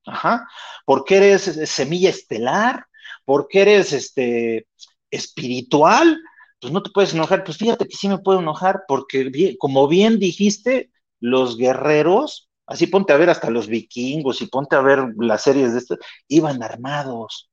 [0.05, 0.47] ajá,
[0.85, 2.87] porque eres semilla estelar,
[3.23, 4.67] porque eres este
[5.11, 6.19] espiritual,
[6.59, 7.43] pues no te puedes enojar.
[7.43, 13.13] Pues fíjate que sí me puedo enojar porque, como bien dijiste, los guerreros, así ponte
[13.13, 15.97] a ver hasta los vikingos y ponte a ver las series de esto,
[16.27, 17.49] iban armados.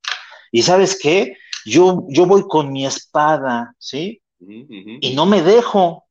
[0.51, 1.37] Y sabes qué?
[1.65, 4.21] Yo, yo voy con mi espada, ¿sí?
[4.39, 6.02] Y no me dejo.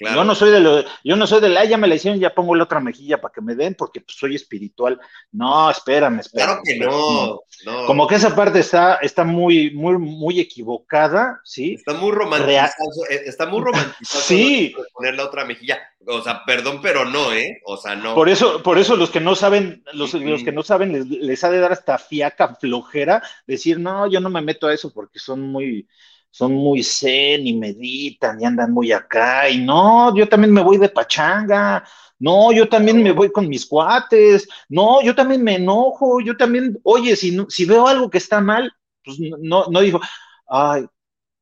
[0.00, 2.34] Yo no soy de lo, yo no soy de la, ya me la hicieron, ya
[2.34, 5.00] pongo la otra mejilla para que me den, porque pues, soy espiritual.
[5.30, 6.46] No, espérame, espérame.
[6.46, 11.74] Claro que no, no, Como que esa parte está, está muy, muy, muy equivocada, ¿sí?
[11.74, 12.70] Está muy romantizado,
[13.08, 14.74] eh, está muy romantizado sí.
[14.92, 15.78] poner la otra mejilla.
[16.06, 17.60] O sea, perdón, pero no, ¿eh?
[17.64, 18.14] O sea, no.
[18.14, 21.44] Por eso, por eso los que no saben, los, los que no saben, les, les
[21.44, 25.18] ha de dar hasta fiaca flojera decir, no, yo no me meto a eso porque
[25.20, 25.88] son muy,
[26.34, 29.48] son muy zen y meditan y andan muy acá.
[29.48, 31.84] Y no, yo también me voy de pachanga.
[32.18, 34.48] No, yo también me voy con mis cuates.
[34.68, 36.20] No, yo también me enojo.
[36.20, 38.72] Yo también, oye, si, si veo algo que está mal,
[39.04, 40.00] pues no, no digo,
[40.48, 40.86] ay,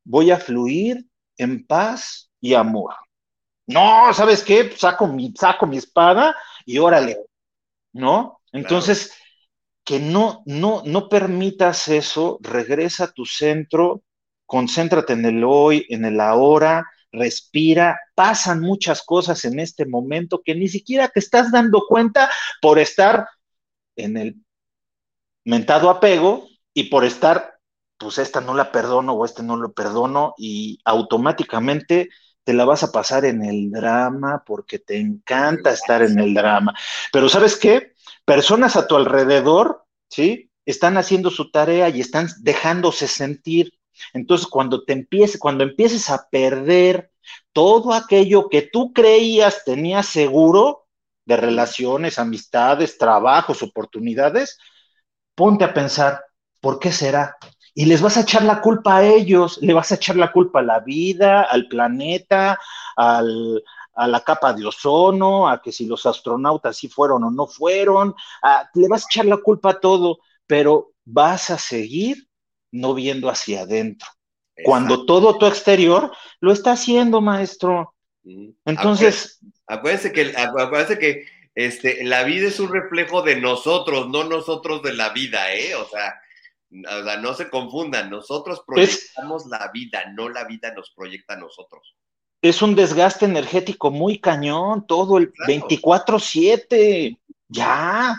[0.04, 1.06] voy a fluir
[1.38, 2.94] en paz y amor.
[3.66, 4.72] No, ¿sabes qué?
[4.76, 6.36] Saco mi, saco mi espada
[6.66, 7.16] y órale,
[7.94, 8.40] ¿no?
[8.52, 9.14] Entonces,
[9.84, 14.02] que no, no, no permitas eso, regresa a tu centro,
[14.52, 20.54] concéntrate en el hoy, en el ahora, respira, pasan muchas cosas en este momento que
[20.54, 22.30] ni siquiera te estás dando cuenta
[22.60, 23.26] por estar
[23.96, 24.36] en el
[25.46, 27.60] mentado apego y por estar,
[27.96, 32.10] pues esta no la perdono o este no lo perdono y automáticamente
[32.44, 36.74] te la vas a pasar en el drama porque te encanta estar en el drama.
[37.10, 37.94] Pero ¿sabes qué?
[38.26, 40.50] Personas a tu alrededor, ¿sí?
[40.66, 43.72] Están haciendo su tarea y están dejándose sentir
[44.12, 47.12] entonces, cuando te empieces, cuando empieces a perder
[47.52, 50.86] todo aquello que tú creías tenías seguro
[51.24, 54.58] de relaciones, amistades, trabajos, oportunidades,
[55.34, 56.24] ponte a pensar,
[56.60, 57.36] ¿por qué será?
[57.74, 60.60] Y les vas a echar la culpa a ellos, le vas a echar la culpa
[60.60, 62.58] a la vida, al planeta,
[62.96, 63.62] al,
[63.94, 68.14] a la capa de ozono, a que si los astronautas sí fueron o no fueron,
[68.74, 72.28] le vas a echar la culpa a todo, pero vas a seguir
[72.72, 74.08] no viendo hacia adentro.
[74.64, 77.94] Cuando todo tu exterior lo está haciendo, maestro.
[78.64, 79.38] Entonces.
[79.66, 84.94] Acuérdense que, acuérdense que este, la vida es un reflejo de nosotros, no nosotros de
[84.94, 85.74] la vida, ¿eh?
[85.74, 86.14] O sea,
[86.70, 91.94] no se confundan, nosotros proyectamos la vida, no la vida nos proyecta a nosotros.
[92.40, 97.18] Es un desgaste energético muy cañón, todo el 24-7,
[97.48, 98.16] ya.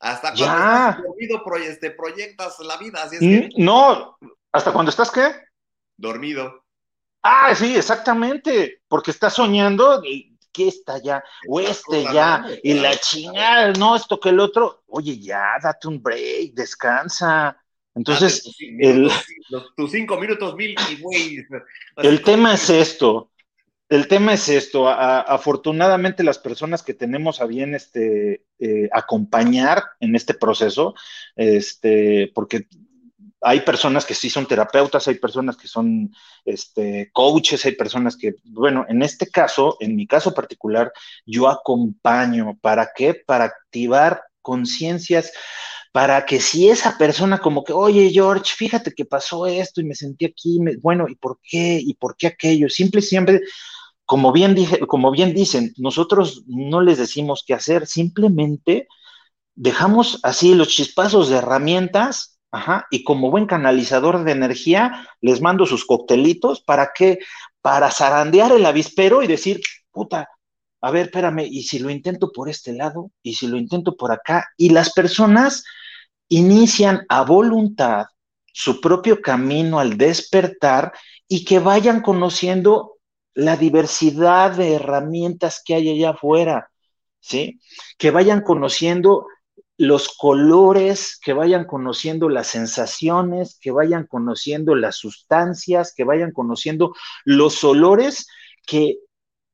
[0.00, 3.02] Hasta cuando estás dormido este, proyectas la vida.
[3.02, 3.48] Así es que...
[3.56, 4.16] No,
[4.50, 5.32] ¿hasta cuando estás qué?
[5.96, 6.64] Dormido.
[7.22, 12.96] Ah, sí, exactamente, porque estás soñando y que está ya, o este ya, y la
[12.96, 17.56] chingada, no, esto que el otro, oye, ya, date un break, descansa.
[17.94, 19.10] Entonces, el,
[19.76, 21.46] tus cinco minutos, mil y güey.
[21.96, 23.29] El tema es esto,
[23.90, 24.88] el tema es esto.
[24.88, 30.94] afortunadamente, las personas que tenemos a bien este, eh, acompañar en este proceso,
[31.34, 32.68] este, porque
[33.42, 36.14] hay personas que sí son terapeutas, hay personas que son
[36.44, 40.92] este, coaches, hay personas que, bueno, en este caso, en mi caso particular,
[41.26, 42.56] yo acompaño.
[42.60, 43.14] ¿Para qué?
[43.14, 45.32] Para activar conciencias
[45.92, 49.96] para que si esa persona como que, oye George, fíjate que pasó esto y me
[49.96, 51.80] sentí aquí, bueno, ¿y por qué?
[51.82, 52.68] ¿Y por qué aquello?
[52.68, 53.40] Simple, siempre
[54.10, 58.88] como bien, dije, como bien dicen, nosotros no les decimos qué hacer, simplemente
[59.54, 65.64] dejamos así los chispazos de herramientas, ajá, y como buen canalizador de energía, les mando
[65.64, 67.20] sus coctelitos para que,
[67.62, 69.60] para zarandear el avispero y decir,
[69.92, 70.28] puta,
[70.80, 74.10] a ver, espérame, y si lo intento por este lado, y si lo intento por
[74.10, 75.62] acá, y las personas
[76.28, 78.06] inician a voluntad
[78.52, 80.92] su propio camino al despertar
[81.28, 82.96] y que vayan conociendo
[83.34, 86.70] la diversidad de herramientas que hay allá afuera,
[87.20, 87.60] ¿sí?
[87.98, 89.26] Que vayan conociendo
[89.76, 96.94] los colores, que vayan conociendo las sensaciones, que vayan conociendo las sustancias, que vayan conociendo
[97.24, 98.26] los olores
[98.66, 98.98] que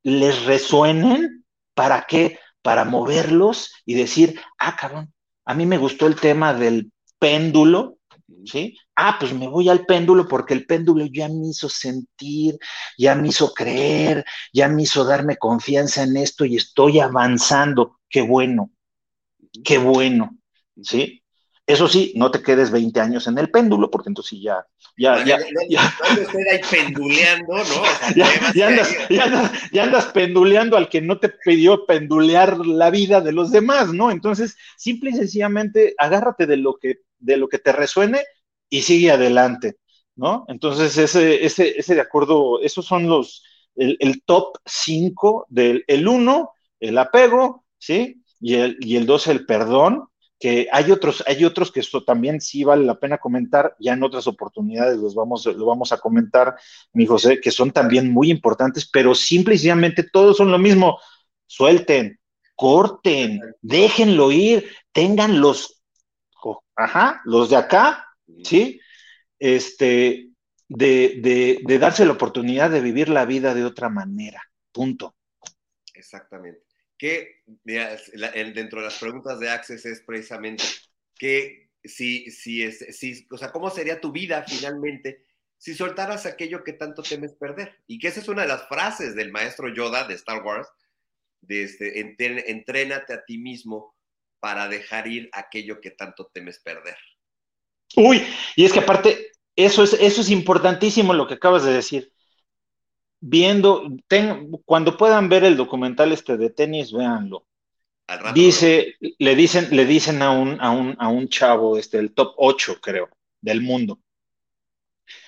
[0.03, 1.45] les resuenen,
[1.75, 2.41] ¿para qué?
[2.63, 5.13] Para moverlos y decir, ah, cabrón,
[5.45, 6.91] a mí me gustó el tema del
[7.21, 7.96] péndulo,
[8.45, 8.77] ¿sí?
[8.95, 12.59] Ah, pues me voy al péndulo porque el péndulo ya me hizo sentir,
[12.99, 17.99] ya me hizo creer, ya me hizo darme confianza en esto y estoy avanzando.
[18.09, 18.71] Qué bueno,
[19.65, 20.37] qué bueno,
[20.83, 21.23] ¿sí?
[21.69, 24.65] Eso sí, no te quedes 20 años en el péndulo, porque entonces ya,
[24.97, 25.37] ya, ya,
[25.69, 25.81] ya.
[25.81, 27.65] ahí penduleando, ¿no?
[28.55, 28.97] ya, andas,
[29.73, 34.13] ya, andas, penduleando al que no te pidió pendulear la vida de los demás, ¿no?
[34.13, 38.23] Entonces, simple y sencillamente, agárrate de lo que, de lo que te resuene
[38.71, 39.77] y sigue adelante.
[40.17, 40.45] ¿no?
[40.49, 43.45] Entonces, ese, ese, ese de acuerdo, esos son los,
[43.77, 46.51] el, top 5 del el 1,
[46.81, 48.23] el apego, ¿sí?
[48.41, 50.09] Y el, y el 2, el perdón,
[50.39, 54.03] que hay otros, hay otros que esto también sí vale la pena comentar, ya en
[54.03, 56.57] otras oportunidades los vamos, lo vamos a comentar,
[56.93, 60.99] mi José, que son también muy importantes, pero simple y sencillamente todos son lo mismo.
[61.47, 62.19] Suelten,
[62.55, 65.76] corten, déjenlo ir, tengan los,
[66.75, 68.07] ajá, los de acá,
[68.45, 68.81] ¿sí?
[69.39, 70.31] Este,
[70.69, 74.43] de, de darse la oportunidad de vivir la vida de otra manera.
[74.73, 75.15] Punto.
[75.95, 76.67] Exactamente
[76.99, 80.65] que dentro de las preguntas de Access es precisamente
[81.19, 85.25] que si, si, es, si, o sea, ¿cómo sería tu vida finalmente
[85.59, 87.77] si soltaras aquello que tanto temes perder?
[87.87, 90.69] Y que esa es una de las frases del maestro Yoda de Star Wars,
[91.41, 93.95] de este, entrénate a ti mismo
[94.41, 96.97] para dejar ir aquello que tanto temes perder.
[97.97, 98.23] Uy,
[98.57, 102.13] y es que aparte, eso es, eso es importantísimo lo que acabas de decir
[103.21, 103.83] viendo,
[104.65, 107.47] cuando puedan ver el documental este de tenis, véanlo.
[108.35, 112.35] Dice, le dicen, le dicen a un, a un, a un chavo, este, el top
[112.37, 113.09] 8, creo,
[113.41, 113.99] del mundo.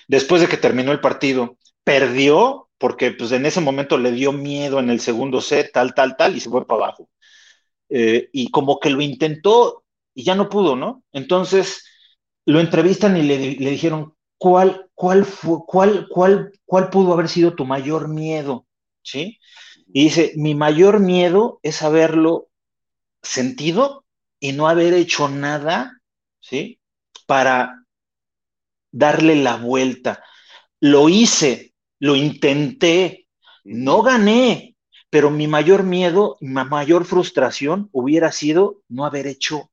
[0.07, 4.79] Después de que terminó el partido, perdió porque pues en ese momento le dio miedo
[4.79, 7.09] en el segundo set, tal, tal, tal, y se fue para abajo.
[7.89, 9.83] Eh, y como que lo intentó
[10.13, 11.03] y ya no pudo, ¿no?
[11.11, 11.85] Entonces
[12.45, 17.55] lo entrevistan y le, le dijeron, ¿cuál, cuál, fue, cuál, cuál, cuál pudo haber sido
[17.55, 18.65] tu mayor miedo?
[19.03, 19.39] ¿Sí?
[19.91, 22.49] Y dice, mi mayor miedo es haberlo
[23.21, 24.05] sentido
[24.39, 25.99] y no haber hecho nada,
[26.39, 26.79] ¿sí?
[27.25, 27.85] Para
[28.91, 30.23] darle la vuelta.
[30.79, 33.27] Lo hice, lo intenté,
[33.63, 34.75] no gané,
[35.09, 39.71] pero mi mayor miedo, mi mayor frustración hubiera sido no haber hecho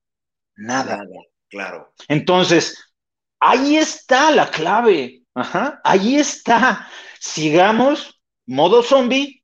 [0.56, 1.04] nada.
[1.48, 1.92] claro.
[2.08, 2.86] Entonces,
[3.40, 5.22] Ahí está la clave.
[5.34, 6.88] Ajá, ahí está.
[7.20, 9.42] Sigamos modo zombie,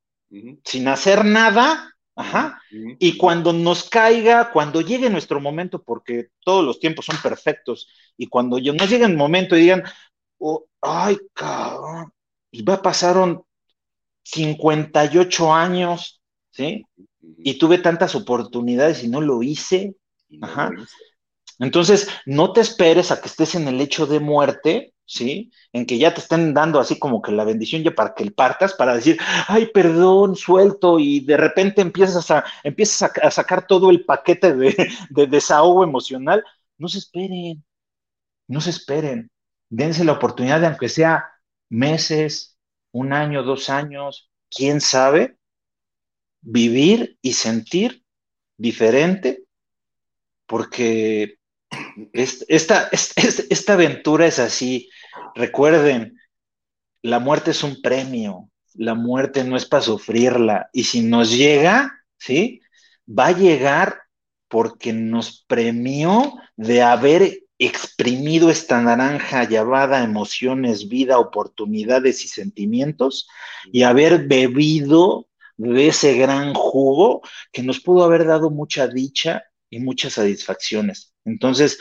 [0.63, 1.89] sin hacer nada.
[2.15, 2.61] Ajá.
[2.99, 7.87] Y cuando nos caiga, cuando llegue nuestro momento, porque todos los tiempos son perfectos,
[8.17, 9.83] y cuando nos llegue el momento y digan,
[10.39, 12.13] oh, ay, cabrón,
[12.51, 13.43] y va, pasaron
[14.23, 16.21] 58 años,
[16.51, 16.85] ¿sí?
[17.21, 19.95] Y tuve tantas oportunidades y no lo hice.
[20.41, 20.71] Ajá.
[21.59, 25.51] Entonces, no te esperes a que estés en el hecho de muerte, ¿sí?
[25.71, 28.33] En que ya te estén dando así como que la bendición ya para que el
[28.33, 29.17] partas, para decir,
[29.47, 34.75] ay, perdón, suelto, y de repente empiezas a, empiezas a, sacar todo el paquete de,
[35.09, 36.43] de, desahogo emocional.
[36.77, 37.63] No se esperen,
[38.47, 39.29] no se esperen.
[39.69, 41.25] Dense la oportunidad de, aunque sea
[41.69, 42.52] meses,
[42.93, 45.37] un año, dos años, quién sabe,
[46.41, 48.03] vivir y sentir
[48.55, 49.43] diferente,
[50.45, 51.39] porque
[52.13, 54.89] esta, esta, aventura es así.
[55.35, 56.19] Recuerden,
[57.01, 60.69] la muerte es un premio, la muerte no es para sufrirla.
[60.71, 62.61] Y si nos llega, ¿sí?
[63.07, 64.03] Va a llegar
[64.47, 73.27] porque nos premió de haber exprimido esta naranja llamada emociones, vida, oportunidades y sentimientos
[73.71, 75.27] y haber bebido
[75.57, 77.21] de ese gran jugo
[77.51, 81.13] que nos pudo haber dado mucha dicha y muchas satisfacciones.
[81.25, 81.79] Entonces,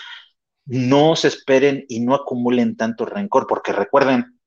[0.66, 4.38] no se esperen y no acumulen tanto rencor, porque recuerden,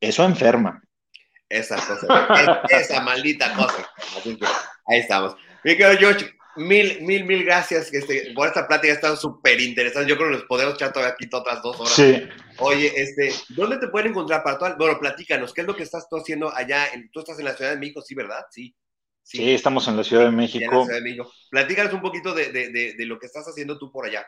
[0.00, 0.82] eso enferma.
[1.48, 2.28] Esa cosa,
[2.68, 3.88] esa maldita cosa.
[4.86, 5.34] ahí estamos.
[5.64, 10.08] Mi George, mil, mil, mil gracias este, por esta plática, estado súper interesante.
[10.08, 11.92] Yo creo que nos podemos echar todavía aquí otras dos horas.
[11.92, 12.28] Sí.
[12.58, 14.76] Oye, este, ¿dónde te pueden encontrar para todo?
[14.76, 16.86] Bueno, platícanos, ¿qué es lo que estás tú haciendo allá?
[17.12, 18.44] tú estás en la Ciudad de México, sí, ¿verdad?
[18.50, 18.74] Sí.
[19.22, 20.86] Sí, estamos en la Ciudad de México.
[21.50, 24.26] Platícanos un poquito de, lo que estás haciendo tú por allá.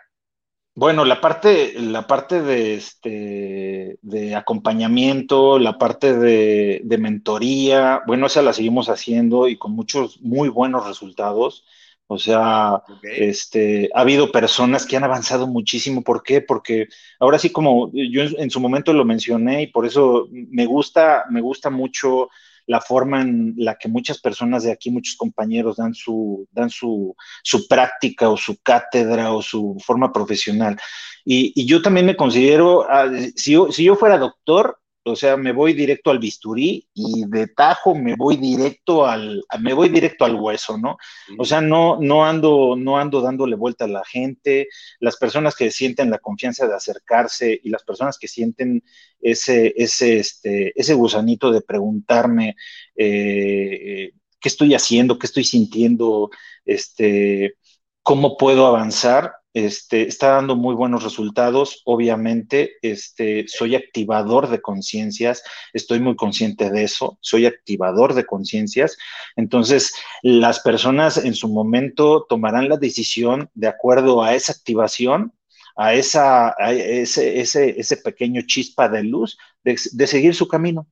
[0.74, 8.42] Bueno, la parte, la parte de, este, de acompañamiento, la parte de, mentoría, bueno, esa
[8.42, 11.64] la seguimos haciendo y con muchos muy buenos resultados.
[12.12, 16.02] O sea, este, ha habido personas que han avanzado muchísimo.
[16.02, 16.40] ¿Por qué?
[16.40, 16.88] Porque
[17.20, 21.40] ahora sí, como yo en su momento lo mencioné y por eso me gusta, me
[21.40, 22.28] gusta mucho
[22.66, 27.14] la forma en la que muchas personas de aquí, muchos compañeros dan su, dan su,
[27.44, 30.76] su práctica o su cátedra o su forma profesional.
[31.24, 35.36] Y, y yo también me considero, ah, si, yo, si yo fuera doctor, o sea,
[35.36, 40.24] me voy directo al bisturí y de tajo me voy directo al, me voy directo
[40.24, 40.98] al hueso, ¿no?
[41.38, 44.68] O sea, no, no ando, no ando dándole vuelta a la gente,
[44.98, 48.82] las personas que sienten la confianza de acercarse y las personas que sienten
[49.20, 52.56] ese, ese, este, ese gusanito de preguntarme
[52.94, 56.30] eh, qué estoy haciendo, qué estoy sintiendo,
[56.64, 57.54] este,
[58.02, 61.82] cómo puedo avanzar, este, está dando muy buenos resultados.
[61.84, 68.96] Obviamente, este, soy activador de conciencias, estoy muy consciente de eso, soy activador de conciencias.
[69.36, 75.32] Entonces, las personas en su momento tomarán la decisión de acuerdo a esa activación,
[75.76, 80.86] a, esa, ese, ese, pequeño chispa de luz, de seguir su camino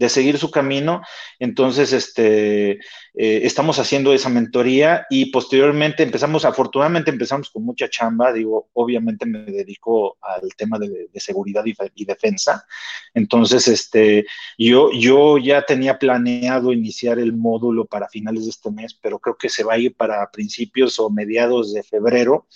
[0.00, 1.02] de seguir su camino.
[1.38, 2.78] Entonces, este, eh,
[3.14, 9.40] estamos haciendo esa mentoría y posteriormente empezamos, afortunadamente empezamos con mucha chamba, digo, obviamente me
[9.40, 12.64] dedico al tema de, seguridad y, defensa.
[13.12, 14.24] Entonces, este,
[14.56, 19.36] yo, yo ya tenía planeado iniciar el módulo para finales de este mes, pero creo
[19.36, 22.46] que se va a ir para principios o mediados de febrero,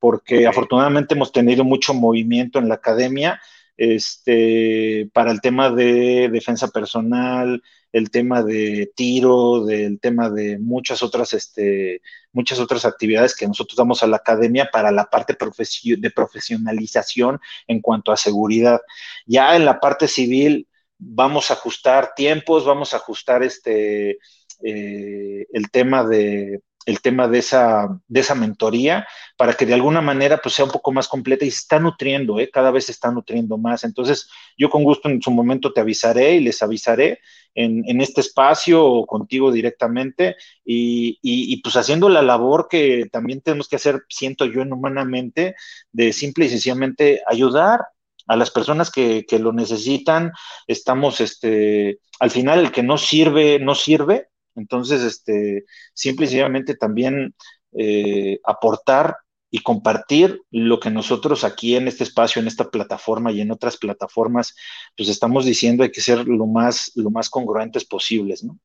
[0.00, 3.42] porque afortunadamente hemos tenido mucho movimiento en la academia
[3.76, 11.02] este, para el tema de defensa personal, el tema de tiro, del tema de muchas
[11.02, 12.02] otras, este,
[12.32, 17.80] muchas otras actividades que nosotros damos a la academia para la parte de profesionalización en
[17.80, 18.80] cuanto a seguridad.
[19.26, 20.68] Ya en la parte civil
[20.98, 24.18] vamos a ajustar tiempos, vamos a ajustar este,
[24.62, 29.06] eh, el tema de el tema de esa, de esa mentoría
[29.36, 32.38] para que de alguna manera pues sea un poco más completa y se está nutriendo,
[32.38, 32.50] ¿eh?
[32.52, 33.84] cada vez se está nutriendo más.
[33.84, 37.20] Entonces, yo con gusto en su momento te avisaré y les avisaré
[37.54, 43.40] en, en este espacio o contigo directamente y, y, pues haciendo la labor que también
[43.40, 45.54] tenemos que hacer, siento yo, en humanamente,
[45.92, 47.80] de simple y sencillamente ayudar,
[48.26, 50.32] a las personas que, que, lo necesitan,
[50.66, 56.74] estamos, este, al final el que no sirve, no sirve, entonces, este, simple y sencillamente
[56.74, 57.34] también
[57.72, 59.16] eh, aportar
[59.50, 63.76] y compartir lo que nosotros aquí en este espacio, en esta plataforma y en otras
[63.76, 64.56] plataformas,
[64.96, 68.58] pues estamos diciendo hay que ser lo más, lo más congruentes posibles, ¿no?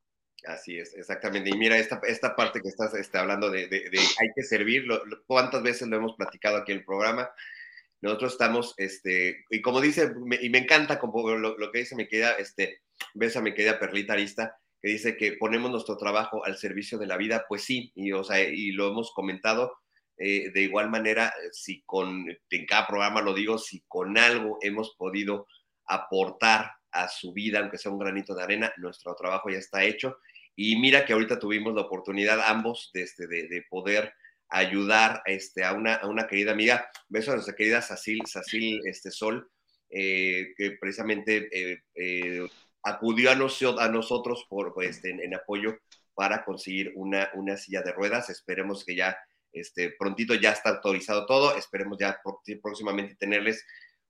[0.48, 1.52] Así es, exactamente.
[1.52, 3.82] Y mira, esta, esta parte que estás este, hablando de, de,
[4.20, 4.86] hay que servir,
[5.28, 7.30] ¿cuántas veces lo hemos platicado aquí en el programa?
[8.02, 10.12] Nosotros estamos, este, y como dice,
[10.42, 12.82] y me encanta como lo, lo, que dice mi querida, este,
[13.14, 17.18] besa mi querida Perlita Arista, que dice que ponemos nuestro trabajo al servicio de la
[17.18, 19.74] vida, pues sí, y, o sea, y lo hemos comentado
[20.20, 24.96] eh, de igual manera, si con, en cada programa lo digo, si con algo hemos
[24.96, 25.48] podido
[25.86, 30.18] aportar a su vida, aunque sea un granito de arena, nuestro trabajo ya está hecho.
[30.56, 34.14] Y mira que ahorita tuvimos la oportunidad ambos de, este, de, poder
[34.50, 39.12] ayudar este, a, una, a una querida amiga, beso a nuestra querida Sacil, Sacil este,
[39.12, 39.50] Sol,
[39.90, 41.48] eh, que precisamente
[41.96, 42.48] eh,
[42.84, 45.78] acudió a, a nosotros por, pues, en, apoyo
[46.14, 48.30] para conseguir una, una silla de ruedas.
[48.30, 49.18] Esperemos que ya
[49.52, 51.56] este, prontito ya está autorizado todo.
[51.58, 52.20] Esperemos ya
[52.62, 53.66] próximamente tenerles,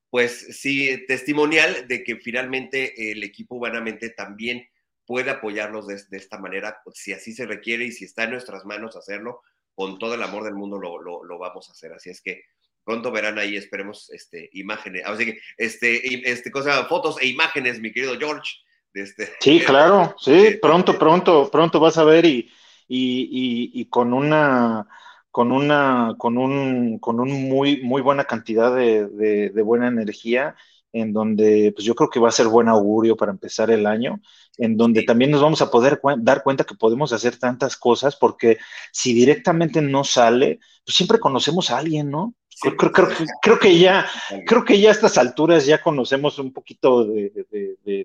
[0.10, 4.68] pues sí, testimonial de que finalmente el equipo humanamente también
[5.06, 8.96] puede apoyarlos de, esta manera, si así se requiere y si está en nuestras manos
[8.96, 9.42] hacerlo,
[9.74, 11.94] con todo el amor del mundo lo, lo vamos a hacer.
[11.94, 12.44] Así es que
[12.90, 17.92] pronto verán ahí, esperemos, este, imágenes, así que, este, este, cosa, fotos e imágenes, mi
[17.92, 18.52] querido George.
[18.92, 22.50] De este, sí, claro, sí, pronto, pronto, pronto vas a ver y,
[22.88, 24.88] y, y, con una,
[25.30, 30.56] con una, con un, con un muy, muy buena cantidad de, de, buena energía
[30.92, 34.20] en donde pues yo creo que va a ser buen augurio para empezar el año,
[34.58, 38.58] en donde también nos vamos a poder dar cuenta que podemos hacer tantas cosas, porque
[38.92, 42.34] si directamente no sale, pues siempre conocemos a alguien, ¿no?
[42.62, 43.08] Creo, creo,
[43.42, 44.06] creo, que ya,
[44.46, 47.32] creo que ya a estas alturas ya conocemos un poquito de,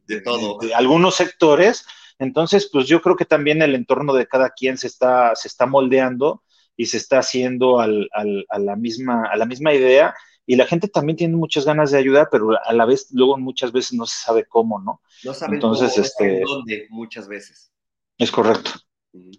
[0.07, 0.59] de, todo.
[0.59, 1.87] de, algunos sectores.
[2.19, 5.67] Entonces, pues yo creo que también el entorno de cada quien se está, se está
[5.67, 6.43] moldeando
[6.77, 10.15] y se está haciendo al, al, a, la misma, a la misma idea.
[10.47, 13.73] Y la gente también tiene muchas ganas de ayudar, pero a la vez, luego muchas
[13.73, 15.01] veces no se sabe cómo, ¿no?
[15.25, 17.73] No saben Entonces, cómo, este, dónde, muchas veces.
[18.19, 18.71] Es correcto.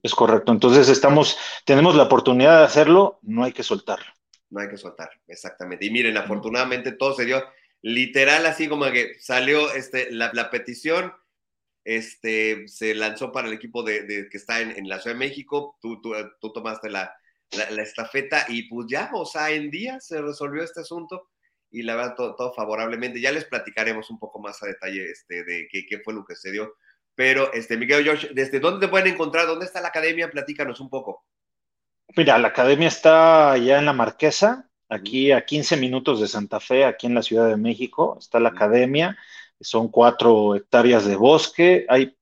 [0.02, 0.52] Es correcto.
[0.52, 4.15] Entonces estamos, tenemos la oportunidad de hacerlo, no hay que soltarlo
[4.56, 5.86] no hay que soltar, exactamente.
[5.86, 7.44] Y miren, afortunadamente todo se dio
[7.82, 11.14] literal así como que salió este, la, petición,
[11.84, 16.02] este, se lanzó para el equipo de, que está en, la Ciudad de México, tú,
[16.02, 17.14] tú, tú tomaste la,
[17.52, 21.30] la, estafeta y pues ya, o sea, en días se resolvió este asunto
[21.70, 23.20] y la verdad todo, favorablemente.
[23.20, 26.38] Ya les platicaremos un poco más a detalle este, de qué, qué fue lo que
[26.38, 26.76] se dio.
[27.14, 29.46] Pero, este, Miguel George, ¿desde dónde te pueden encontrar?
[29.48, 30.32] ¿Dónde está la academia?
[30.32, 31.26] Platícanos un poco.
[32.16, 36.86] Mira, la academia está ya en la Marquesa, aquí a 15 minutos de Santa Fe,
[36.86, 39.18] aquí en la Ciudad de México, está la academia,
[39.60, 42.16] son cuatro hectáreas de bosque, hay,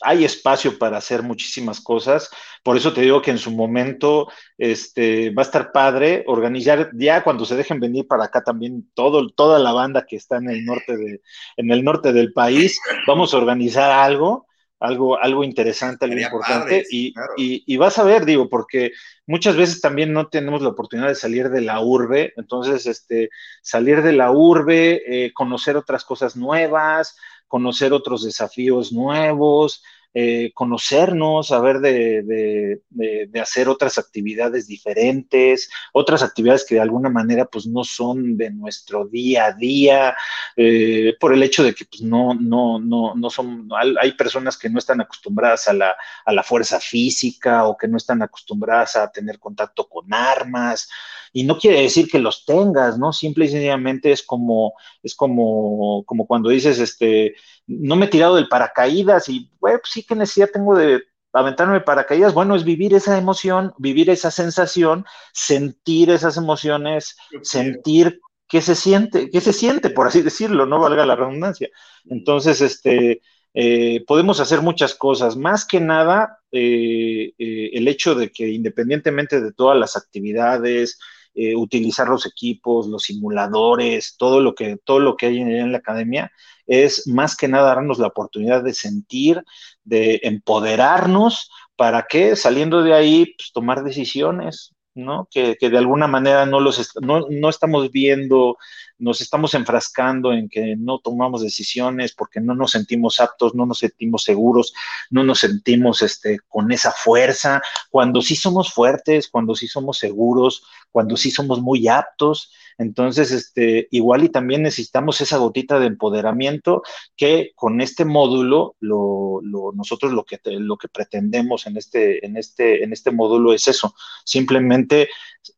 [0.00, 2.30] hay espacio para hacer muchísimas cosas,
[2.62, 7.22] por eso te digo que en su momento este, va a estar padre organizar, ya
[7.22, 10.64] cuando se dejen venir para acá también todo, toda la banda que está en el
[10.64, 11.20] norte, de,
[11.58, 14.46] en el norte del país, vamos a organizar algo
[14.80, 16.84] algo, algo interesante, algo importante.
[16.90, 18.92] y, y, vas a ver, digo, porque
[19.26, 23.28] muchas veces también no tenemos la oportunidad de salir de la urbe, entonces, este,
[23.62, 27.16] salir de la urbe, eh, conocer otras cosas nuevas,
[27.46, 36.66] conocer otros desafíos nuevos, eh, conocernos, saber de, de, hacer otras actividades diferentes, otras actividades
[36.66, 40.16] que de alguna manera pues no son de nuestro día a día,
[40.56, 43.68] eh, por el hecho de que pues no, no, no, no son,
[44.00, 47.96] hay personas que no están acostumbradas a la, a la fuerza física o que no
[47.96, 50.88] están acostumbradas a tener contacto con armas,
[51.32, 53.12] y no quiere decir que los tengas, ¿no?
[53.12, 57.34] Simple y sencillamente es como, es como, como cuando dices, este,
[57.66, 61.02] no me he tirado del paracaídas y, bueno, pues sí que necesidad tengo de
[61.32, 68.60] aventarme paracaídas, bueno, es vivir esa emoción, vivir esa sensación, sentir esas emociones, sentir qué
[68.60, 71.68] se siente, qué se siente, por así decirlo, no valga la redundancia.
[72.06, 73.22] Entonces, este,
[73.54, 75.36] eh, podemos hacer muchas cosas.
[75.36, 80.98] Más que nada, eh, eh, el hecho de que independientemente de todas las actividades,
[81.34, 85.78] eh, utilizar los equipos, los simuladores, todo lo que, todo lo que hay en, la
[85.78, 86.32] academia,
[86.66, 89.42] es más que nada darnos la oportunidad de sentir,
[89.84, 95.28] de empoderarnos, para que saliendo de ahí, pues, tomar decisiones, ¿no?
[95.30, 98.56] Que, de alguna manera no, los no, no, estamos viendo,
[99.00, 103.78] nos estamos enfrascando en que no tomamos decisiones porque no nos sentimos aptos, no nos
[103.78, 104.72] sentimos seguros,
[105.10, 110.62] no nos sentimos este, con esa fuerza, cuando sí somos fuertes, cuando sí somos seguros,
[110.92, 112.52] cuando sí somos muy aptos.
[112.78, 116.82] Entonces, este, igual y también necesitamos esa gotita de empoderamiento
[117.14, 119.40] que con este módulo, lo,
[119.74, 123.94] nosotros lo que, lo que pretendemos en este, en, este, en este módulo es eso,
[124.24, 125.10] simplemente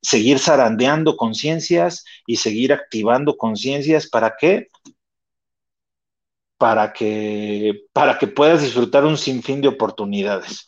[0.02, 4.68] seguir zarandeando conciencias y seguir activando conciencias para qué?
[6.58, 10.66] Para que, para que puedas disfrutar un sinfín de oportunidades.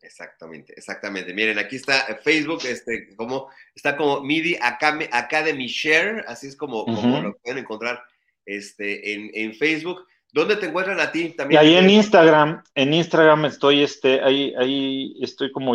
[0.00, 1.32] Exactamente, exactamente.
[1.32, 7.36] Miren, aquí está Facebook, este, como, está como MIDI Academy Share, así es como, lo
[7.38, 8.02] pueden encontrar
[8.44, 10.06] este, en, Facebook.
[10.32, 11.62] ¿Dónde te encuentran a ti también?
[11.62, 15.74] Y ahí en Instagram, en Instagram estoy, este, ahí, ahí estoy como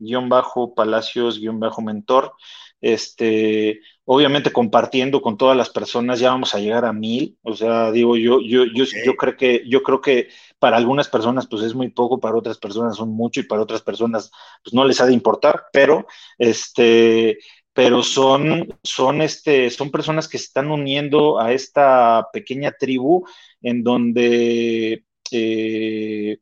[0.00, 2.32] George-Palacios-Mentor.
[2.80, 7.38] Este, obviamente compartiendo con todas las personas, ya vamos a llegar a mil.
[7.42, 10.28] O sea, digo, yo, yo, yo, yo creo que, yo creo que
[10.58, 13.82] para algunas personas pues es muy poco, para otras personas son mucho y para otras
[13.82, 14.30] personas
[14.64, 16.06] pues no les ha de importar, pero
[16.38, 17.38] este
[17.72, 23.24] pero son, son, este, son personas que se están uniendo a esta pequeña tribu
[23.62, 26.38] en donde eh,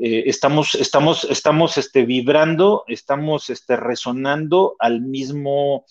[0.00, 5.84] eh, estamos, estamos, estamos este, vibrando, estamos este, resonando al mismo,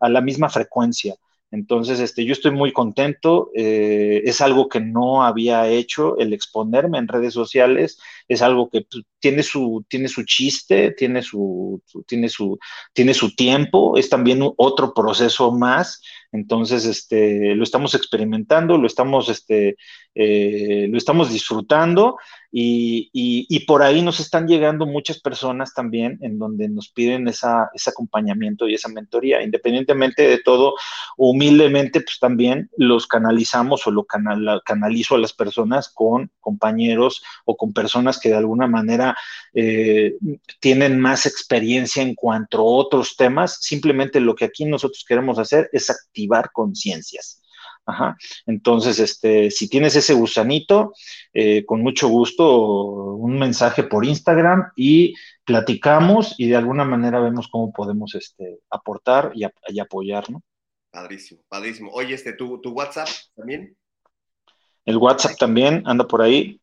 [0.00, 1.14] a la misma frecuencia.
[1.52, 3.50] Entonces, este, yo estoy muy contento.
[3.54, 7.98] Eh, es algo que no había hecho, el exponerme en redes sociales.
[8.26, 12.58] Es algo que pues, tiene, su, tiene su chiste, tiene su, tiene, su,
[12.92, 13.96] tiene su tiempo.
[13.96, 16.02] Es también otro proceso más.
[16.32, 19.76] Entonces, este, lo estamos experimentando, lo estamos, este,
[20.14, 22.16] eh, lo estamos disfrutando
[22.50, 27.90] y, por ahí nos están llegando muchas personas también en donde nos piden esa, ese
[27.90, 29.42] acompañamiento y esa mentoría.
[29.42, 30.74] Independientemente de todo,
[31.16, 37.72] humildemente, pues también los canalizamos o lo canalizo a las personas con compañeros o con
[37.72, 39.11] personas que de alguna manera
[39.54, 40.14] eh,
[40.60, 43.58] tienen más experiencia en cuanto a otros temas.
[43.60, 47.42] Simplemente lo que aquí nosotros queremos hacer es activar conciencias.
[47.84, 48.16] Ajá.
[48.46, 50.92] Entonces, este, si tienes ese gusanito,
[51.32, 52.46] eh, con mucho gusto,
[53.14, 55.14] un mensaje por Instagram y
[55.44, 60.42] platicamos y de alguna manera vemos cómo podemos este, aportar y, apoyar, ¿no?
[60.90, 61.90] Padrísimo, padrísimo.
[61.92, 63.76] Oye, este, ¿tu, tu WhatsApp también?
[64.84, 66.60] El WhatsApp también anda por ahí.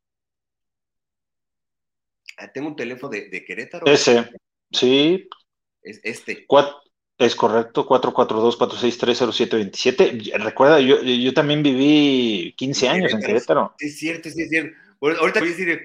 [2.40, 3.86] Ah, tengo un teléfono de, Querétaro.
[3.86, 4.28] Ese,
[4.72, 5.30] sí.
[5.82, 6.48] Es este.
[7.18, 10.42] Es correcto, 442-463-0727.
[10.42, 13.76] Recuerda, yo, yo también viví 15 años en Querétaro.
[13.78, 14.74] Sí, es cierto, sí, es cierto.
[15.02, 15.82] ahorita voy a decir,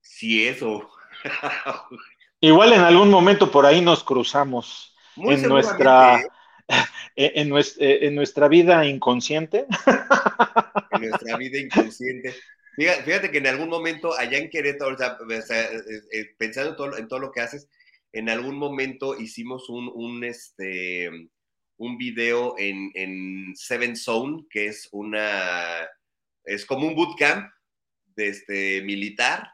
[0.00, 0.88] sí, eso.
[2.40, 6.22] Igual en algún momento por ahí nos cruzamos en nuestra,
[7.16, 9.66] en, nuestra, en nuestra vida inconsciente.
[10.92, 12.34] En nuestra vida inconsciente.
[12.78, 14.96] Fíjate, que en algún momento allá en Querétaro,
[16.38, 17.68] pensando en todo, en todo lo que haces,
[18.12, 21.10] en algún momento hicimos un, un, este,
[21.76, 25.88] un video en, en, Seven Zone, que es una,
[26.44, 27.50] es como un bootcamp
[28.14, 29.50] de este, militar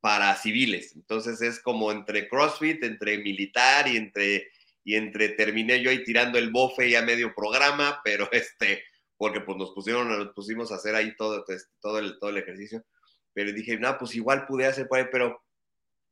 [0.00, 0.96] para civiles.
[0.96, 4.48] Entonces es como entre CrossFit, entre militar y entre,
[4.82, 8.82] y entre terminé yo ahí tirando el bofe ya medio programa, pero este,
[9.22, 12.38] porque pues nos pusieron, nos pusimos a hacer ahí todo, este, todo, el, todo el
[12.38, 12.84] ejercicio.
[13.32, 15.44] pero dije, no, pues igual pude hacer por ahí, pero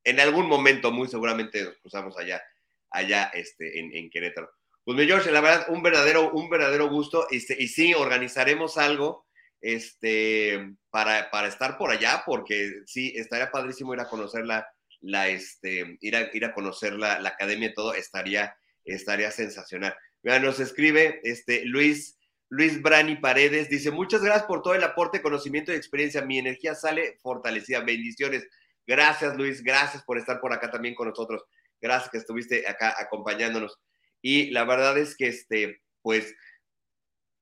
[0.05, 2.41] en algún momento muy seguramente nos cruzamos allá,
[2.89, 4.49] allá este, en, en Querétaro.
[4.85, 9.27] Pues mi George, la verdad, un verdadero, un verdadero gusto, este, y sí, organizaremos algo,
[9.61, 14.69] este, para, para estar por allá, porque sí, estaría padrísimo ir a conocer la,
[15.01, 18.55] la este, ir a, ir a conocer la, la academia y todo, estaría,
[18.85, 19.97] estaría sensacional.
[20.23, 22.19] Mira, nos escribe este, Luis,
[22.51, 26.22] Luis Brani Paredes, dice, muchas gracias por todo el aporte, conocimiento y experiencia.
[26.22, 27.81] Mi energía sale fortalecida.
[27.81, 28.47] Bendiciones.
[28.85, 29.62] Gracias, Luis.
[29.62, 31.44] Gracias por estar por acá también con nosotros.
[31.81, 33.78] Gracias que estuviste acá acompañándonos.
[34.20, 36.35] Y la verdad es que, este, pues,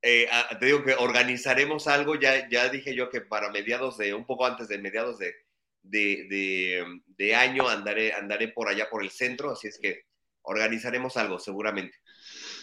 [0.03, 0.29] eh,
[0.61, 4.45] te digo que organizaremos algo, ya, ya dije yo que para mediados de, un poco
[4.45, 5.35] antes de mediados de,
[5.83, 10.03] de, año andaré, andaré por allá por el centro, así es que
[10.43, 11.97] organizaremos algo, seguramente.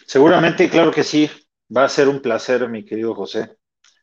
[0.06, 1.28] Seguramente, claro que sí.
[1.74, 3.56] Va a ser un placer, mi querido José.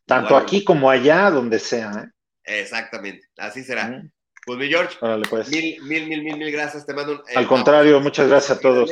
[0.06, 1.92] Tanto aquí como allá, donde sea.
[1.92, 2.12] ¿eh?
[2.44, 4.04] Exactamente, así será.
[4.46, 4.98] Pues mi George,
[5.30, 5.48] pues.
[5.50, 6.86] mil, mil, mil, mil, mil gracias.
[6.86, 8.92] Te mando un, eh, Al contrario, muchas gracias a todos.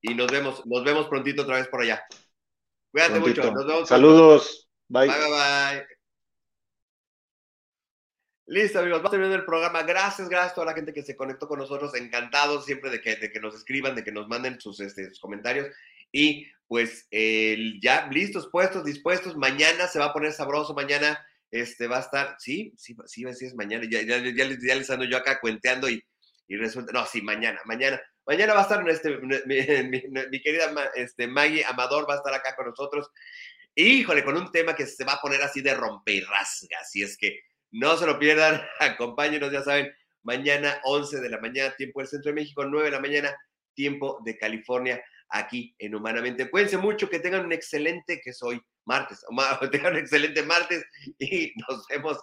[0.00, 2.02] Y nos vemos, nos vemos prontito otra vez por allá.
[2.90, 3.52] Cuídate mucho.
[3.52, 3.88] Nos vemos.
[3.88, 4.68] Saludos.
[4.88, 5.08] Bye.
[5.08, 5.86] Bye, bye, bye.
[8.48, 9.82] Listo, amigos, vamos terminando el programa.
[9.82, 11.94] Gracias, gracias a toda la gente que se conectó con nosotros.
[11.96, 15.18] Encantados siempre de que, de que nos escriban, de que nos manden sus, este, sus
[15.20, 15.66] comentarios.
[16.12, 19.36] Y pues ya listos, puestos, dispuestos.
[19.36, 20.74] Mañana se va a poner sabroso.
[20.74, 21.18] Mañana
[21.50, 23.84] este, va a estar, sí, sí, sí, sí es mañana.
[23.88, 26.02] Ya, ya, ya, ya les ando yo acá cuenteando y,
[26.48, 28.00] y, resulta, no, sí, mañana, mañana.
[28.26, 32.56] Mañana va a estar este, mi, mi, querida este, Maggie Amador, va a estar acá
[32.56, 33.08] con nosotros.
[33.74, 36.78] Híjole, con un tema que se va a poner así de rompe y rasga.
[36.80, 37.38] Así es que
[37.70, 42.30] no se lo pierdan, acompáñenos, ya saben, mañana 11 de la mañana, tiempo del Centro
[42.30, 43.36] de México, 9 de la mañana,
[43.74, 45.00] tiempo de California
[45.30, 46.50] aquí en Humanamente.
[46.50, 49.24] Cuídense mucho, que tengan un excelente, que soy martes,
[49.70, 50.84] tengan un excelente martes
[51.18, 52.18] y nos vemos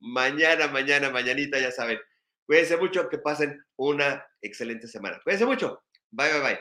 [0.00, 1.98] mañana, mañana, mañanita, ya saben.
[2.46, 5.20] Cuídense mucho, que pasen una excelente semana.
[5.24, 5.82] Cuídense mucho.
[6.10, 6.58] Bye, bye, bye.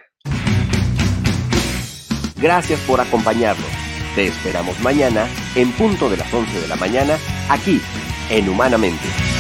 [2.42, 3.70] Gracias por acompañarnos.
[4.16, 7.18] Te esperamos mañana en punto de las 11 de la mañana
[7.50, 7.82] aquí
[8.30, 9.35] en Humanamente.